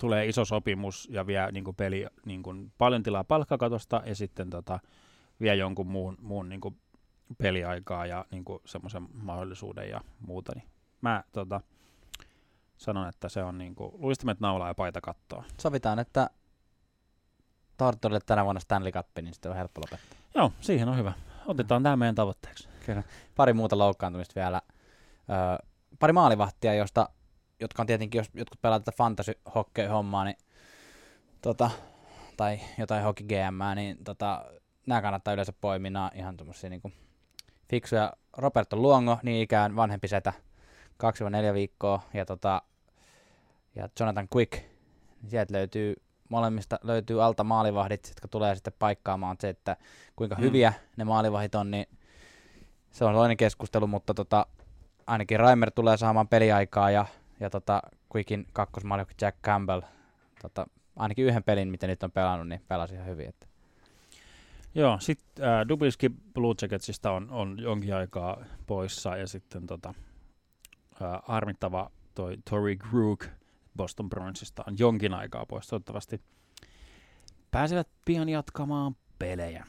tulee 0.00 0.26
iso 0.26 0.44
sopimus 0.44 1.08
ja 1.10 1.26
vie 1.26 1.52
niin 1.52 1.64
kuin 1.64 1.76
peli 1.76 2.06
niin 2.24 2.42
kuin, 2.42 2.72
paljon 2.78 3.02
tilaa 3.02 3.24
palkkakatosta 3.24 4.02
ja 4.06 4.14
sitten 4.14 4.50
tota, 4.50 4.80
vie 5.40 5.54
jonkun 5.54 5.86
muun, 5.86 6.16
muun 6.20 6.48
niin 6.48 6.60
kuin, 6.60 6.76
peliaikaa 7.38 8.06
ja 8.06 8.24
niin 8.30 8.44
kuin, 8.44 8.62
semmoisen 8.64 9.08
mahdollisuuden 9.12 9.90
ja 9.90 10.00
muuta, 10.20 10.52
niin 10.54 10.68
mä 11.00 11.24
tota, 11.32 11.60
sanon, 12.76 13.08
että 13.08 13.28
se 13.28 13.42
on 13.42 13.58
niin 13.58 13.74
kuin, 13.74 13.92
luistimet 13.94 14.40
naulaa 14.40 14.68
ja 14.68 14.74
paita 14.74 15.00
kattoa. 15.00 15.44
Sovitaan, 15.60 15.98
että 15.98 16.30
Tortorille 17.76 18.20
tänä 18.26 18.44
vuonna 18.44 18.60
Stanley 18.60 18.92
Cup, 18.92 19.06
niin 19.22 19.34
sitten 19.34 19.50
on 19.50 19.56
helppo 19.56 19.80
lopettaa. 19.80 20.18
Joo, 20.34 20.52
siihen 20.60 20.88
on 20.88 20.96
hyvä. 20.96 21.12
Otetaan 21.46 21.82
tämä 21.82 21.96
meidän 21.96 22.14
tavoitteeksi. 22.14 22.68
Pari 23.36 23.52
muuta 23.52 23.78
loukkaantumista 23.78 24.40
vielä. 24.40 24.62
Öö, 25.30 25.66
pari 25.98 26.12
maalivahtia, 26.12 26.74
josta, 26.74 27.08
jotka 27.60 27.82
on 27.82 27.86
tietenkin, 27.86 28.18
jos 28.18 28.30
jotkut 28.34 28.60
pelaa 28.60 28.80
tätä 28.80 28.92
fantasy 28.96 29.32
hommaa 29.90 30.24
niin, 30.24 30.36
tota, 31.42 31.70
tai 32.36 32.60
jotain 32.78 33.04
hockey 33.04 33.26
GM, 33.26 33.74
niin 33.74 34.04
tota, 34.04 34.44
nämä 34.86 35.02
kannattaa 35.02 35.34
yleensä 35.34 35.52
on 35.60 36.10
ihan 36.14 36.36
tuommoisia 36.36 36.70
niinku 36.70 36.92
fiksuja. 37.68 38.12
Roberto 38.36 38.76
Luongo, 38.76 39.18
niin 39.22 39.42
ikään 39.42 39.76
vanhempi 39.76 40.08
setä, 40.08 40.32
2-4 41.50 41.54
viikkoa, 41.54 42.02
ja, 42.14 42.26
tota, 42.26 42.62
ja 43.74 43.88
Jonathan 44.00 44.28
Quick, 44.36 44.52
niin 45.22 45.30
sieltä 45.30 45.54
löytyy 45.54 45.94
molemmista 46.28 46.78
löytyy 46.82 47.24
alta 47.24 47.44
maalivahdit, 47.44 48.08
jotka 48.08 48.28
tulee 48.28 48.54
sitten 48.54 48.72
paikkaamaan 48.78 49.36
se, 49.40 49.48
että 49.48 49.76
kuinka 50.16 50.36
Mm. 50.36 50.42
hyviä 50.42 50.72
ne 50.96 51.04
maalivahdit 51.04 51.54
on, 51.54 51.70
niin 51.70 51.86
se 52.90 53.04
on 53.04 53.14
toinen 53.14 53.36
keskustelu, 53.36 53.86
mutta 53.86 54.14
tota, 54.14 54.46
ainakin 55.06 55.40
Raimer 55.40 55.70
tulee 55.70 55.96
saamaan 55.96 56.28
peliaikaa 56.28 56.90
ja, 56.90 57.06
ja 57.40 57.50
tota, 57.50 57.82
Quickin 58.16 58.46
kakkosmaalivahti 58.52 59.14
Jack 59.24 59.38
Campbell, 59.42 59.80
tota, 60.42 60.66
ainakin 60.96 61.24
yhden 61.24 61.44
pelin, 61.44 61.68
mitä 61.68 61.86
nyt 61.86 62.02
on 62.02 62.12
pelannut, 62.12 62.48
niin 62.48 62.62
pelasi 62.68 62.94
ihan 62.94 63.06
hyvin. 63.06 63.28
Että. 63.28 63.46
Joo, 64.78 64.98
sitten 65.00 65.44
äh, 65.44 65.68
Dubiski 65.68 66.10
Blue 66.34 66.54
Jacketsista 66.62 67.10
on, 67.10 67.30
on 67.30 67.58
jonkin 67.62 67.94
aikaa 67.94 68.44
poissa 68.66 69.16
ja 69.16 69.26
sitten 69.26 69.66
tota, 69.66 69.94
äh, 71.02 71.20
harmittava 71.26 71.90
toi 72.14 72.36
Tori 72.50 72.76
Krug 72.76 73.24
Boston 73.76 74.08
Bruinsista 74.08 74.64
on 74.66 74.74
jonkin 74.78 75.14
aikaa 75.14 75.46
pois. 75.46 75.66
Toivottavasti 75.66 76.20
pääsevät 77.50 77.88
pian 78.04 78.28
jatkamaan 78.28 78.96
pelejä. 79.18 79.64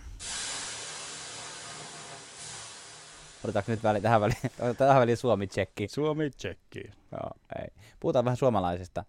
Otetaanko 3.43 3.71
nyt 3.71 3.83
väliin, 3.83 4.03
tähän 4.03 4.21
väliin, 4.21 4.37
tähän 4.77 5.01
väliin 5.01 5.17
Suomi-tsekki? 5.17 5.87
Suomi 5.87 6.29
tsekki. 6.29 6.83
Joo, 7.11 7.31
ei. 7.61 7.67
Puhutaan 7.99 8.25
vähän 8.25 8.37
suomalaisista, 8.37 9.05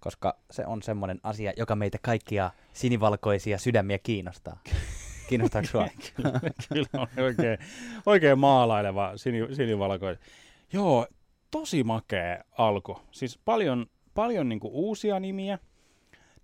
koska 0.00 0.38
se 0.50 0.66
on 0.66 0.82
semmoinen 0.82 1.20
asia, 1.22 1.52
joka 1.56 1.76
meitä 1.76 1.98
kaikkia 2.02 2.50
sinivalkoisia 2.72 3.58
sydämiä 3.58 3.98
kiinnostaa. 3.98 4.58
Kiinnostaako 5.30 5.68
sua? 5.68 5.88
kyllä, 6.16 6.40
kyllä 6.74 6.86
on 6.92 7.24
oikein, 7.24 7.58
oikein 8.06 8.38
maalaileva 8.38 9.12
sini, 9.16 9.54
sinivalkoinen. 9.54 10.18
Joo, 10.72 11.06
tosi 11.50 11.84
makea 11.84 12.44
alku. 12.58 12.98
Siis 13.10 13.38
paljon, 13.44 13.86
paljon 14.14 14.48
niinku 14.48 14.70
uusia 14.72 15.20
nimiä, 15.20 15.58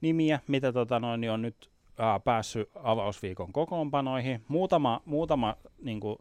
nimiä 0.00 0.40
mitä 0.48 0.72
tota 0.72 1.00
noin, 1.00 1.20
niin 1.20 1.30
on 1.30 1.42
nyt 1.42 1.70
ää, 1.98 2.20
päässyt 2.20 2.70
avausviikon 2.74 3.52
kokoonpanoihin. 3.52 4.44
Muutama, 4.48 5.02
muutama 5.04 5.56
niinku, 5.82 6.18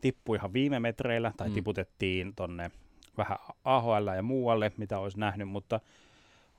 tippui 0.00 0.36
ihan 0.36 0.52
viime 0.52 0.80
metreillä 0.80 1.32
tai 1.36 1.48
mm. 1.48 1.54
tiputettiin 1.54 2.34
tonne 2.34 2.70
vähän 3.18 3.38
AHL 3.64 4.08
ja 4.16 4.22
muualle, 4.22 4.72
mitä 4.76 4.98
olisi 4.98 5.20
nähnyt, 5.20 5.48
mutta 5.48 5.80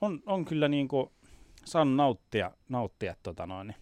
on, 0.02 0.20
on 0.26 0.46
kyllä 0.46 0.68
niinku, 0.68 1.12
saanut 1.66 1.96
nauttia, 1.96 2.52
nauttia 2.70 3.16
tota 3.24 3.48
noin, 3.48 3.76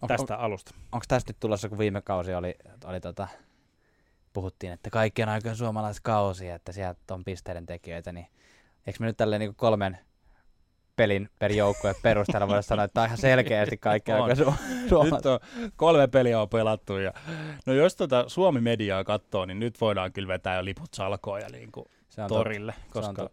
niin 0.00 0.08
tästä 0.08 0.36
on, 0.36 0.44
alusta. 0.44 0.74
Onko 0.92 1.04
tästä 1.08 1.30
nyt 1.30 1.40
tulossa, 1.40 1.68
kun 1.68 1.78
viime 1.78 2.02
kausi 2.02 2.34
oli, 2.34 2.54
oli 2.84 3.00
tota, 3.00 3.28
puhuttiin, 4.32 4.72
että 4.72 4.90
kaikkien 4.90 5.28
aikojen 5.28 5.56
suomalaiskausi, 5.56 6.48
että 6.48 6.72
sieltä 6.72 7.14
on 7.14 7.24
pisteiden 7.24 7.66
tekijöitä, 7.66 8.12
niin 8.12 8.26
eikö 8.86 8.96
me 9.00 9.06
nyt 9.06 9.16
tälleen 9.16 9.40
niin 9.40 9.54
kolmen 9.54 9.98
pelin 10.96 11.28
per 11.38 11.52
joukkue 11.52 11.94
perusteella 12.02 12.48
voida 12.48 12.62
sanoa, 12.62 12.84
että 12.84 12.94
tämä 12.94 13.02
on 13.02 13.08
ihan 13.08 13.18
selkeästi 13.18 13.76
kaikkien 13.76 14.16
aikojen 14.22 14.38
su- 14.38 15.14
Nyt 15.14 15.26
on 15.26 15.40
kolme 15.76 16.08
peliä 16.08 16.40
on 16.40 16.48
pelattu 16.48 16.98
ja 16.98 17.12
no 17.66 17.72
jos 17.72 17.96
tota 17.96 18.24
Suomi-mediaa 18.26 19.04
katsoo, 19.04 19.44
niin 19.44 19.58
nyt 19.58 19.80
voidaan 19.80 20.12
kyllä 20.12 20.28
vetää 20.28 20.56
jo 20.56 20.64
liput 20.64 20.94
salkoon 20.94 21.40
ja 21.40 21.48
niin 21.48 21.72
kuin 21.72 21.86
torille, 22.28 22.72
totta. 22.72 22.92
koska 22.92 23.30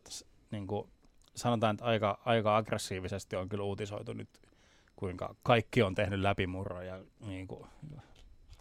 niin 0.51 0.67
kuin, 0.67 0.89
sanotaan, 1.35 1.75
että 1.75 1.85
aika, 1.85 2.19
aika 2.25 2.57
aggressiivisesti 2.57 3.35
on 3.35 3.49
kyllä 3.49 3.63
uutisoitu 3.63 4.13
nyt, 4.13 4.29
kuinka 5.01 5.35
kaikki 5.43 5.81
on 5.81 5.95
tehnyt 5.95 6.19
läpimurron 6.19 6.87
ja 6.87 6.99
niin 7.27 7.47
kuin, 7.47 7.65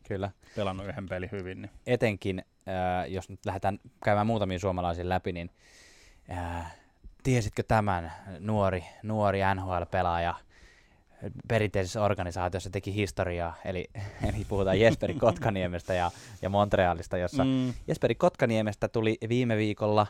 Kyllä. 0.09 0.31
pelannut 0.57 0.87
yhden 0.87 1.09
pelin 1.09 1.29
hyvin. 1.33 1.63
Niin. 1.63 1.71
Etenkin, 1.87 2.45
äh, 2.69 3.11
jos 3.11 3.29
nyt 3.29 3.47
lähdetään 3.47 3.79
käymään 4.05 4.27
muutamia 4.27 4.59
suomalaisia 4.59 5.09
läpi, 5.09 5.33
niin 5.33 5.51
äh, 6.31 6.77
tiesitkö 7.23 7.63
tämän 7.63 8.13
nuori, 8.39 8.85
nuori 9.03 9.41
NHL-pelaaja 9.55 10.35
perinteisessä 11.49 12.03
organisaatiossa 12.03 12.71
teki 12.71 12.95
historiaa, 12.95 13.55
eli, 13.65 13.91
eli 14.29 14.47
puhutaan 14.49 14.81
Jesperi 14.81 15.15
Kotkaniemestä 15.25 15.95
ja, 15.95 16.11
ja 16.43 16.49
Montrealista, 16.49 17.19
jossa 17.19 17.45
mm. 17.45 17.75
Jesperi 17.87 18.15
Kotkaniemestä 18.15 18.89
tuli 18.89 19.19
viime 19.29 19.57
viikolla 19.57 20.07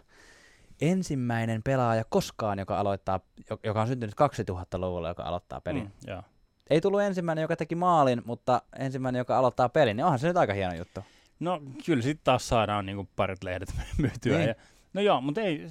ensimmäinen 0.81 1.63
pelaaja 1.63 2.05
koskaan, 2.05 2.59
joka, 2.59 2.81
aloittaa, 2.81 3.21
joka 3.65 3.81
on 3.81 3.89
syntynyt 3.89 4.15
2000-luvulla, 4.15 5.09
joka 5.09 5.23
aloittaa 5.23 5.61
pelin. 5.61 5.83
Mm, 5.83 5.91
yeah 6.09 6.25
ei 6.71 6.81
tullut 6.81 7.01
ensimmäinen, 7.01 7.43
joka 7.43 7.57
teki 7.57 7.75
maalin, 7.75 8.23
mutta 8.25 8.63
ensimmäinen, 8.79 9.19
joka 9.19 9.39
aloittaa 9.39 9.69
pelin, 9.69 9.97
niin 9.97 10.05
onhan 10.05 10.19
se 10.19 10.29
nyt 10.29 10.37
aika 10.37 10.55
hieno 10.55 10.75
juttu. 10.75 11.01
No 11.41 11.63
kyllä 11.87 12.03
sitten 12.03 12.25
taas 12.25 12.49
saadaan 12.49 12.87
niinku 12.87 13.09
parit 13.17 13.45
lehdet 13.45 13.69
myytyä. 13.99 14.39
Niin. 14.39 14.49
Ja, 14.49 14.55
no 14.93 15.01
joo, 15.01 15.21
mutta 15.21 15.41
ei, 15.41 15.67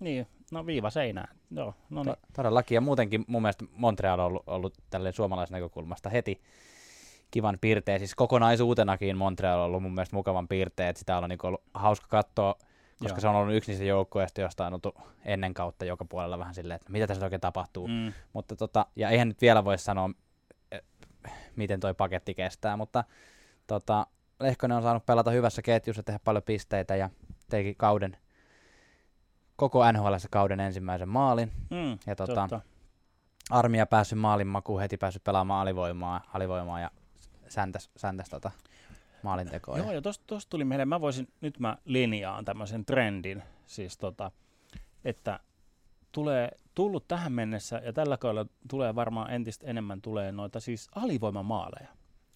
niin, 0.00 0.26
no 0.52 0.66
viiva 0.66 0.90
seinään. 0.90 1.36
Joo, 1.50 1.74
no 1.90 2.02
niin. 2.02 2.16
Todellakin, 2.32 2.74
ja 2.74 2.80
muutenkin 2.80 3.24
mun 3.26 3.42
mielestä 3.42 3.64
Montreal 3.72 4.18
on 4.18 4.26
ollut, 4.26 4.42
ollut 4.46 4.74
tälleen 4.90 5.14
näkökulmasta 5.50 6.10
heti 6.10 6.40
kivan 7.30 7.58
piirteen. 7.60 7.98
Siis 8.00 8.14
kokonaisuutenakin 8.14 9.16
Montreal 9.16 9.58
on 9.58 9.64
ollut 9.64 9.82
mun 9.82 9.94
mielestä 9.94 10.16
mukavan 10.16 10.48
piirteen, 10.48 10.88
että 10.88 10.98
sitä 10.98 11.18
on 11.18 11.28
niin 11.28 11.38
ollut 11.42 11.62
hauska 11.74 12.06
katsoa, 12.08 12.54
koska 12.98 13.16
Joo. 13.16 13.20
se 13.20 13.28
on 13.28 13.34
ollut 13.34 13.54
yksi 13.54 13.70
niistä 13.70 13.84
joukkueista, 13.84 14.40
josta 14.40 14.66
on 14.66 14.80
ollut 14.84 14.98
ennen 15.24 15.54
kautta 15.54 15.84
joka 15.84 16.04
puolella 16.04 16.38
vähän 16.38 16.54
silleen, 16.54 16.76
että 16.76 16.92
mitä 16.92 17.06
tässä 17.06 17.26
oikein 17.26 17.40
tapahtuu. 17.40 17.88
Mm. 17.88 18.12
Mutta 18.32 18.56
tota, 18.56 18.86
ja 18.96 19.10
eihän 19.10 19.28
nyt 19.28 19.40
vielä 19.40 19.64
voi 19.64 19.78
sanoa 19.78 20.10
miten 21.56 21.80
toi 21.80 21.94
paketti 21.94 22.34
kestää, 22.34 22.76
mutta 22.76 23.04
tota, 23.66 24.06
Lehkonen 24.40 24.76
on 24.76 24.82
saanut 24.82 25.06
pelata 25.06 25.30
hyvässä 25.30 25.62
ketjussa, 25.62 26.02
tehdä 26.02 26.20
paljon 26.24 26.42
pisteitä 26.42 26.96
ja 26.96 27.10
teki 27.50 27.74
kauden, 27.74 28.16
koko 29.56 29.92
NHL 29.92 30.14
kauden 30.30 30.60
ensimmäisen 30.60 31.08
maalin. 31.08 31.52
Mm, 31.70 31.98
ja 32.06 32.16
tota, 32.16 32.60
Armia 33.50 33.86
päässyt 33.86 34.18
maalin 34.18 34.46
makuun, 34.46 34.80
heti 34.80 34.96
päässyt 34.96 35.24
pelaamaan 35.24 35.62
alivoimaa, 35.62 36.20
alivoimaa 36.34 36.80
ja 36.80 36.90
säntäs, 37.48 37.90
säntäs 37.96 38.28
tota, 38.28 38.50
maalintekoa. 39.26 39.78
Joo, 39.78 39.92
ja 39.92 40.02
tosta 40.02 40.50
tuli 40.50 40.64
meille, 40.64 40.84
mä 40.84 41.00
voisin, 41.00 41.28
nyt 41.40 41.58
mä 41.58 41.76
linjaan 41.84 42.44
tämmöisen 42.44 42.84
trendin, 42.84 43.42
siis 43.66 43.98
tota, 43.98 44.30
että 45.04 45.40
tulee 46.12 46.48
tullut 46.74 47.08
tähän 47.08 47.32
mennessä, 47.32 47.80
ja 47.84 47.92
tällä 47.92 48.16
kaudella 48.16 48.50
tulee 48.68 48.94
varmaan 48.94 49.30
entistä 49.30 49.66
enemmän 49.66 50.00
tulee 50.00 50.32
noita 50.32 50.60
siis 50.60 50.88
alivoimamaaleja. 50.94 51.88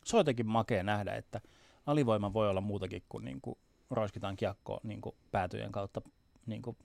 Se 0.04 0.16
on 0.16 0.20
jotenkin 0.20 0.46
makea 0.46 0.82
nähdä, 0.82 1.14
että 1.14 1.40
alivoima 1.86 2.32
voi 2.32 2.50
olla 2.50 2.60
muutakin 2.60 3.02
kuin, 3.08 3.24
niin 3.24 3.40
kuin 3.40 3.58
roiskitaan 3.90 4.36
kiekkoa 4.36 4.80
niin 4.82 5.00
kuin 5.00 5.16
päätyjen 5.30 5.72
kautta, 5.72 6.02
niin 6.46 6.62
kuin 6.62 6.76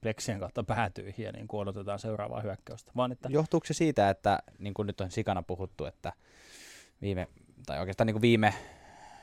pleksien 0.00 0.40
kautta 0.40 0.64
päätyihin 0.64 1.24
ja 1.24 1.32
niin 1.32 1.48
kuin 1.48 1.60
odotetaan 1.60 1.98
seuraavaa 1.98 2.40
hyökkäystä. 2.40 2.92
Vaan 2.96 3.12
että... 3.12 3.28
Johtuuko 3.32 3.66
se 3.66 3.74
siitä, 3.74 4.10
että 4.10 4.38
niin 4.58 4.74
kuin 4.74 4.86
nyt 4.86 5.00
on 5.00 5.10
sikana 5.10 5.42
puhuttu, 5.42 5.84
että 5.84 6.12
viime, 7.02 7.28
tai 7.66 7.78
oikeastaan 7.80 8.06
niin 8.06 8.14
kuin 8.14 8.22
viime, 8.22 8.54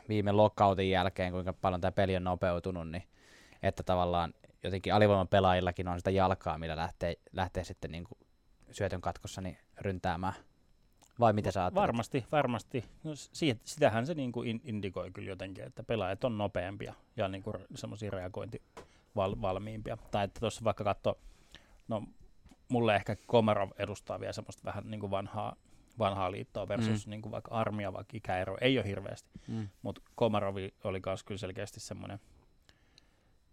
viime 0.10 0.32
lockoutin 0.32 0.89
jälkeen, 0.89 1.32
kuinka 1.32 1.54
paljon 1.54 1.82
tämä 1.82 1.91
peli 1.91 2.15
on 2.15 2.24
nopeutunut, 2.24 2.89
niin 2.89 3.04
että 3.63 3.84
tavallaan 3.84 4.34
jotenkin 4.63 4.93
alivoiman 4.93 5.28
pelaajillakin 5.28 5.88
on 5.88 6.00
sitä 6.00 6.12
jalkaa, 6.12 6.58
millä 6.58 6.76
lähtee, 6.76 7.15
lähtee 7.34 7.63
sitten 7.63 7.91
niin 7.91 8.04
kuin 8.04 8.17
syötön 8.72 9.02
katkossa 9.02 9.41
niin 9.41 9.58
ryntäämään. 9.78 10.34
Vai 11.19 11.34
miten 11.34 11.52
sä? 11.52 11.72
Varmasti, 11.76 12.26
varmasti. 12.32 12.86
No, 13.04 13.12
siitä, 13.15 13.62
sitähän 13.63 14.06
se 14.06 14.13
niin 14.13 14.32
kuin 14.32 14.62
indikoi 14.63 15.12
kyllä 15.12 15.30
jotenkin, 15.30 15.63
että 15.63 15.84
pelaajat 15.84 16.24
on 16.24 16.38
nopeampia 16.38 16.93
ja 17.17 17.28
niin 17.28 17.43
kuin 17.43 17.56
semmoisia 17.76 18.12
reagointivalmiimpia. 18.12 19.98
Tai 20.12 20.26
että 20.26 20.39
tuossa 20.39 20.63
vaikka 20.63 20.84
katso, 20.84 21.19
no 21.88 22.04
mulle 22.69 22.95
ehkä 22.95 23.15
Komarov 23.15 23.69
edustaa 23.78 24.19
vielä 24.19 24.34
semmoista 24.34 24.63
vähän 24.65 24.84
niin 24.91 25.00
kuin 25.00 25.12
vanhaa, 25.12 25.56
vanhaa 25.99 26.31
liittoa 26.31 26.67
versus 26.67 27.07
mm. 27.07 27.09
niin 27.09 27.21
kuin 27.21 27.31
vaikka 27.31 27.51
armia, 27.51 27.93
vaikka 27.93 28.17
ikäero 28.17 28.57
ei 28.62 28.77
ole 28.77 28.88
hirveästi. 28.88 29.29
Mm. 29.47 29.67
Mutta 29.81 30.01
Komarovi 30.15 30.73
oli 30.83 31.01
myös 31.05 31.23
kyllä 31.23 31.39
selkeästi 31.39 31.79
semmoinen 31.79 32.19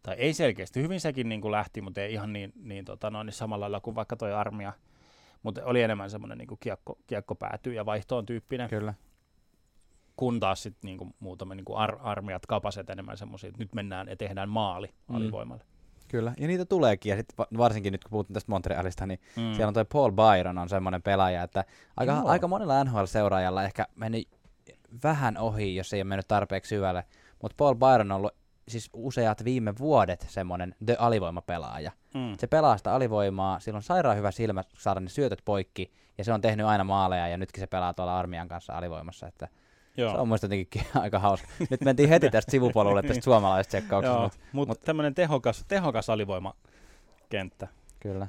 tai 0.06 0.16
ei 0.18 0.34
selkeästi, 0.34 0.82
hyvin 0.82 1.00
sekin 1.00 1.28
niin 1.28 1.40
kuin 1.40 1.52
lähti, 1.52 1.80
mutta 1.80 2.00
ei 2.00 2.12
ihan 2.12 2.32
niin, 2.32 2.52
niin, 2.62 2.84
tota, 2.84 3.10
no, 3.10 3.22
niin 3.22 3.32
samalla 3.32 3.62
lailla 3.62 3.80
kuin 3.80 3.94
vaikka 3.94 4.16
toi 4.16 4.32
armia, 4.32 4.72
mutta 5.42 5.64
oli 5.64 5.82
enemmän 5.82 6.10
semmoinen 6.10 6.38
niin 6.38 6.58
kiekko, 6.60 6.98
kiekko 7.06 7.34
päätyy 7.34 7.74
ja 7.74 7.86
vaihtoon 7.86 8.26
tyyppinen. 8.26 8.70
Kyllä. 8.70 8.94
Kun 10.16 10.40
taas 10.40 10.62
sitten 10.62 10.88
niin 10.88 10.98
kuin 10.98 11.14
muutama 11.20 11.54
niin 11.54 11.64
kuin 11.64 11.78
ar- 11.78 11.98
armiat 12.00 12.46
kapaset 12.46 12.90
enemmän 12.90 13.16
semmoisia, 13.16 13.48
että 13.48 13.62
nyt 13.62 13.74
mennään 13.74 14.08
ja 14.08 14.16
tehdään 14.16 14.48
maali 14.48 14.86
mm. 15.08 15.14
alivoimalle. 15.14 15.64
Kyllä, 16.16 16.32
ja 16.38 16.46
niitä 16.46 16.64
tuleekin, 16.64 17.10
ja 17.10 17.16
sit 17.16 17.28
varsinkin 17.58 17.92
nyt 17.92 18.04
kun 18.04 18.10
puhutaan 18.10 18.34
tästä 18.34 18.52
Montrealista, 18.52 19.06
niin 19.06 19.20
mm. 19.36 19.52
siellä 19.52 19.68
on 19.68 19.74
toi 19.74 19.84
Paul 19.92 20.12
Byron 20.12 20.58
on 20.58 20.68
semmoinen 20.68 21.02
pelaaja, 21.02 21.42
että 21.42 21.64
aika, 21.96 22.14
no. 22.14 22.26
aika 22.26 22.48
monella 22.48 22.84
NHL-seuraajalla 22.84 23.64
ehkä 23.64 23.86
meni 23.94 24.24
vähän 25.02 25.38
ohi, 25.38 25.76
jos 25.76 25.92
ei 25.92 25.98
ole 26.00 26.04
mennyt 26.04 26.28
tarpeeksi 26.28 26.68
syvälle, 26.68 27.04
mutta 27.42 27.54
Paul 27.56 27.74
Byron 27.74 28.12
on 28.12 28.16
ollut 28.16 28.32
siis 28.68 28.90
useat 28.92 29.44
viime 29.44 29.74
vuodet 29.78 30.26
semmoinen 30.28 30.74
the 30.86 30.96
alivoimapelaaja. 30.98 31.92
Mm. 32.14 32.34
Se 32.38 32.46
pelaa 32.46 32.76
sitä 32.76 32.94
alivoimaa, 32.94 33.60
sillä 33.60 33.76
on 33.76 33.82
sairaan 33.82 34.16
hyvä 34.16 34.30
silmä 34.30 34.62
saada 34.78 35.00
ne 35.00 35.08
syötöt 35.08 35.42
poikki, 35.44 35.92
ja 36.18 36.24
se 36.24 36.32
on 36.32 36.40
tehnyt 36.40 36.66
aina 36.66 36.84
maaleja, 36.84 37.28
ja 37.28 37.36
nytkin 37.36 37.60
se 37.60 37.66
pelaa 37.66 37.94
tuolla 37.94 38.18
armian 38.18 38.48
kanssa 38.48 38.72
alivoimassa, 38.72 39.26
että 39.26 39.48
Joo. 39.96 40.12
se 40.12 40.18
on 40.18 40.28
muista 40.28 40.44
jotenkin 40.44 40.82
aika 41.04 41.18
hauska. 41.18 41.48
Nyt 41.70 41.80
mentiin 41.80 42.08
heti 42.08 42.30
tästä 42.30 42.50
sivupolulle 42.50 43.02
tästä 43.02 43.24
suomalaisesta 43.30 43.68
tsekkauksesta. 43.68 44.22
mutta 44.22 44.38
mut, 44.52 44.68
mut, 44.68 44.80
tämmöinen 44.80 45.14
tehokas, 45.14 45.64
tehokas 45.68 46.10
alivoimakenttä. 46.10 47.68
Kyllä. 48.00 48.28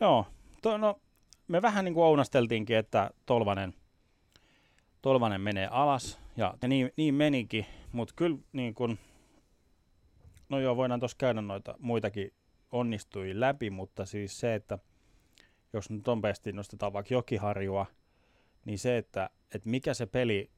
Joo, 0.00 0.26
to, 0.62 0.78
no, 0.78 1.00
me 1.48 1.62
vähän 1.62 1.84
niin 1.84 1.94
kuin 1.94 2.04
ounasteltiinkin, 2.04 2.76
että 2.76 3.10
Tolvanen, 3.26 3.74
Tolvanen 5.02 5.40
menee 5.40 5.68
alas, 5.70 6.18
ja, 6.36 6.54
ja 6.62 6.68
niin, 6.68 6.92
niin 6.96 7.14
menikin. 7.14 7.66
Mutta 7.92 8.14
kyllä 8.16 8.38
niin 8.52 8.74
kun, 8.74 8.98
no 10.48 10.60
joo, 10.60 10.76
voidaan 10.76 11.00
tuossa 11.00 11.16
käydä 11.20 11.40
noita 11.40 11.74
muitakin 11.78 12.32
onnistui 12.72 13.40
läpi, 13.40 13.70
mutta 13.70 14.06
siis 14.06 14.40
se, 14.40 14.54
että 14.54 14.78
jos 15.72 15.90
nyt 15.90 16.06
nopeasti 16.06 16.52
nostetaan 16.52 16.92
vaikka 16.92 17.14
Jokiharjua, 17.14 17.86
niin 18.64 18.78
se, 18.78 18.96
että, 18.96 19.30
että 19.54 19.68
mikä 19.68 19.94
se 19.94 20.06
peli, 20.06 20.50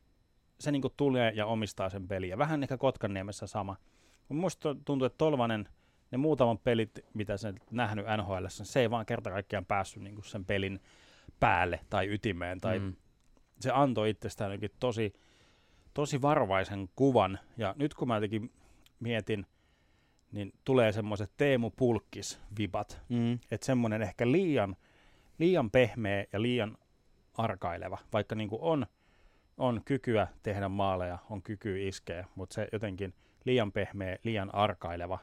se 0.61 0.72
niin 0.72 0.83
tulee 0.96 1.33
ja 1.35 1.46
omistaa 1.46 1.88
sen 1.88 2.09
peliä. 2.09 2.31
Ja 2.31 2.38
vähän 2.38 2.62
ehkä 2.62 2.77
Kotkaniemessä 2.77 3.46
sama. 3.46 3.77
Minusta 4.29 4.77
tuntuu, 4.85 5.07
että 5.07 5.18
Tolvanen, 5.18 5.68
ne 6.11 6.18
muutaman 6.18 6.59
pelit, 6.59 6.98
mitä 7.14 7.37
se 7.37 7.55
nähnyt 7.70 8.07
NHL, 8.16 8.44
se 8.48 8.81
ei 8.81 8.90
vaan 8.90 9.07
kerta 9.07 9.31
kaikkiaan 9.31 9.66
päässyt 9.66 10.03
niin 10.03 10.24
sen 10.24 10.44
pelin 10.44 10.81
päälle 11.40 11.81
tai 11.90 12.09
ytimeen. 12.09 12.61
Tai 12.61 12.79
mm. 12.79 12.94
Se 13.61 13.70
antoi 13.70 14.11
itsestään 14.11 14.59
tosi 14.81 15.12
tosi 15.98 16.22
varovaisen 16.22 16.88
kuvan. 16.96 17.38
Ja 17.57 17.74
nyt 17.79 17.94
kun 17.94 18.09
mä 18.09 18.16
jotenkin 18.16 18.53
mietin, 19.01 19.46
niin 20.33 20.53
tulee 20.64 20.92
semmoiset 20.92 21.31
Teemu 21.37 21.70
Pulkkis-vibat. 21.70 23.01
Mm. 23.09 23.38
Että 23.51 23.66
semmoinen 23.66 24.03
ehkä 24.03 24.33
liian, 24.33 24.77
liian 25.38 25.70
pehmeä 25.70 26.24
ja 26.33 26.42
liian 26.42 26.79
arkaileva, 27.38 27.98
vaikka 28.12 28.35
niin 28.35 28.48
kuin 28.48 28.62
on, 28.62 28.87
on 29.57 29.83
kykyä 29.85 30.29
tehdä 30.42 30.68
maaleja, 30.68 31.18
on 31.31 31.42
kyky 31.42 31.88
iskeä, 31.88 32.24
mutta 32.35 32.55
se 32.55 32.68
jotenkin 32.72 33.14
liian 33.44 33.72
pehmeä, 33.72 34.18
liian 34.24 34.55
arkaileva 34.55 35.18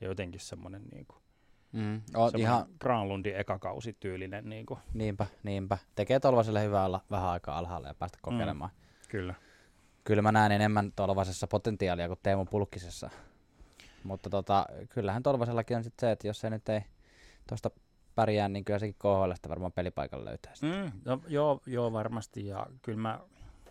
ja 0.00 0.08
jotenkin 0.08 0.40
semmoinen 0.40 0.82
niin 0.92 1.06
kuin, 1.06 1.22
Mm. 1.72 2.00
O, 2.16 2.30
ihan 2.36 2.66
Granlundin 2.80 3.36
ekakausi 3.36 3.96
tyylinen. 4.00 4.48
Niin 4.48 4.66
kuin. 4.66 4.80
Niinpä, 4.94 5.26
niinpä. 5.42 5.78
Tekee 5.94 6.20
Tolvaselle 6.20 6.62
hyvää 6.62 6.84
olla 6.84 7.00
vähän 7.10 7.28
aikaa 7.28 7.58
alhaalla 7.58 7.88
ja 7.88 7.94
päästä 7.94 8.18
kokeilemaan. 8.22 8.70
Mm. 8.70 9.08
Kyllä. 9.08 9.34
Kyllä 10.04 10.22
mä 10.22 10.32
näen 10.32 10.52
enemmän 10.52 10.92
Tolvasessa 10.96 11.46
potentiaalia 11.46 12.08
kuin 12.08 12.20
Teemu 12.22 12.44
Pulkkisessa. 12.44 13.10
Mutta 14.04 14.30
tota, 14.30 14.66
kyllähän 14.88 15.22
Tolvasellakin 15.22 15.76
on 15.76 15.84
sitten 15.84 16.06
se, 16.06 16.12
että 16.12 16.26
jos 16.26 16.40
se 16.40 16.50
nyt 16.50 16.68
ei 16.68 16.80
tuosta 17.48 17.70
pärjää, 18.16 18.48
niin 18.48 18.64
kyllä 18.64 18.78
sekin 18.78 18.96
KHL 18.98 19.48
varmaan 19.48 19.72
pelipaikalla 19.72 20.24
löytää. 20.24 20.52
Mm, 20.62 20.92
no, 21.04 21.20
joo, 21.28 21.60
joo, 21.66 21.92
varmasti. 21.92 22.46
Ja 22.46 22.66
kyllä 22.82 22.98
mä, 22.98 23.20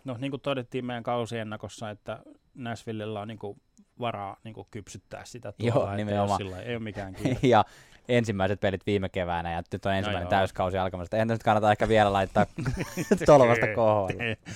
no 0.04 0.16
niin 0.20 0.30
kuin 0.30 0.40
todettiin 0.40 0.84
meidän 0.84 1.02
kausiennakossa, 1.02 1.90
että 1.90 2.18
Nashvillella 2.54 3.20
on 3.20 3.28
niin 3.28 3.38
kuin 3.38 3.60
varaa 4.00 4.36
niin 4.44 4.54
kuin 4.54 4.66
kypsyttää 4.70 5.24
sitä 5.24 5.52
tuolla. 5.52 5.74
Joo, 5.74 5.96
nimenomaan. 5.96 6.38
Sillä 6.38 6.62
ei 6.62 6.74
ole 6.74 6.82
mikään 6.82 7.14
kiire. 7.14 7.38
ja 7.48 7.64
ensimmäiset 8.08 8.60
pelit 8.60 8.86
viime 8.86 9.08
keväänä 9.08 9.52
ja 9.52 9.62
nyt 9.72 9.86
on 9.86 9.92
no 9.92 9.98
ensimmäinen 9.98 10.24
no 10.24 10.30
täyskausi 10.30 10.78
alkamassa. 10.78 11.16
Eihän 11.16 11.28
nyt 11.28 11.42
kannata 11.42 11.70
ehkä 11.70 11.88
vielä 11.88 12.12
laittaa 12.12 12.46
tolvasta 13.26 13.66
KHL. 13.66 14.50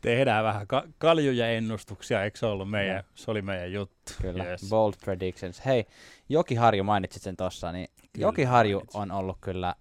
Tehdään 0.00 0.44
vähän 0.44 0.66
ka- 0.66 0.84
kaljuja 0.98 1.50
ennustuksia, 1.50 2.24
eikö 2.24 2.38
se 2.38 2.46
ollut 2.46 2.70
meidän, 2.70 2.96
ja. 2.96 3.04
se 3.14 3.30
oli 3.30 3.42
meidän 3.42 3.72
juttu. 3.72 4.12
Kyllä, 4.22 4.44
yes. 4.44 4.68
bold 4.70 4.94
predictions. 5.04 5.64
Hei, 5.66 5.86
Jokiharju 6.28 6.84
mainitsit 6.84 7.22
sen 7.22 7.36
tossa, 7.36 7.72
niin 7.72 7.88
kyllä, 8.14 8.26
Jokiharju 8.26 8.82
on 8.94 9.10
ollut 9.10 9.38
kyllä 9.40 9.74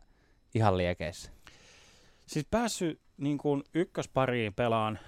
ihan 0.55 0.77
liekeissä. 0.77 1.31
Siis 2.25 2.47
päässyt 2.51 3.01
niin 3.17 3.37
kuin 3.37 3.63
ykköspariin 3.73 4.53
pelaan 4.53 4.99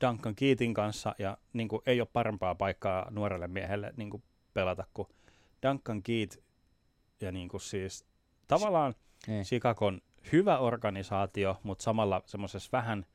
Duncan 0.00 0.34
Keatin 0.34 0.74
kanssa 0.74 1.14
ja 1.18 1.38
niin 1.52 1.68
kuin, 1.68 1.82
ei 1.86 2.00
ole 2.00 2.08
parempaa 2.12 2.54
paikkaa 2.54 3.10
nuorelle 3.10 3.48
miehelle 3.48 3.92
niin 3.96 4.10
kuin, 4.10 4.22
pelata 4.54 4.84
kuin 4.94 5.08
Duncan 5.62 6.02
Keat 6.02 6.38
ja 7.20 7.32
niin 7.32 7.48
kuin, 7.48 7.60
siis 7.60 8.04
tavallaan 8.46 8.94
niin. 9.26 9.44
Chicagon 9.44 10.00
hyvä 10.32 10.58
organisaatio, 10.58 11.60
mutta 11.62 11.82
samalla 11.82 12.22
semmoisessa 12.26 12.68
vähän, 12.72 13.06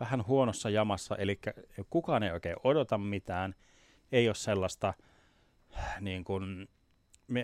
vähän 0.00 0.26
huonossa 0.26 0.70
jamassa, 0.70 1.16
eli 1.16 1.40
kukaan 1.90 2.22
ei 2.22 2.30
oikein 2.30 2.56
odota 2.64 2.98
mitään, 2.98 3.54
ei 4.12 4.28
ole 4.28 4.34
sellaista, 4.34 4.94
niin 6.00 6.24
kuin, 6.24 6.68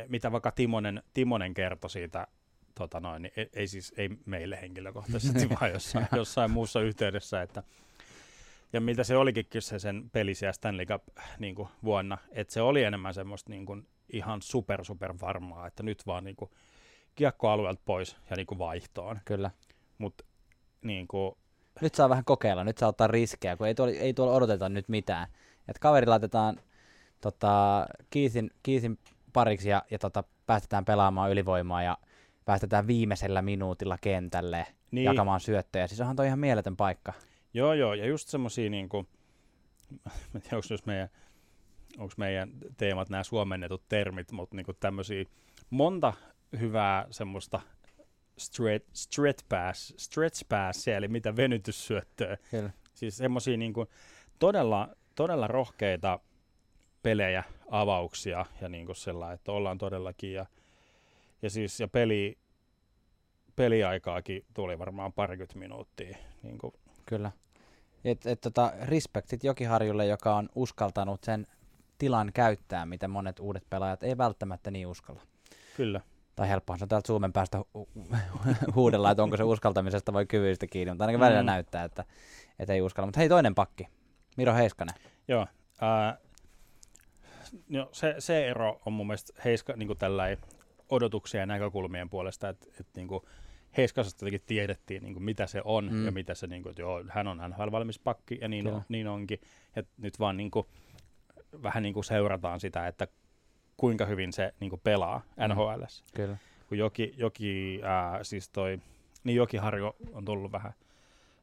mitä 0.09 0.33
vaikka 0.33 0.51
Timonen, 0.51 1.03
Timonen 1.14 1.55
kertoi 1.55 1.90
siitä 1.90 2.27
tota 2.75 3.01
noin, 3.01 3.22
niin 3.22 3.33
ei, 3.37 3.51
ei 3.53 3.68
siis 3.68 3.94
ei 3.96 4.09
meille 4.27 4.61
henkilökohtaisesti, 4.61 5.49
vaan 5.61 5.72
jossain, 5.72 6.07
jossain 6.16 6.51
muussa 6.51 6.81
yhteydessä, 6.81 7.42
että 7.42 7.62
ja 8.72 8.81
mitä 8.81 9.05
se 9.05 9.16
olikin 9.16 9.46
se 9.59 9.79
sen 9.79 10.11
peli 10.12 10.35
siellä 10.35 10.53
Stanley 10.53 10.87
Cup 10.87 11.03
niin 11.38 11.55
kuin 11.55 11.68
vuonna, 11.85 12.18
että 12.33 12.55
se 12.55 12.62
oli 12.62 12.83
enemmän 12.83 13.14
semmoista 13.14 13.51
niin 13.51 13.66
kuin, 13.66 13.87
ihan 14.12 14.42
super 14.42 14.85
super 14.85 15.14
varmaa, 15.20 15.66
että 15.66 15.83
nyt 15.83 16.07
vaan 16.07 16.25
niin 16.25 16.37
kuin, 16.37 16.51
kiekkoalueelta 17.14 17.83
pois 17.85 18.16
ja 18.31 18.37
niin 18.37 18.46
kuin 18.46 18.59
vaihtoon. 18.59 19.20
Kyllä. 19.25 19.51
Mut, 19.99 20.22
niin 20.83 21.09
kuin... 21.09 21.37
Nyt 21.81 21.94
saa 21.94 22.09
vähän 22.09 22.25
kokeilla, 22.25 22.64
nyt 22.64 22.79
saa 22.79 22.88
ottaa 22.88 23.07
riskejä, 23.07 23.57
kun 23.57 23.66
ei 23.66 23.75
tuolla, 23.75 23.94
ei 23.94 24.14
tuolla 24.14 24.35
odoteta 24.35 24.68
nyt 24.68 24.88
mitään. 24.88 25.29
Et 25.68 25.79
kaveri 25.79 26.07
laitetaan 26.07 26.61
tota, 27.20 27.87
Kiisin, 28.11 28.51
Kiisin 28.62 28.99
pariksi 29.37 29.68
ja, 29.68 29.83
ja 29.90 29.99
tota, 29.99 30.25
päästetään 30.46 30.85
pelaamaan 30.85 31.31
ylivoimaa 31.31 31.83
ja 31.83 31.99
päästetään 32.44 32.87
viimeisellä 32.87 33.42
minuutilla 33.42 33.99
kentälle 34.01 34.66
niin. 34.90 35.05
jakamaan 35.05 35.40
syöttöjä. 35.40 35.87
Siis 35.87 36.01
onhan 36.01 36.16
toi 36.16 36.27
ihan 36.27 36.38
mieletön 36.38 36.77
paikka. 36.77 37.12
Joo, 37.55 37.72
joo, 37.75 37.94
ja 37.94 38.07
just 38.07 38.29
semmosia 38.29 38.70
niinku, 38.70 39.07
mä 40.33 40.40
tiedä, 40.40 40.57
onko 40.57 40.85
meidän, 40.87 41.09
onko 41.99 42.14
meidän 42.16 42.51
teemat 42.77 43.09
nämä 43.09 43.22
suomennetut 43.22 43.83
termit, 43.88 44.33
mutta 44.33 44.57
niinku 44.57 44.72
tämmöisiä 44.72 45.25
monta 45.70 46.12
hyvää 46.61 47.07
semmoista 47.11 47.61
stretch, 48.38 48.90
stretch 48.94 49.44
pass, 49.49 49.94
stretch 49.96 50.49
pass, 50.49 50.88
eli 50.88 51.09
mitä 51.09 51.37
venytyssyöttöä. 51.37 52.37
Kyllä. 52.51 52.70
Siis 52.94 53.16
semmoisia 53.16 53.57
niinku 53.57 53.87
todella, 54.38 54.88
todella 55.14 55.46
rohkeita 55.46 56.20
pelejä, 57.07 57.45
avauksia 57.71 58.47
ja 58.61 58.69
niinku 58.69 58.95
sellainen, 58.95 59.35
että 59.35 59.53
ollaan 59.53 59.79
todellakin 59.79 60.33
ja, 60.33 60.47
ja 61.42 61.51
siis 61.51 61.81
ja 61.81 61.88
peli, 61.88 62.38
peliaikaakin 63.57 64.45
tuli 64.55 64.79
varmaan 64.79 65.12
parikymmentä 65.12 65.59
minuuttia. 65.59 66.16
Niin 66.42 66.59
kuin. 66.59 66.73
Kyllä. 67.07 67.31
Et, 68.05 68.27
et, 68.27 68.40
tota, 68.40 68.73
respektit 68.83 69.45
Jokiharjulle, 69.45 70.07
joka 70.07 70.37
on 70.37 70.49
uskaltanut 70.55 71.25
sen 71.25 71.47
tilan 71.99 72.31
käyttää, 72.35 72.87
mitä 72.87 73.09
monet 73.09 73.40
uudet 73.40 73.64
pelaajat 73.71 74.03
ei 74.03 74.19
välttämättä 74.19 74.71
niin 74.71 74.87
uskalla. 74.87 75.23
Kyllä. 75.77 76.01
Tai 76.37 76.49
helppohan 76.49 76.79
se 76.79 76.87
täältä 76.87 77.07
Suomen 77.07 77.33
päästä 77.33 77.59
hu- 77.59 77.88
huudella, 78.75 79.11
että 79.11 79.23
onko 79.23 79.37
se 79.37 79.42
uskaltamisesta 79.45 80.12
vai 80.12 80.27
kyvyistä 80.27 80.66
kiinni, 80.66 80.92
mutta 80.92 81.05
ainakin 81.05 81.21
välillä 81.21 81.42
mm. 81.42 81.47
näyttää, 81.47 81.85
että, 81.85 82.05
että 82.59 82.73
ei 82.73 82.83
uskalla. 82.83 83.07
Mutta 83.07 83.21
hei, 83.21 83.29
toinen 83.29 83.55
pakki, 83.55 83.88
Miro 84.37 84.55
Heiskanen. 84.55 84.95
Joo, 85.29 85.47
äh, 85.83 86.25
no 87.68 87.88
se, 87.92 88.14
se 88.18 88.48
ero 88.48 88.80
on 88.87 88.92
mun 88.92 89.06
mielestä 89.06 89.42
Heiska 89.44 89.72
niin 89.76 89.88
odotuksia 90.90 91.40
ja 91.40 91.46
näkökulmien 91.46 92.11
puolesta, 92.11 92.48
että, 92.48 92.66
että 92.80 92.92
niin 92.96 93.09
kuin, 93.09 93.22
Heiskasesta 93.76 94.24
jotenkin 94.24 94.46
tiedettiin, 94.46 95.02
niin 95.02 95.14
kuin 95.14 95.24
mitä 95.24 95.46
se 95.46 95.62
on 95.64 95.92
mm. 95.92 96.06
ja 96.06 96.12
mitä 96.12 96.35
se, 96.35 96.46
niin 96.46 96.62
kuin, 96.62 96.70
että 96.70 96.82
joo, 96.82 97.04
hän 97.09 97.28
on 97.28 97.38
NHL-valmis 97.38 98.00
pakki 98.04 98.38
ja 98.40 98.48
niin, 98.48 98.66
on, 98.66 98.82
niin 98.88 99.09
onkin. 99.09 99.40
Ja 99.76 99.82
nyt 99.98 100.18
vaan 100.20 100.37
niin 100.37 100.50
kuin, 100.50 100.66
vähän 101.62 101.82
niin 101.82 101.94
kuin 101.94 102.04
seurataan 102.04 102.61
sitä, 102.61 102.87
että 102.87 103.09
kuinka 103.76 104.06
hyvin 104.06 104.32
se 104.32 104.54
niin 104.61 104.70
kuin 104.70 104.80
pelaa 104.85 105.22
mm. 105.37 105.54
NHL. 105.54 105.82
Kyllä. 106.14 106.37
Kun 106.68 106.78
joki, 106.78 107.14
joki 107.16 107.80
ää, 107.82 108.24
siis 108.24 108.48
toi, 108.48 108.80
niin 109.24 109.37
Jokiharjo 109.37 109.96
on 110.12 110.24
tullut 110.24 110.52
vähän, 110.52 110.72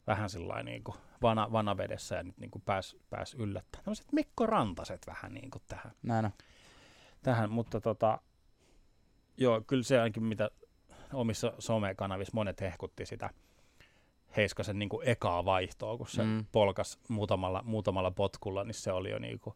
vähän 0.08 0.30
sillä 0.30 0.64
niin 0.64 0.84
kuin 0.84 0.98
vana, 1.22 1.52
vanavedessä 1.52 2.16
ja 2.16 2.24
nyt 2.24 2.38
niin 2.38 2.52
kuin 2.52 2.62
pääs, 2.62 2.96
pääs 3.10 3.34
yllättämään. 3.34 3.84
Tämmöiset 3.84 4.12
Mikko 4.12 4.46
Rantaset 4.46 5.08
vähän 5.08 5.34
niin 5.34 5.52
kuin 5.52 5.62
tähän. 5.68 5.92
Näin 6.04 6.26
on. 6.26 6.32
Tähän, 7.22 7.52
mutta 7.52 7.82
tota, 7.82 8.22
joo, 9.38 9.62
kyllä 9.68 9.84
se 9.84 10.00
ainakin 10.00 10.24
mitä 10.24 10.52
omissa 11.14 11.54
somekanavissa 11.60 12.32
monet 12.36 12.62
hehkutti 12.62 13.06
sitä 13.06 13.30
Heiskasen 14.38 14.80
niin 14.80 14.90
kuin 14.90 15.08
ekaa 15.08 15.46
vaihtoa, 15.46 15.98
kun 15.98 16.08
se 16.08 16.24
mm. 16.24 16.46
polkas 16.52 17.00
muutamalla, 17.08 17.62
muutamalla 17.66 18.12
potkulla, 18.12 18.64
niin 18.64 18.74
se 18.74 18.92
oli 18.92 19.10
jo 19.10 19.20
niin 19.20 19.40
kuin... 19.40 19.56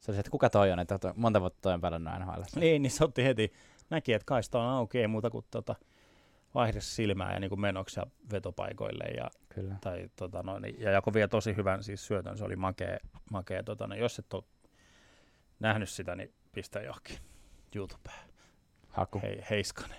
Se 0.00 0.10
oli 0.10 0.16
se, 0.16 0.20
että 0.20 0.30
kuka 0.30 0.50
toi 0.50 0.72
on, 0.72 0.78
että 0.78 0.98
monta 1.16 1.40
vuotta 1.40 1.58
toi 1.62 1.74
on 1.74 1.80
pelannut 1.80 2.14
NHL. 2.18 2.42
Niin, 2.56 2.82
niin 2.82 2.90
se 2.90 3.04
otti 3.04 3.24
heti, 3.24 3.52
näki, 3.90 4.12
että 4.12 4.26
kaista 4.26 4.62
on 4.62 4.68
auki, 4.68 4.98
ei 4.98 5.06
muuta 5.06 5.30
kuin 5.30 5.44
tota, 5.50 5.74
vaihde 6.54 6.80
silmää 6.80 7.32
ja 7.32 7.40
niin 7.40 7.48
kuin 7.48 7.60
menoksia 7.60 8.06
vetopaikoille. 8.32 9.04
Ja, 9.04 9.30
Kyllä. 9.48 9.74
Tai, 9.80 10.10
tota, 10.16 10.42
no, 10.42 10.58
niin, 10.58 10.80
ja 10.80 10.90
jako 10.90 11.14
vielä 11.14 11.28
tosi 11.28 11.56
hyvän 11.56 11.82
siis 11.82 12.06
syötön, 12.06 12.38
se 12.38 12.44
oli 12.44 12.56
makea. 12.56 12.98
makea 13.30 13.62
tota, 13.62 13.86
no, 13.86 13.94
jos 13.94 14.18
et 14.18 14.34
ole 14.34 14.44
nähnyt 15.60 15.88
sitä, 15.88 16.16
niin 16.16 16.34
pistä 16.52 16.80
johonkin 16.80 17.18
YouTubeen. 17.74 18.30
Haku. 18.88 19.20
Hei, 19.22 19.44
Heiskanen 19.50 19.98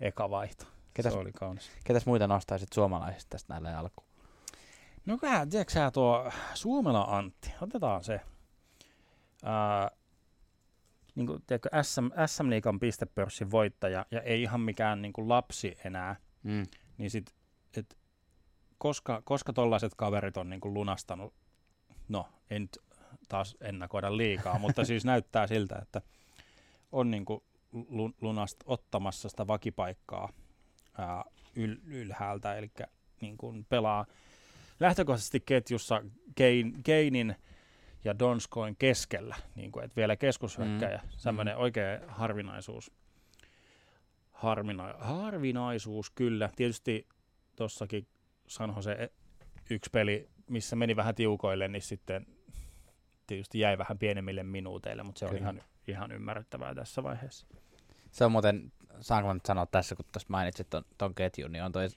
eka 0.00 0.30
vaihto. 0.30 0.64
Ketäs, 0.94 1.12
se 1.12 1.18
oli 1.18 1.32
kaunis. 1.32 1.70
Ketäs 1.84 2.06
muita 2.06 2.26
nostaisit 2.26 2.72
suomalaisista 2.72 3.30
tästä 3.30 3.52
näille 3.52 3.74
alkuun? 3.74 4.08
No 5.06 5.18
kyllä, 5.18 5.46
tiedätkö 5.46 5.72
sä 5.72 5.90
tuo 5.90 6.30
Suomela 6.54 7.02
Antti, 7.02 7.54
otetaan 7.60 8.04
se. 8.04 8.20
Ää, 9.44 9.90
niin 11.14 11.26
kuin, 11.26 11.42
tiedätkö, 11.46 11.68
SM, 11.82 12.06
SM 12.26 12.50
Liikan 12.50 12.80
pistepörssin 12.80 13.50
voittaja 13.50 14.06
ja 14.10 14.20
ei 14.20 14.42
ihan 14.42 14.60
mikään 14.60 15.02
niin 15.02 15.12
kuin 15.12 15.28
lapsi 15.28 15.78
enää, 15.84 16.16
mm. 16.42 16.62
niin 16.98 17.10
sit, 17.10 17.34
et, 17.76 17.98
koska, 18.78 19.22
koska 19.24 19.52
tollaiset 19.52 19.94
kaverit 19.96 20.36
on 20.36 20.50
niin 20.50 20.60
kuin 20.60 20.74
lunastanut, 20.74 21.34
no 22.08 22.28
en 22.50 22.68
taas 23.28 23.56
ennakoida 23.60 24.16
liikaa, 24.16 24.58
mutta 24.58 24.84
siis 24.90 25.04
näyttää 25.04 25.46
siltä, 25.46 25.78
että 25.82 26.02
on 26.92 27.10
niin 27.10 27.24
kuin 27.24 27.42
lunast 28.20 28.56
ottamassa 28.64 29.28
sitä 29.28 29.46
vakipaikkaa 29.46 30.32
ää, 30.98 31.24
yl, 31.56 31.76
ylhäältä, 31.84 32.54
eli 32.54 32.70
niin 33.20 33.36
kuin 33.36 33.66
pelaa 33.68 34.06
lähtökohtaisesti 34.80 35.40
ketjussa 35.40 36.02
Kein, 36.34 36.82
Keinin 36.82 37.36
ja 38.04 38.18
Donskoin 38.18 38.76
keskellä, 38.76 39.36
niin 39.54 39.72
kuin, 39.72 39.84
että 39.84 39.96
vielä 39.96 40.16
keskushyökkäjä, 40.16 41.00
mm. 41.02 41.08
semmoinen 41.10 41.54
mm. 41.54 41.60
oikea 41.60 42.00
harvinaisuus. 42.08 42.92
Harvina, 44.32 44.94
harvinaisuus 44.98 46.10
kyllä. 46.10 46.50
Tietysti 46.56 47.08
tuossakin 47.56 48.06
San 48.46 48.82
se 48.82 49.12
yksi 49.70 49.90
peli, 49.90 50.28
missä 50.50 50.76
meni 50.76 50.96
vähän 50.96 51.14
tiukoille, 51.14 51.68
niin 51.68 51.82
sitten 51.82 52.26
tietysti 53.26 53.58
jäi 53.58 53.78
vähän 53.78 53.98
pienemmille 53.98 54.42
minuuteille, 54.42 55.02
mutta 55.02 55.18
se 55.18 55.26
on 55.26 55.36
ihan, 55.36 55.62
ihan 55.88 56.12
ymmärrettävää 56.12 56.74
tässä 56.74 57.02
vaiheessa. 57.02 57.46
Se 58.10 58.24
on 58.24 58.32
muuten, 58.32 58.72
saanko 59.00 59.32
nyt 59.34 59.46
sanoa 59.46 59.66
tässä, 59.66 59.96
kun 59.96 60.04
tuosta 60.12 60.30
mainitsit 60.30 60.70
ton, 60.70 60.84
ton 60.98 61.14
ketjun, 61.14 61.52
niin 61.52 61.64
on 61.64 61.72
toi, 61.72 61.88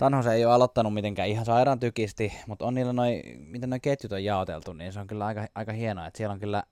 San 0.00 0.12
Jose 0.12 0.32
ei 0.32 0.44
ole 0.44 0.54
aloittanut 0.54 0.94
mitenkään 0.94 1.28
ihan 1.28 1.44
sairaan 1.44 1.80
tykisti, 1.80 2.32
mutta 2.46 2.64
on 2.64 2.74
niillä 2.74 2.92
noi, 2.92 3.22
miten 3.38 3.70
noi 3.70 3.80
ketjut 3.80 4.12
on 4.12 4.24
jaoteltu, 4.24 4.72
niin 4.72 4.92
se 4.92 5.00
on 5.00 5.06
kyllä 5.06 5.26
aika, 5.26 5.46
aika 5.54 5.72
hienoa, 5.72 6.06
että 6.06 6.16
siellä 6.16 6.32
on 6.32 6.40
kyllä 6.40 6.62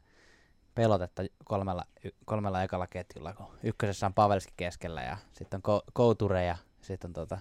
pelotetta 0.74 1.22
kolmella, 1.44 1.84
kolmella 2.24 2.62
ekalla 2.62 2.86
ketjulla, 2.86 3.32
kun 3.32 3.46
ykkösessä 3.62 4.06
on 4.06 4.14
Pavelski 4.14 4.52
keskellä 4.56 5.02
ja 5.02 5.16
sitten 5.32 5.60
on 5.64 5.80
Kouture 5.92 6.44
ja 6.44 6.56
sitten 6.80 7.08
on 7.08 7.12
tota, 7.12 7.38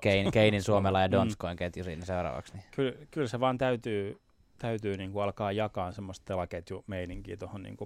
Kein, 0.00 0.32
Keinin 0.32 0.62
Suomella 0.72 1.00
ja 1.00 1.08
mm. 1.08 1.12
Donskoin 1.12 1.56
ketju 1.56 1.84
siinä 1.84 2.04
seuraavaksi. 2.04 2.52
Niin. 2.52 2.64
Kyllä, 2.76 2.92
kyllä 3.10 3.28
se 3.28 3.40
vaan 3.40 3.58
täytyy, 3.58 4.20
täytyy 4.62 4.96
niin 4.96 5.12
kuin 5.12 5.22
alkaa 5.22 5.52
jakaa 5.52 5.92
semmoista 5.92 6.24
telaketjumeininkiä 6.24 7.36
tuohon 7.36 7.62
niin 7.62 7.76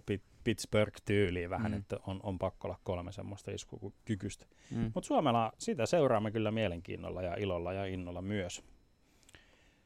Pittsburgh-tyyliin 0.45 1.51
vähän, 1.51 1.73
mm. 1.73 1.79
että 1.79 1.97
on, 2.07 2.21
on 2.23 2.39
pakko 2.39 2.69
olla 2.69 2.79
kolme 2.85 3.13
semmoista 3.13 3.51
iskukykystä. 3.51 4.47
Mm. 4.71 4.91
Mutta 4.95 5.07
Suomella 5.07 5.53
sitä 5.59 5.87
seuraamme 5.87 6.31
kyllä 6.31 6.51
mielenkiinnolla 6.51 7.23
ja 7.23 7.35
ilolla 7.35 7.73
ja 7.73 7.87
innolla 7.87 8.23
myös. 8.23 8.65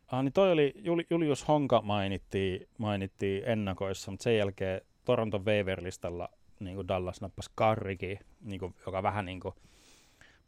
Ah, 0.06 0.24
niin 0.24 0.32
toi 0.32 0.52
oli, 0.52 0.74
Julius 1.10 1.48
Honka 1.48 1.82
mainittiin, 1.82 2.68
mainittiin 2.78 3.42
ennakoissa, 3.46 4.10
mutta 4.10 4.22
sen 4.22 4.36
jälkeen 4.36 4.80
Toronton 5.04 5.44
waiver-listalla 5.44 6.28
niin 6.60 6.74
kuin 6.74 6.88
Dallas 6.88 7.20
nappasi 7.20 7.50
Karrikin, 7.54 8.18
niin 8.40 8.60
kuin, 8.60 8.74
joka 8.86 9.02
vähän 9.02 9.24
niin 9.24 9.40
kuin, 9.40 9.54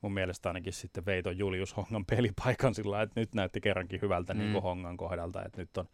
mun 0.00 0.12
mielestä 0.12 0.48
ainakin 0.48 0.72
sitten 0.72 1.06
vei 1.06 1.22
Julius 1.36 1.76
Hongan 1.76 2.06
pelipaikan 2.16 2.74
sillä 2.74 3.02
että 3.02 3.20
nyt 3.20 3.34
näytti 3.34 3.60
kerrankin 3.60 4.02
hyvältä 4.02 4.34
mm. 4.34 4.40
niin 4.40 4.52
kuin 4.52 4.62
Hongan 4.62 4.96
kohdalta, 4.96 5.44
että 5.44 5.60
nyt 5.60 5.76
on, 5.76 5.88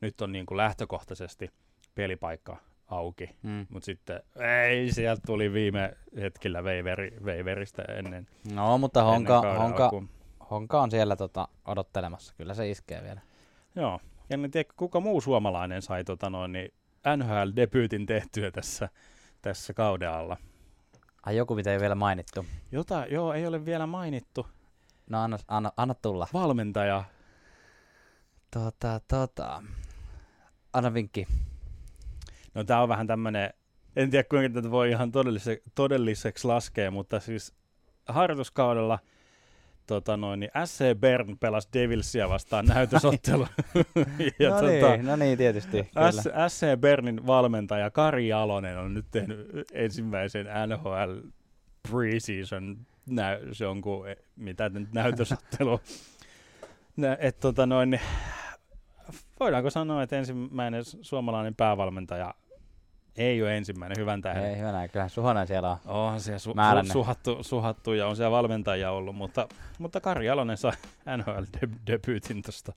nyt 0.00 0.20
on 0.20 0.32
niin 0.32 0.46
kuin 0.46 0.56
lähtökohtaisesti 0.56 1.50
pelipaikka 1.94 2.56
auki, 2.86 3.30
mm. 3.42 3.66
mutta 3.70 3.86
sitten 3.86 4.22
ei, 4.68 4.92
sieltä 4.92 5.22
tuli 5.26 5.52
viime 5.52 5.96
hetkellä 6.16 6.64
veiveri, 6.64 7.18
veiveristä 7.24 7.82
ennen. 7.82 8.26
No, 8.52 8.78
mutta 8.78 9.02
Honka, 9.02 9.36
ennen 9.36 9.56
Honka, 9.56 9.90
Honka 10.50 10.82
on 10.82 10.90
siellä 10.90 11.16
tota, 11.16 11.48
odottelemassa, 11.64 12.34
kyllä 12.36 12.54
se 12.54 12.70
iskee 12.70 13.02
vielä. 13.02 13.20
Joo, 13.74 14.00
ja 14.30 14.34
en 14.34 14.50
tiedä, 14.50 14.70
kuka 14.76 15.00
muu 15.00 15.20
suomalainen 15.20 15.82
sai 15.82 16.04
tota 16.04 16.30
noin, 16.30 16.52
niin 16.52 16.72
NHL-debyytin 17.16 18.06
tehtyä 18.06 18.50
tässä, 18.50 18.88
tässä 19.42 19.74
kauden 19.74 20.10
alla. 20.10 20.36
Ai 21.26 21.36
joku, 21.36 21.54
mitä 21.54 21.72
ei 21.72 21.80
vielä 21.80 21.94
mainittu. 21.94 22.46
Jota, 22.72 23.06
joo, 23.10 23.32
ei 23.32 23.46
ole 23.46 23.64
vielä 23.64 23.86
mainittu. 23.86 24.46
No 25.10 25.22
anna, 25.22 25.38
anna, 25.48 25.72
anna 25.76 25.94
tulla. 25.94 26.26
Valmentaja. 26.32 27.04
Tota, 28.50 29.00
tota. 29.08 29.62
Anna 30.72 30.94
vinkki. 30.94 31.26
No 32.54 32.64
tää 32.64 32.82
on 32.82 32.88
vähän 32.88 33.06
tämmönen, 33.06 33.50
en 33.96 34.10
tiedä 34.10 34.24
kuinka 34.30 34.54
tätä 34.54 34.70
voi 34.70 34.90
ihan 34.90 35.12
todellise, 35.12 35.62
todelliseksi 35.74 36.46
laskea, 36.46 36.90
mutta 36.90 37.20
siis 37.20 37.54
harjoituskaudella 38.08 38.98
tota 39.86 40.16
noin, 40.16 40.40
niin 40.40 40.50
SC 40.64 41.00
Bern 41.00 41.38
pelasi 41.38 41.68
Devilsia 41.72 42.28
vastaan 42.28 42.66
näytösottelu. 42.74 43.46
ja 44.38 44.50
no, 44.50 44.56
tota, 44.56 44.66
niin, 44.66 45.06
no 45.06 45.16
niin, 45.16 45.38
tietysti. 45.38 45.90
S, 46.10 46.28
SC 46.48 46.80
Bernin 46.80 47.26
valmentaja 47.26 47.90
Kari 47.90 48.28
Jalonen 48.28 48.78
on 48.78 48.94
nyt 48.94 49.06
tehnyt 49.10 49.48
ensimmäisen 49.72 50.46
NHL 50.66 51.28
preseason 51.90 52.86
nä- 53.10 53.38
se 53.52 53.66
on 53.66 53.80
kuin, 53.80 54.16
mitä 54.36 54.68
nyt 54.68 54.92
näytösottelu. 54.92 55.80
Nä, 56.96 57.16
et, 57.20 57.40
tota 57.40 57.66
noin, 57.66 57.90
niin 57.90 58.00
voidaanko 59.40 59.70
sanoa, 59.70 60.02
että 60.02 60.16
ensimmäinen 60.16 60.84
suomalainen 60.84 61.54
päävalmentaja 61.54 62.34
ei 63.16 63.42
ole 63.42 63.56
ensimmäinen 63.56 63.96
hyvän 63.98 64.22
tähden. 64.22 64.44
Ei 64.44 64.58
hyvänä, 64.58 64.88
kyllä 64.88 65.08
Suhonen 65.08 65.46
siellä 65.46 65.70
on 65.70 65.78
Onhan 65.84 66.20
siellä 66.20 66.38
su- 66.38 66.86
su- 66.86 66.92
suhattu, 66.92 67.38
suhattu, 67.42 67.92
ja 67.92 68.06
on 68.06 68.16
siellä 68.16 68.30
valmentajia 68.30 68.90
ollut, 68.90 69.16
mutta, 69.16 69.48
mutta 69.78 70.00
Kari 70.00 70.30
Alonen 70.30 70.56
sai 70.56 70.72
NHL-debyytin 71.16 72.42
tuosta 72.42 72.72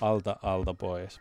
alta, 0.00 0.36
alta 0.42 0.74
pois. 0.74 1.20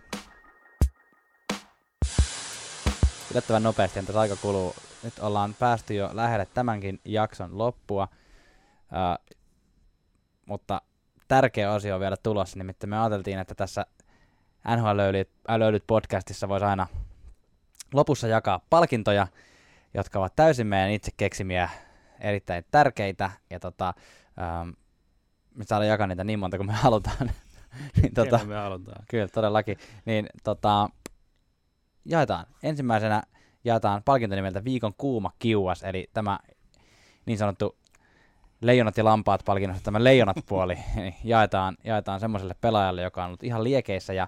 Yllättävän 3.31 3.63
nopeasti, 3.63 4.03
tässä 4.03 4.19
aika 4.19 4.35
kuluu. 4.35 4.75
Nyt 5.03 5.19
ollaan 5.19 5.55
päästy 5.59 5.93
jo 5.93 6.09
lähelle 6.13 6.47
tämänkin 6.53 6.99
jakson 7.05 7.57
loppua, 7.57 8.07
uh, 8.81 9.35
mutta 10.45 10.81
tärkeä 11.27 11.71
osio 11.71 11.95
on 11.95 12.01
vielä 12.01 12.17
tulossa, 12.23 12.57
nimittäin 12.57 12.89
me 12.89 12.99
ajateltiin, 12.99 13.39
että 13.39 13.55
tässä 13.55 13.85
NHL-löylyt 14.67 15.83
podcastissa 15.87 16.49
voisi 16.49 16.65
aina 16.65 16.87
lopussa 17.93 18.27
jakaa 18.27 18.59
palkintoja, 18.69 19.27
jotka 19.93 20.19
ovat 20.19 20.35
täysin 20.35 20.67
meidän 20.67 20.91
itse 20.91 21.11
keksimiä 21.17 21.69
erittäin 22.19 22.65
tärkeitä. 22.71 23.31
Ja 23.49 23.59
tota, 23.59 23.93
ähm, 24.41 24.69
me 25.55 25.63
saadaan 25.63 25.89
jakaa 25.89 26.07
niitä 26.07 26.23
niin 26.23 26.39
monta 26.39 26.57
kuin 26.57 26.67
me 26.67 26.73
halutaan. 26.83 27.31
niin, 28.01 28.13
tota, 28.13 28.39
me 28.45 28.55
halutaan. 28.55 29.05
Kyllä, 29.09 29.27
todellakin. 29.27 29.77
Niin, 30.05 30.27
tota, 30.43 30.89
jaetaan. 32.05 32.45
Ensimmäisenä 32.63 33.23
jaetaan 33.63 34.03
palkinto 34.03 34.35
nimeltä 34.35 34.63
Viikon 34.63 34.93
kuuma 34.97 35.31
kiuas, 35.39 35.83
eli 35.83 36.09
tämä 36.13 36.39
niin 37.25 37.37
sanottu 37.37 37.77
leijonat 38.61 38.97
ja 38.97 39.05
lampaat 39.05 39.41
palkinnossa 39.45 39.83
tämä 39.83 40.03
leijonat 40.03 40.37
puoli 40.45 40.75
niin 40.95 41.15
jaetaan, 41.23 41.77
jaetaan 41.83 42.19
semmoiselle 42.19 42.55
pelaajalle, 42.61 43.01
joka 43.01 43.23
on 43.23 43.27
ollut 43.27 43.43
ihan 43.43 43.63
liekeissä 43.63 44.13
ja 44.13 44.27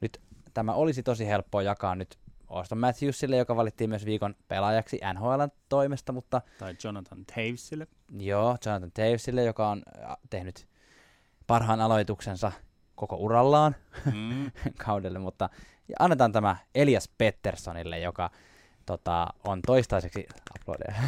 nyt 0.00 0.20
tämä 0.54 0.72
olisi 0.72 1.02
tosi 1.02 1.26
helppoa 1.26 1.62
jakaa 1.62 1.94
nyt 1.94 2.18
Auston 2.48 2.78
Matthewsille, 2.78 3.36
joka 3.36 3.56
valittiin 3.56 3.90
myös 3.90 4.04
viikon 4.04 4.34
pelaajaksi 4.48 5.00
NHL 5.14 5.42
toimesta, 5.68 6.12
mutta... 6.12 6.40
Tai 6.58 6.74
Jonathan 6.84 7.26
Tavesille. 7.26 7.86
Joo, 8.18 8.56
Jonathan 8.66 8.92
Tavesille, 8.92 9.44
joka 9.44 9.68
on 9.68 9.82
tehnyt 10.30 10.68
parhaan 11.46 11.80
aloituksensa 11.80 12.52
koko 12.94 13.16
urallaan 13.16 13.76
mm. 14.14 14.50
kaudelle, 14.86 15.18
mutta 15.18 15.48
ja 15.88 15.96
annetaan 15.98 16.32
tämä 16.32 16.56
Elias 16.74 17.10
Petterssonille, 17.18 17.98
joka 17.98 18.30
tota, 18.86 19.26
on 19.44 19.62
toistaiseksi, 19.66 20.26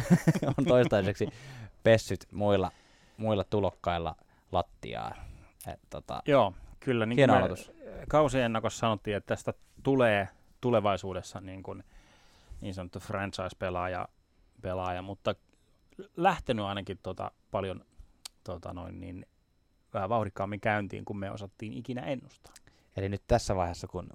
on 0.57 0.65
toistaiseksi 0.65 1.29
pessyt 1.83 2.27
muilla, 2.31 2.71
muilla 3.17 3.43
tulokkailla 3.43 4.15
lattiaa. 4.51 5.15
Et, 5.67 5.79
tota, 5.89 6.21
Joo, 6.25 6.53
kyllä. 6.79 7.05
Niin 7.05 7.17
hieno 7.17 7.35
aloitus. 7.35 7.71
Kausiennakossa 8.09 8.79
sanottiin, 8.79 9.17
että 9.17 9.27
tästä 9.35 9.53
tulee 9.83 10.27
tulevaisuudessa 10.61 11.41
niin, 11.41 11.63
kuin, 11.63 11.83
niin 12.61 12.73
sanottu 12.73 12.99
franchise-pelaaja, 12.99 14.07
pelaaja, 14.61 15.01
mutta 15.01 15.35
lähtenyt 16.17 16.65
ainakin 16.65 16.99
tota, 17.03 17.31
paljon 17.51 17.85
tota 18.43 18.73
noin, 18.73 18.99
niin, 18.99 19.25
vähän 19.93 20.09
vauhdikkaammin 20.09 20.59
käyntiin, 20.59 21.05
kun 21.05 21.19
me 21.19 21.31
osattiin 21.31 21.73
ikinä 21.73 22.01
ennustaa. 22.01 22.53
Eli 22.97 23.09
nyt 23.09 23.23
tässä 23.27 23.55
vaiheessa, 23.55 23.87
kun 23.87 24.09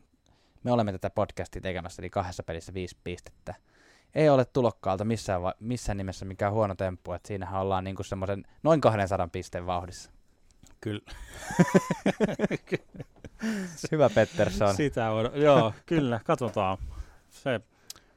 me 0.65 0.73
olemme 0.73 0.93
tätä 0.93 1.11
podcastia 1.11 1.63
tekemässä, 1.63 2.03
eli 2.03 2.11
kahdessa 2.11 2.43
pelissä 2.43 2.75
viisi 2.75 2.97
pistettä, 3.05 3.55
ei 4.15 4.29
ole 4.29 4.45
tulokkaalta 4.45 5.05
missään, 5.05 5.43
va- 5.43 5.55
missään 5.61 5.99
nimessä 5.99 6.25
mikään 6.25 6.53
huono 6.53 6.75
temppu, 6.75 7.13
että 7.13 7.29
siinähän 7.29 7.61
ollaan 7.61 7.85
niinku 7.85 8.03
semmoisen 8.03 8.45
noin 8.63 8.81
200 8.81 9.29
pisteen 9.29 9.67
vauhdissa. 9.67 10.11
Kyllä. 10.81 11.13
Hyvä 13.93 14.11
Pettersson. 14.11 14.75
Sitä 14.75 15.11
on, 15.11 15.31
joo, 15.35 15.73
kyllä, 15.87 16.21
katsotaan. 16.25 16.79
Se, 17.31 17.61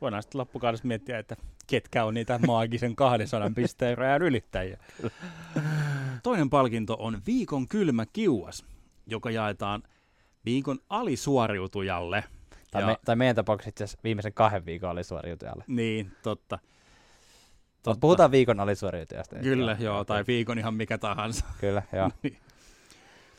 voidaan 0.02 0.24
sitten 0.24 0.40
loppukaudesta 0.40 0.88
miettiä, 0.88 1.20
että 1.20 1.36
ketkä 1.68 2.06
on 2.06 2.14
niitä 2.14 2.40
maagisen 2.48 2.96
200 2.96 3.50
pisteen 3.56 3.98
rajan 3.98 4.22
ylittäjiä. 4.22 4.80
Toinen 6.24 6.50
palkinto 6.50 6.98
on 7.00 7.22
viikon 7.26 7.68
kylmä 7.68 8.06
kiuas, 8.14 8.66
joka 9.08 9.32
jaetaan 9.32 9.84
viikon 10.46 10.80
alisuoriutujalle. 10.90 12.24
Tai, 12.72 12.82
ja, 12.82 12.88
me, 12.88 12.98
tai 13.06 13.16
meidän 13.16 13.36
tapauksessa 13.36 13.70
itse 13.70 13.84
asiassa 13.84 14.00
viimeisen 14.04 14.34
kahden 14.34 14.66
viikon 14.66 14.90
alisuoriutujalle. 14.90 15.64
Niin, 15.68 16.12
totta. 16.24 16.60
totta. 17.84 18.00
Puhutaan 18.00 18.32
viikon 18.32 18.60
alisuoriutujasta. 18.60 19.36
Kyllä, 19.36 19.78
joo, 19.80 19.96
joo, 19.96 20.06
tai 20.06 20.24
viikon 20.28 20.60
ihan 20.60 20.74
mikä 20.74 20.98
tahansa. 20.98 21.46
Kyllä, 21.62 21.84
joo. 21.94 22.12
niin. 22.24 22.38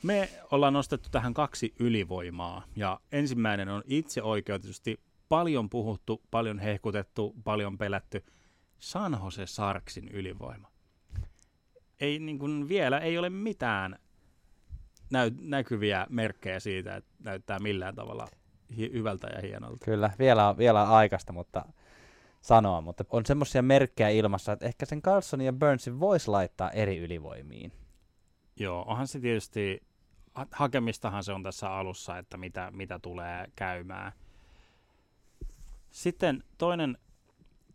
Me 0.02 0.28
ollaan 0.50 0.72
nostettu 0.72 1.08
tähän 1.10 1.34
kaksi 1.34 1.74
ylivoimaa, 1.78 2.64
ja 2.76 3.00
ensimmäinen 3.12 3.68
on 3.68 3.82
itse 3.86 4.22
oikeutetusti 4.22 5.00
paljon 5.28 5.70
puhuttu, 5.70 6.22
paljon 6.30 6.58
hehkutettu, 6.58 7.34
paljon 7.44 7.78
pelätty 7.78 8.24
San 8.78 9.18
Jose 9.24 9.46
Sarksin 9.46 10.08
ylivoima. 10.08 10.68
Ei 12.00 12.18
niin 12.18 12.38
kuin 12.38 12.68
vielä 12.68 12.98
ei 12.98 13.18
ole 13.18 13.30
mitään 13.30 13.98
näy, 15.10 15.30
näkyviä 15.40 16.06
merkkejä 16.10 16.60
siitä, 16.60 16.96
että 16.96 17.10
näyttää 17.24 17.58
millään 17.58 17.94
tavalla 17.94 18.28
hi- 18.76 18.92
hyvältä 18.92 19.26
ja 19.26 19.40
hienolta. 19.42 19.84
Kyllä, 19.84 20.10
vielä 20.18 20.48
on, 20.48 20.58
vielä 20.58 20.82
on 20.82 20.88
aikaista 20.88 21.32
mutta 21.32 21.64
sanoa, 22.40 22.80
mutta 22.80 23.04
on 23.10 23.26
semmoisia 23.26 23.62
merkkejä 23.62 24.08
ilmassa, 24.08 24.52
että 24.52 24.66
ehkä 24.66 24.86
sen 24.86 25.02
Carlsonin 25.02 25.44
ja 25.44 25.52
Burnsin 25.52 26.00
voisi 26.00 26.30
laittaa 26.30 26.70
eri 26.70 26.98
ylivoimiin. 26.98 27.72
Joo, 28.56 28.84
onhan 28.88 29.06
se 29.06 29.20
tietysti 29.20 29.82
hakemistahan 30.52 31.24
se 31.24 31.32
on 31.32 31.42
tässä 31.42 31.70
alussa, 31.70 32.18
että 32.18 32.36
mitä, 32.36 32.70
mitä 32.70 32.98
tulee 32.98 33.46
käymään. 33.56 34.12
Sitten 35.90 36.44
toinen, 36.58 36.98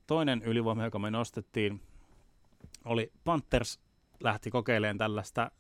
toinen 0.08 0.42
ylivoima, 0.42 0.84
joka 0.84 1.00
me 1.00 1.12
nostettiin, 1.12 1.82
oli 2.86 3.12
Panthers 3.24 3.80
lähti 4.20 4.52
kokeilemaan 4.52 4.98
tällaista 4.98 5.52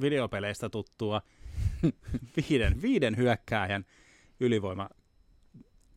videopeleistä 0.00 0.68
tuttua 0.68 1.22
viiden, 2.36 2.82
viiden 2.82 3.16
hyökkääjän 3.16 3.84
ylivoima 4.42 4.88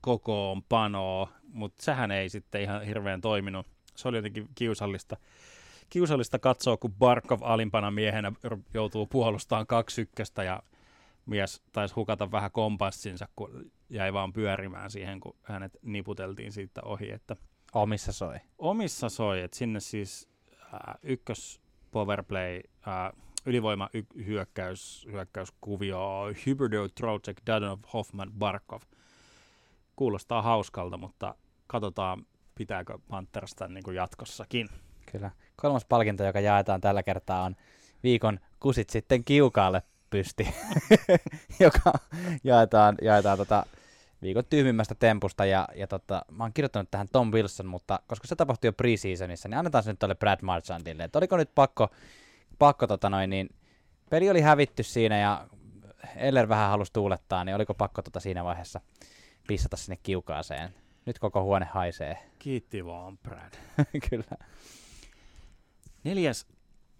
kokoonpanoa, 0.01 1.29
mutta 1.47 1.83
sehän 1.83 2.11
ei 2.11 2.29
sitten 2.29 2.61
ihan 2.61 2.81
hirveän 2.81 3.21
toiminut. 3.21 3.67
Se 3.95 4.07
oli 4.07 4.17
jotenkin 4.17 4.49
kiusallista, 4.55 5.17
kiusallista 5.89 6.39
katsoa, 6.39 6.77
kun 6.77 6.93
Barkov 6.93 7.39
alimpana 7.41 7.91
miehenä 7.91 8.31
joutuu 8.73 9.07
puolustamaan 9.07 9.67
kaksi 9.67 10.01
ykköstä 10.01 10.43
ja 10.43 10.63
mies 11.25 11.63
taisi 11.71 11.95
hukata 11.95 12.31
vähän 12.31 12.51
kompassinsa, 12.51 13.27
kun 13.35 13.71
jäi 13.89 14.13
vaan 14.13 14.33
pyörimään 14.33 14.91
siihen, 14.91 15.19
kun 15.19 15.35
hänet 15.43 15.77
niputeltiin 15.81 16.51
siitä 16.51 16.81
ohi. 16.81 17.11
Että 17.11 17.35
omissa 17.73 18.11
soi. 18.11 18.35
Omissa 18.57 19.09
soi, 19.09 19.41
että 19.41 19.57
sinne 19.57 19.79
siis 19.79 20.29
äh, 20.61 20.79
ykkös 21.03 21.61
powerplay, 21.91 22.61
äh, 22.87 23.21
ylivoima 23.45 23.89
y- 23.93 24.25
hyökkäys, 24.25 25.07
hyökkäyskuvio, 25.11 26.33
Hybrido, 26.45 26.87
Trocek, 26.87 27.37
Dadonov, 27.47 27.79
Hoffman, 27.93 28.31
Barkov. 28.31 28.81
Kuulostaa 29.95 30.41
hauskalta, 30.41 30.97
mutta 30.97 31.35
katsotaan, 31.67 32.25
pitääkö 32.55 32.97
Pantherasta 33.07 33.67
niin 33.67 33.83
kuin 33.83 33.95
jatkossakin. 33.95 34.69
Kyllä. 35.11 35.31
Kolmas 35.55 35.85
palkinto, 35.85 36.23
joka 36.23 36.39
jaetaan 36.39 36.81
tällä 36.81 37.03
kertaa, 37.03 37.43
on 37.43 37.55
viikon 38.03 38.39
kusit 38.59 38.89
sitten 38.89 39.23
kiukaalle 39.23 39.81
pysti, 40.09 40.47
joka 41.65 41.93
jaetaan, 42.43 42.95
jaetaan 43.01 43.37
tota 43.37 43.65
viikon 44.21 44.43
tyhmimmästä 44.49 44.95
tempusta. 44.95 45.45
Ja, 45.45 45.67
ja 45.75 45.87
tota, 45.87 46.25
mä 46.31 46.43
oon 46.43 46.53
kirjoittanut 46.53 46.91
tähän 46.91 47.07
Tom 47.11 47.31
Wilson, 47.31 47.65
mutta 47.65 47.99
koska 48.07 48.27
se 48.27 48.35
tapahtui 48.35 48.67
jo 48.67 48.73
preseasonissa, 48.73 49.49
niin 49.49 49.57
annetaan 49.57 49.83
se 49.83 49.91
nyt 49.91 49.99
tuolle 49.99 50.15
Brad 50.15 50.39
Marchandille. 50.41 51.03
Että 51.03 51.19
oliko 51.19 51.37
nyt 51.37 51.49
pakko, 51.55 51.89
pakko 52.59 52.87
tota 52.87 53.09
noin, 53.09 53.29
niin 53.29 53.49
peli 54.09 54.29
oli 54.29 54.41
hävitty 54.41 54.83
siinä 54.83 55.19
ja 55.19 55.47
Eller 56.15 56.49
vähän 56.49 56.69
halusi 56.69 56.93
tuulettaa, 56.93 57.43
niin 57.45 57.55
oliko 57.55 57.73
pakko 57.73 58.01
tota 58.01 58.19
siinä 58.19 58.43
vaiheessa 58.43 58.81
pissata 59.47 59.77
sinne 59.77 59.97
kiukaaseen. 60.03 60.73
Nyt 61.05 61.19
koko 61.19 61.43
huone 61.43 61.65
haisee. 61.65 62.17
Kiitti 62.39 62.85
vaan, 62.85 63.17
Brad. 63.17 63.53
Kyllä. 64.09 64.37
Neljäs 66.03 66.47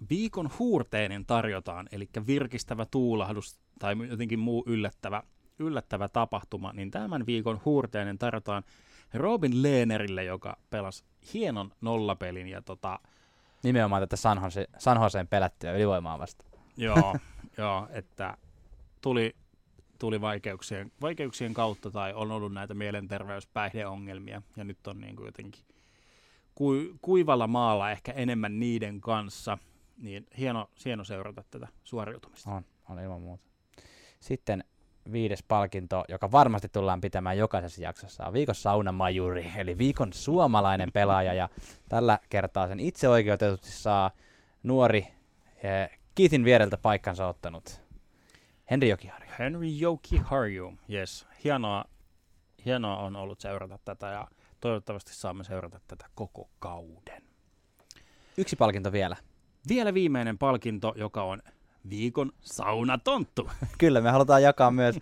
viikon 0.10 0.50
huurteinen 0.60 1.26
tarjotaan, 1.26 1.90
eli 1.92 2.10
virkistävä 2.28 2.86
tuulahdus 2.86 3.60
tai 3.80 3.96
jotenkin 4.10 4.40
muu 4.40 4.64
yllättävä, 4.68 5.24
yllättävä 5.60 6.10
tapahtuma, 6.10 6.74
niin 6.74 6.92
tämän 6.92 7.26
viikon 7.26 7.62
huurteinen 7.66 8.18
tarjotaan 8.18 8.64
Robin 9.14 9.64
Lehnerille, 9.64 10.24
joka 10.24 10.58
pelasi 10.70 11.04
hienon 11.34 11.72
nollapelin 11.82 12.48
ja 12.48 12.62
tota, 12.62 13.00
Nimenomaan 13.64 14.02
tätä 14.02 14.16
Sanhose, 14.16 14.68
Sanhoseen 14.78 15.28
pelättyä 15.28 15.72
ylivoimaa 15.72 16.20
vasta. 16.20 16.46
Joo, 16.78 17.16
joo, 17.58 17.88
että 17.92 18.38
tuli, 19.02 19.36
tuli 20.00 20.22
vaikeuksien, 20.22 20.92
vaikeuksien 21.02 21.54
kautta 21.54 21.92
tai 21.92 22.14
on 22.14 22.32
ollut 22.32 22.54
näitä 22.54 22.74
mielenterveyspäihdeongelmia 22.74 24.42
ja 24.58 24.64
nyt 24.64 24.88
on 24.88 25.02
niin 25.02 25.16
kuin 25.16 25.26
jotenkin 25.26 25.64
ku, 26.56 26.74
kuivalla 27.02 27.48
maalla 27.48 27.92
ehkä 27.92 28.12
enemmän 28.12 28.60
niiden 28.60 29.02
kanssa, 29.02 29.58
niin 29.98 30.28
hieno, 30.38 30.70
hieno 30.86 31.04
seurata 31.04 31.44
tätä 31.52 31.68
suoriutumista. 31.84 32.52
On, 32.52 32.66
on 32.90 33.00
ilman 33.00 33.22
muuta. 33.22 33.44
Sitten 34.20 34.64
viides 35.12 35.44
palkinto, 35.44 36.04
joka 36.10 36.32
varmasti 36.32 36.70
tullaan 36.70 37.02
pitämään 37.02 37.38
jokaisessa 37.38 37.82
jaksossa, 37.82 38.26
on 38.26 38.34
viikon 38.34 38.56
saunamajuri, 38.56 39.52
eli 39.58 39.78
viikon 39.78 40.14
suomalainen 40.14 40.92
pelaaja, 40.92 41.34
ja 41.34 41.50
tällä 41.90 42.20
kertaa 42.30 42.68
sen 42.68 42.80
itse 42.80 43.10
oikeutetusti 43.10 43.72
saa 43.72 44.12
nuori 44.64 45.08
eh, 45.64 46.00
Kiitin 46.16 46.46
viereltä 46.46 46.78
paikkansa 46.78 47.28
ottanut 47.28 47.82
Henri 48.72 48.90
Jokiharju. 48.90 49.30
Henry 49.40 49.68
Jokiharju, 49.68 50.74
yes. 50.94 51.28
Hienoa, 51.44 51.86
hienoa 52.66 52.98
on 52.98 53.16
ollut 53.16 53.42
seurata 53.42 53.80
tätä, 53.86 54.08
ja 54.08 54.28
toivottavasti 54.60 55.14
saamme 55.14 55.44
seurata 55.44 55.80
tätä 55.88 56.06
koko 56.16 56.50
kauden. 56.60 57.24
Yksi 58.38 58.56
palkinto 58.56 58.92
vielä. 58.92 59.16
Vielä 59.70 59.94
viimeinen 59.94 60.38
palkinto, 60.38 60.94
joka 60.98 61.24
on 61.24 61.42
viikon 61.90 62.32
saunatonttu. 62.42 63.50
Kyllä, 63.78 64.02
me 64.02 64.10
halutaan 64.10 64.44
jakaa 64.44 64.72
myös, 64.72 65.00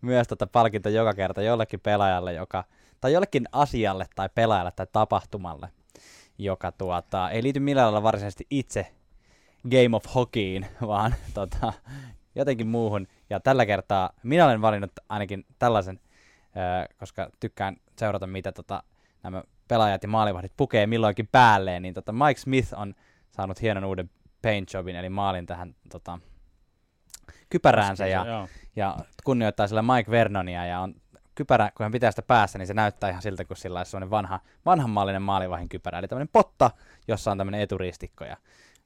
myös 0.00 0.28
tota 0.28 0.46
palkinto 0.46 0.88
joka 0.88 1.14
kerta 1.14 1.42
jollekin 1.42 1.80
pelaajalle, 1.80 2.32
joka, 2.32 2.64
tai 3.00 3.12
jollekin 3.12 3.44
asialle 3.52 4.06
tai 4.14 4.28
pelaajalle 4.34 4.70
tai 4.70 4.86
tapahtumalle, 4.92 5.68
joka 6.38 6.72
tuota, 6.72 7.30
ei 7.30 7.42
liity 7.42 7.60
millään 7.60 7.86
lailla 7.86 8.02
varsinaisesti 8.02 8.46
itse 8.50 8.92
Game 9.70 9.96
of 9.96 10.14
Hockeyin, 10.14 10.66
vaan 10.86 11.14
tota, 11.34 11.72
jotenkin 12.34 12.66
muuhun. 12.66 13.06
Ja 13.30 13.40
tällä 13.40 13.66
kertaa 13.66 14.10
minä 14.22 14.44
olen 14.44 14.62
valinnut 14.62 14.92
ainakin 15.08 15.46
tällaisen, 15.58 16.00
koska 16.98 17.30
tykkään 17.40 17.76
seurata, 17.98 18.26
mitä 18.26 18.52
tota, 18.52 18.82
nämä 19.22 19.42
pelaajat 19.68 20.02
ja 20.02 20.08
maalivahdit 20.08 20.52
pukee 20.56 20.86
milloinkin 20.86 21.28
päälleen, 21.32 21.82
niin 21.82 21.94
tota 21.94 22.12
Mike 22.12 22.40
Smith 22.40 22.74
on 22.76 22.94
saanut 23.30 23.62
hienon 23.62 23.84
uuden 23.84 24.10
paint 24.46 24.72
jobin, 24.72 24.96
eli 24.96 25.08
maalin 25.08 25.46
tähän 25.46 25.74
tota, 25.90 26.18
kypäräänsä 27.50 28.06
ja, 28.06 28.48
ja 28.76 28.96
kunnioittaa 29.24 29.68
sillä 29.68 29.82
Mike 29.82 30.10
Vernonia 30.10 30.66
ja 30.66 30.80
on 30.80 30.94
kypärä, 31.34 31.70
kun 31.76 31.84
hän 31.84 31.92
pitää 31.92 32.10
sitä 32.10 32.22
päässä, 32.22 32.58
niin 32.58 32.66
se 32.66 32.74
näyttää 32.74 33.10
ihan 33.10 33.22
siltä, 33.22 33.44
kun 33.44 33.56
sillä 33.56 33.78
olisi 33.78 34.10
vanha, 34.10 34.40
vanhanmallinen 34.66 35.22
maalivahin 35.22 35.68
kypärä. 35.68 35.98
Eli 35.98 36.08
tämmöinen 36.08 36.28
potta, 36.32 36.70
jossa 37.08 37.30
on 37.30 37.38
tämmöinen 37.38 37.60
eturistikko 37.60 38.24
ja 38.24 38.36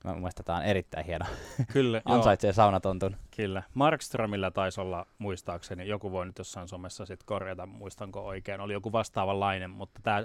Mä 0.05 0.15
mielestä 0.15 0.43
tämä 0.43 0.59
on 0.59 0.65
erittäin 0.65 1.07
hieno. 1.07 1.25
Kyllä, 1.73 2.03
Ansaitsee 2.05 2.53
saunatontun. 2.53 3.17
Kyllä. 3.37 3.63
Markströmillä 3.75 4.51
taisi 4.51 4.81
olla, 4.81 5.07
muistaakseni, 5.19 5.89
joku 5.89 6.13
voi 6.13 6.27
nyt 6.27 6.39
jossain 6.39 6.69
somessa 6.69 7.07
sitten 7.07 7.27
korjata, 7.27 7.67
muistanko 7.67 8.21
oikein, 8.27 8.61
oli 8.61 8.73
joku 8.73 8.93
vastaavanlainen, 8.93 9.71
mutta 9.71 10.01
tämä 10.03 10.25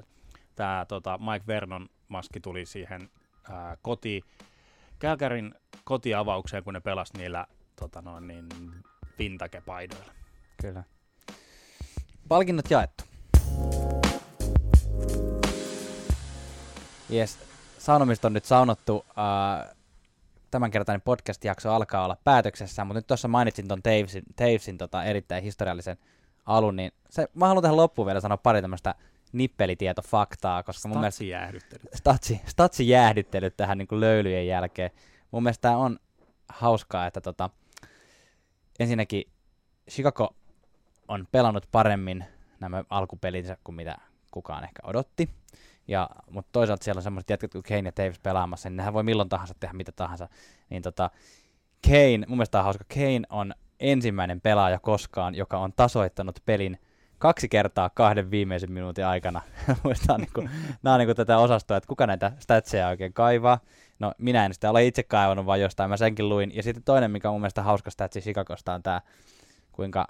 tää, 0.55 0.85
tota, 0.85 1.17
Mike 1.17 1.47
Vernon 1.47 1.89
maski 2.07 2.39
tuli 2.39 2.65
siihen 2.65 3.09
ää, 3.49 3.77
koti, 3.81 4.21
Kälkärin 4.99 5.55
kotiavaukseen, 5.83 6.63
kun 6.63 6.73
ne 6.73 6.79
pelas 6.79 7.13
niillä 7.13 7.47
tota 7.75 8.01
noin, 8.01 8.27
niin, 8.27 8.49
vintage-paidoilla. 9.19 10.11
Kyllä. 10.61 10.83
Palkinnot 12.27 12.71
jaettu. 12.71 13.03
Yes, 17.11 17.39
saunomista 17.77 18.27
on 18.27 18.33
nyt 18.33 18.45
saunottu. 18.45 18.95
Uh, 18.97 19.75
tämänkertainen 20.51 21.01
podcast-jakso 21.01 21.71
alkaa 21.71 22.05
olla 22.05 22.17
päätöksessä, 22.23 22.85
mutta 22.85 22.97
nyt 22.97 23.07
tuossa 23.07 23.27
mainitsin 23.27 23.67
tuon 23.67 23.83
Tavesin, 23.83 24.23
Tavesin 24.35 24.77
tota 24.77 25.03
erittäin 25.03 25.43
historiallisen 25.43 25.97
alun, 26.45 26.75
niin 26.75 26.91
se, 27.09 27.27
mä 27.33 27.47
haluan 27.47 27.61
tähän 27.61 27.77
loppuun 27.77 28.05
vielä 28.05 28.19
sanoa 28.19 28.37
pari 28.37 28.61
tämmöistä 28.61 28.95
nippelitietofaktaa, 29.37 30.63
koska 30.63 30.79
statsi 30.79 30.87
mun 30.87 30.99
mielestä... 30.99 31.23
Jäähdyttelyt. 31.23 31.89
Statsi, 31.93 32.41
statsi 32.45 32.89
jäähdyttelyt 32.89 33.57
tähän 33.57 33.77
niin 33.77 33.87
kuin 33.87 33.99
löylyjen 34.01 34.47
jälkeen. 34.47 34.91
Mun 35.31 35.43
mielestä 35.43 35.61
tämä 35.61 35.77
on 35.77 35.99
hauskaa, 36.49 37.07
että 37.07 37.21
tota, 37.21 37.49
ensinnäkin 38.79 39.23
Chicago 39.89 40.35
on 41.07 41.27
pelannut 41.31 41.67
paremmin 41.71 42.25
nämä 42.59 42.83
alkupelinsä 42.89 43.57
kuin 43.63 43.75
mitä 43.75 43.97
kukaan 44.31 44.63
ehkä 44.63 44.81
odotti. 44.83 45.29
Ja, 45.87 46.09
mutta 46.29 46.49
toisaalta 46.51 46.83
siellä 46.83 46.99
on 46.99 47.03
semmoiset 47.03 47.29
jätkät 47.29 47.51
kuin 47.51 47.63
Kane 47.63 47.81
ja 47.85 48.03
Davis 48.03 48.19
pelaamassa, 48.19 48.69
niin 48.69 48.77
nehän 48.77 48.93
voi 48.93 49.03
milloin 49.03 49.29
tahansa 49.29 49.53
tehdä 49.59 49.73
mitä 49.73 49.91
tahansa. 49.91 50.29
Niin 50.69 50.81
tota, 50.81 51.11
Kane, 51.87 52.25
mun 52.27 52.37
mielestä 52.37 52.57
on 52.57 52.63
hauska, 52.63 52.83
Kane 52.93 53.21
on 53.29 53.53
ensimmäinen 53.79 54.41
pelaaja 54.41 54.79
koskaan, 54.79 55.35
joka 55.35 55.57
on 55.57 55.73
tasoittanut 55.73 56.39
pelin 56.45 56.79
kaksi 57.25 57.49
kertaa 57.49 57.89
kahden 57.89 58.31
viimeisen 58.31 58.71
minuutin 58.71 59.05
aikana. 59.05 59.41
Muistaa, 59.83 60.17
niin 60.17 60.29
kuin, 60.33 60.49
nämä 60.83 60.93
on 60.93 60.99
niin 60.99 61.07
kuin 61.07 61.15
tätä 61.15 61.37
osastoa, 61.37 61.77
että 61.77 61.87
kuka 61.87 62.07
näitä 62.07 62.31
statseja 62.39 62.87
oikein 62.87 63.13
kaivaa. 63.13 63.59
No 63.99 64.13
minä 64.17 64.45
en 64.45 64.53
sitä 64.53 64.69
ole 64.69 64.85
itse 64.85 65.03
kaivannut, 65.03 65.45
vaan 65.45 65.61
jostain 65.61 65.89
mä 65.89 65.97
senkin 65.97 66.29
luin. 66.29 66.55
Ja 66.55 66.63
sitten 66.63 66.83
toinen, 66.83 67.11
mikä 67.11 67.29
on 67.29 67.33
mun 67.33 67.41
mielestä 67.41 67.63
hauska 67.63 67.91
statsi 67.91 68.21
Chicagosta 68.21 68.73
on 68.73 68.83
tämä, 68.83 69.01
kuinka 69.71 70.07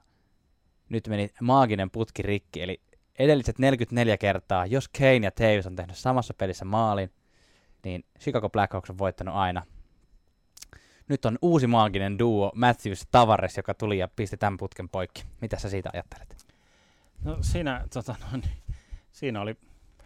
nyt 0.89 1.07
meni 1.07 1.29
maaginen 1.41 1.91
putki 1.91 2.21
rikki. 2.21 2.61
Eli 2.61 2.81
edelliset 3.19 3.59
44 3.59 4.17
kertaa, 4.17 4.65
jos 4.65 4.87
Kane 4.87 5.21
ja 5.23 5.31
Taves 5.31 5.67
on 5.67 5.75
tehnyt 5.75 5.97
samassa 5.97 6.33
pelissä 6.33 6.65
maalin, 6.65 7.11
niin 7.85 8.05
Chicago 8.19 8.49
Blackhawks 8.49 8.89
on 8.89 8.97
voittanut 8.97 9.35
aina. 9.35 9.63
Nyt 11.09 11.25
on 11.25 11.37
uusi 11.41 11.67
maaginen 11.67 12.19
duo 12.19 12.51
Matthews 12.55 13.07
Tavares, 13.11 13.57
joka 13.57 13.73
tuli 13.73 13.97
ja 13.97 14.07
pisti 14.15 14.37
tämän 14.37 14.57
putken 14.57 14.89
poikki. 14.89 15.23
Mitä 15.41 15.59
sä 15.59 15.69
siitä 15.69 15.89
ajattelet? 15.93 16.44
No 17.25 17.37
siinä, 17.41 17.87
tota, 17.93 18.15
no, 18.31 18.37
niin, 18.37 18.75
siinä 19.11 19.41
oli 19.41 19.55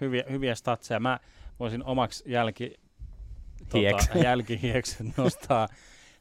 hyviä, 0.02 0.24
hyviä 0.30 0.56
statseja. 0.56 1.00
Mä 1.00 1.20
voisin 1.60 1.84
omaksi 1.84 2.24
jälki, 2.28 2.74
tota, 3.70 4.20
jälkihieks 4.28 4.98
nostaa 5.18 5.68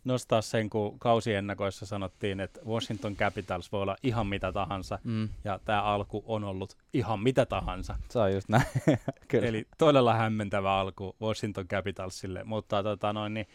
nostaa 0.05 0.43
sen, 0.43 0.71
kun 0.71 0.99
kausiennakoissa 0.99 1.87
sanottiin, 1.87 2.41
että 2.41 2.61
Washington 2.67 3.17
Capitals 3.17 3.73
voi 3.73 3.83
olla 3.83 3.97
ihan 4.03 4.27
mitä 4.27 4.53
tahansa, 4.53 4.99
mm. 5.05 5.29
ja 5.45 5.61
tämä 5.65 5.83
alku 5.83 6.25
on 6.27 6.45
ollut 6.45 6.77
ihan 6.93 7.21
mitä 7.21 7.47
tahansa. 7.47 7.97
Se 8.09 8.19
on 8.19 8.33
just 8.33 8.49
näin. 8.49 8.67
Kyllä. 9.29 9.47
Eli 9.47 9.67
todella 9.79 10.15
hämmentävä 10.15 10.79
alku 10.81 11.17
Washington 11.21 11.69
Capitalsille, 11.69 12.45
mutta 12.45 12.83
tota 12.83 13.13
noin, 13.13 13.35
niin, 13.35 13.47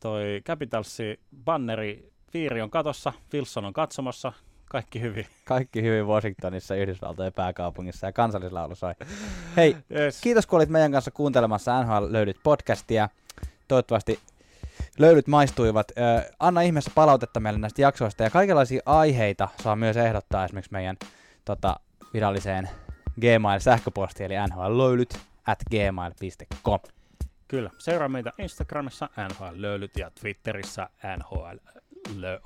toi 0.00 0.42
Capitalsi 0.44 1.20
banneri, 1.44 2.12
Viiri 2.34 2.62
on 2.62 2.70
katossa, 2.70 3.12
Wilson 3.34 3.64
on 3.64 3.72
katsomassa, 3.72 4.32
kaikki 4.70 5.00
hyvin. 5.00 5.26
Kaikki 5.44 5.82
hyvin 5.82 6.06
Washingtonissa, 6.06 6.74
Yhdysvaltojen 6.74 7.32
pääkaupungissa 7.32 8.06
ja 8.06 8.12
kansallislaulu 8.12 8.74
soi. 8.74 8.94
Hei, 9.56 9.76
Yes. 9.94 10.20
kiitos 10.20 10.46
kun 10.46 10.56
olit 10.56 10.68
meidän 10.68 10.92
kanssa 10.92 11.10
kuuntelemassa 11.10 11.82
NHL 11.82 12.06
Löydyt 12.12 12.36
podcastia. 12.42 13.08
Toivottavasti 13.68 14.20
löydyt 14.98 15.26
maistuivat. 15.26 15.92
Ö, 15.98 16.32
anna 16.40 16.60
ihmeessä 16.60 16.90
palautetta 16.94 17.40
meille 17.40 17.58
näistä 17.58 17.82
jaksoista 17.82 18.22
ja 18.22 18.30
kaikenlaisia 18.30 18.82
aiheita 18.86 19.48
saa 19.62 19.76
myös 19.76 19.96
ehdottaa 19.96 20.44
esimerkiksi 20.44 20.72
meidän 20.72 20.96
tota, 21.44 21.80
viralliseen 22.14 22.68
Gmail-sähköpostiin 23.20 24.32
eli 24.32 24.34
nhlöylyt 24.48 25.18
at 25.46 25.58
gmail.com. 25.70 26.80
Kyllä. 27.48 27.70
Seuraa 27.78 28.08
meitä 28.08 28.32
Instagramissa 28.38 29.08
NHL 29.28 29.44
löylyt 29.54 29.96
ja 29.96 30.10
Twitterissä 30.20 30.88
NHL 31.16 31.56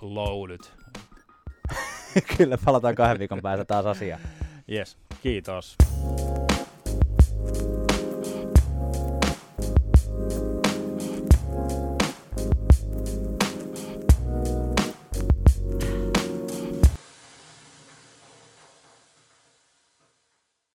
löylyt. 0.01 0.73
Kyllä, 2.37 2.59
palataan 2.65 2.95
kahden 2.95 3.19
viikon 3.19 3.43
päästä 3.43 3.65
taas 3.65 3.87
asiaan. 3.87 4.21
Yes. 4.73 4.97
Kiitos. 5.23 5.77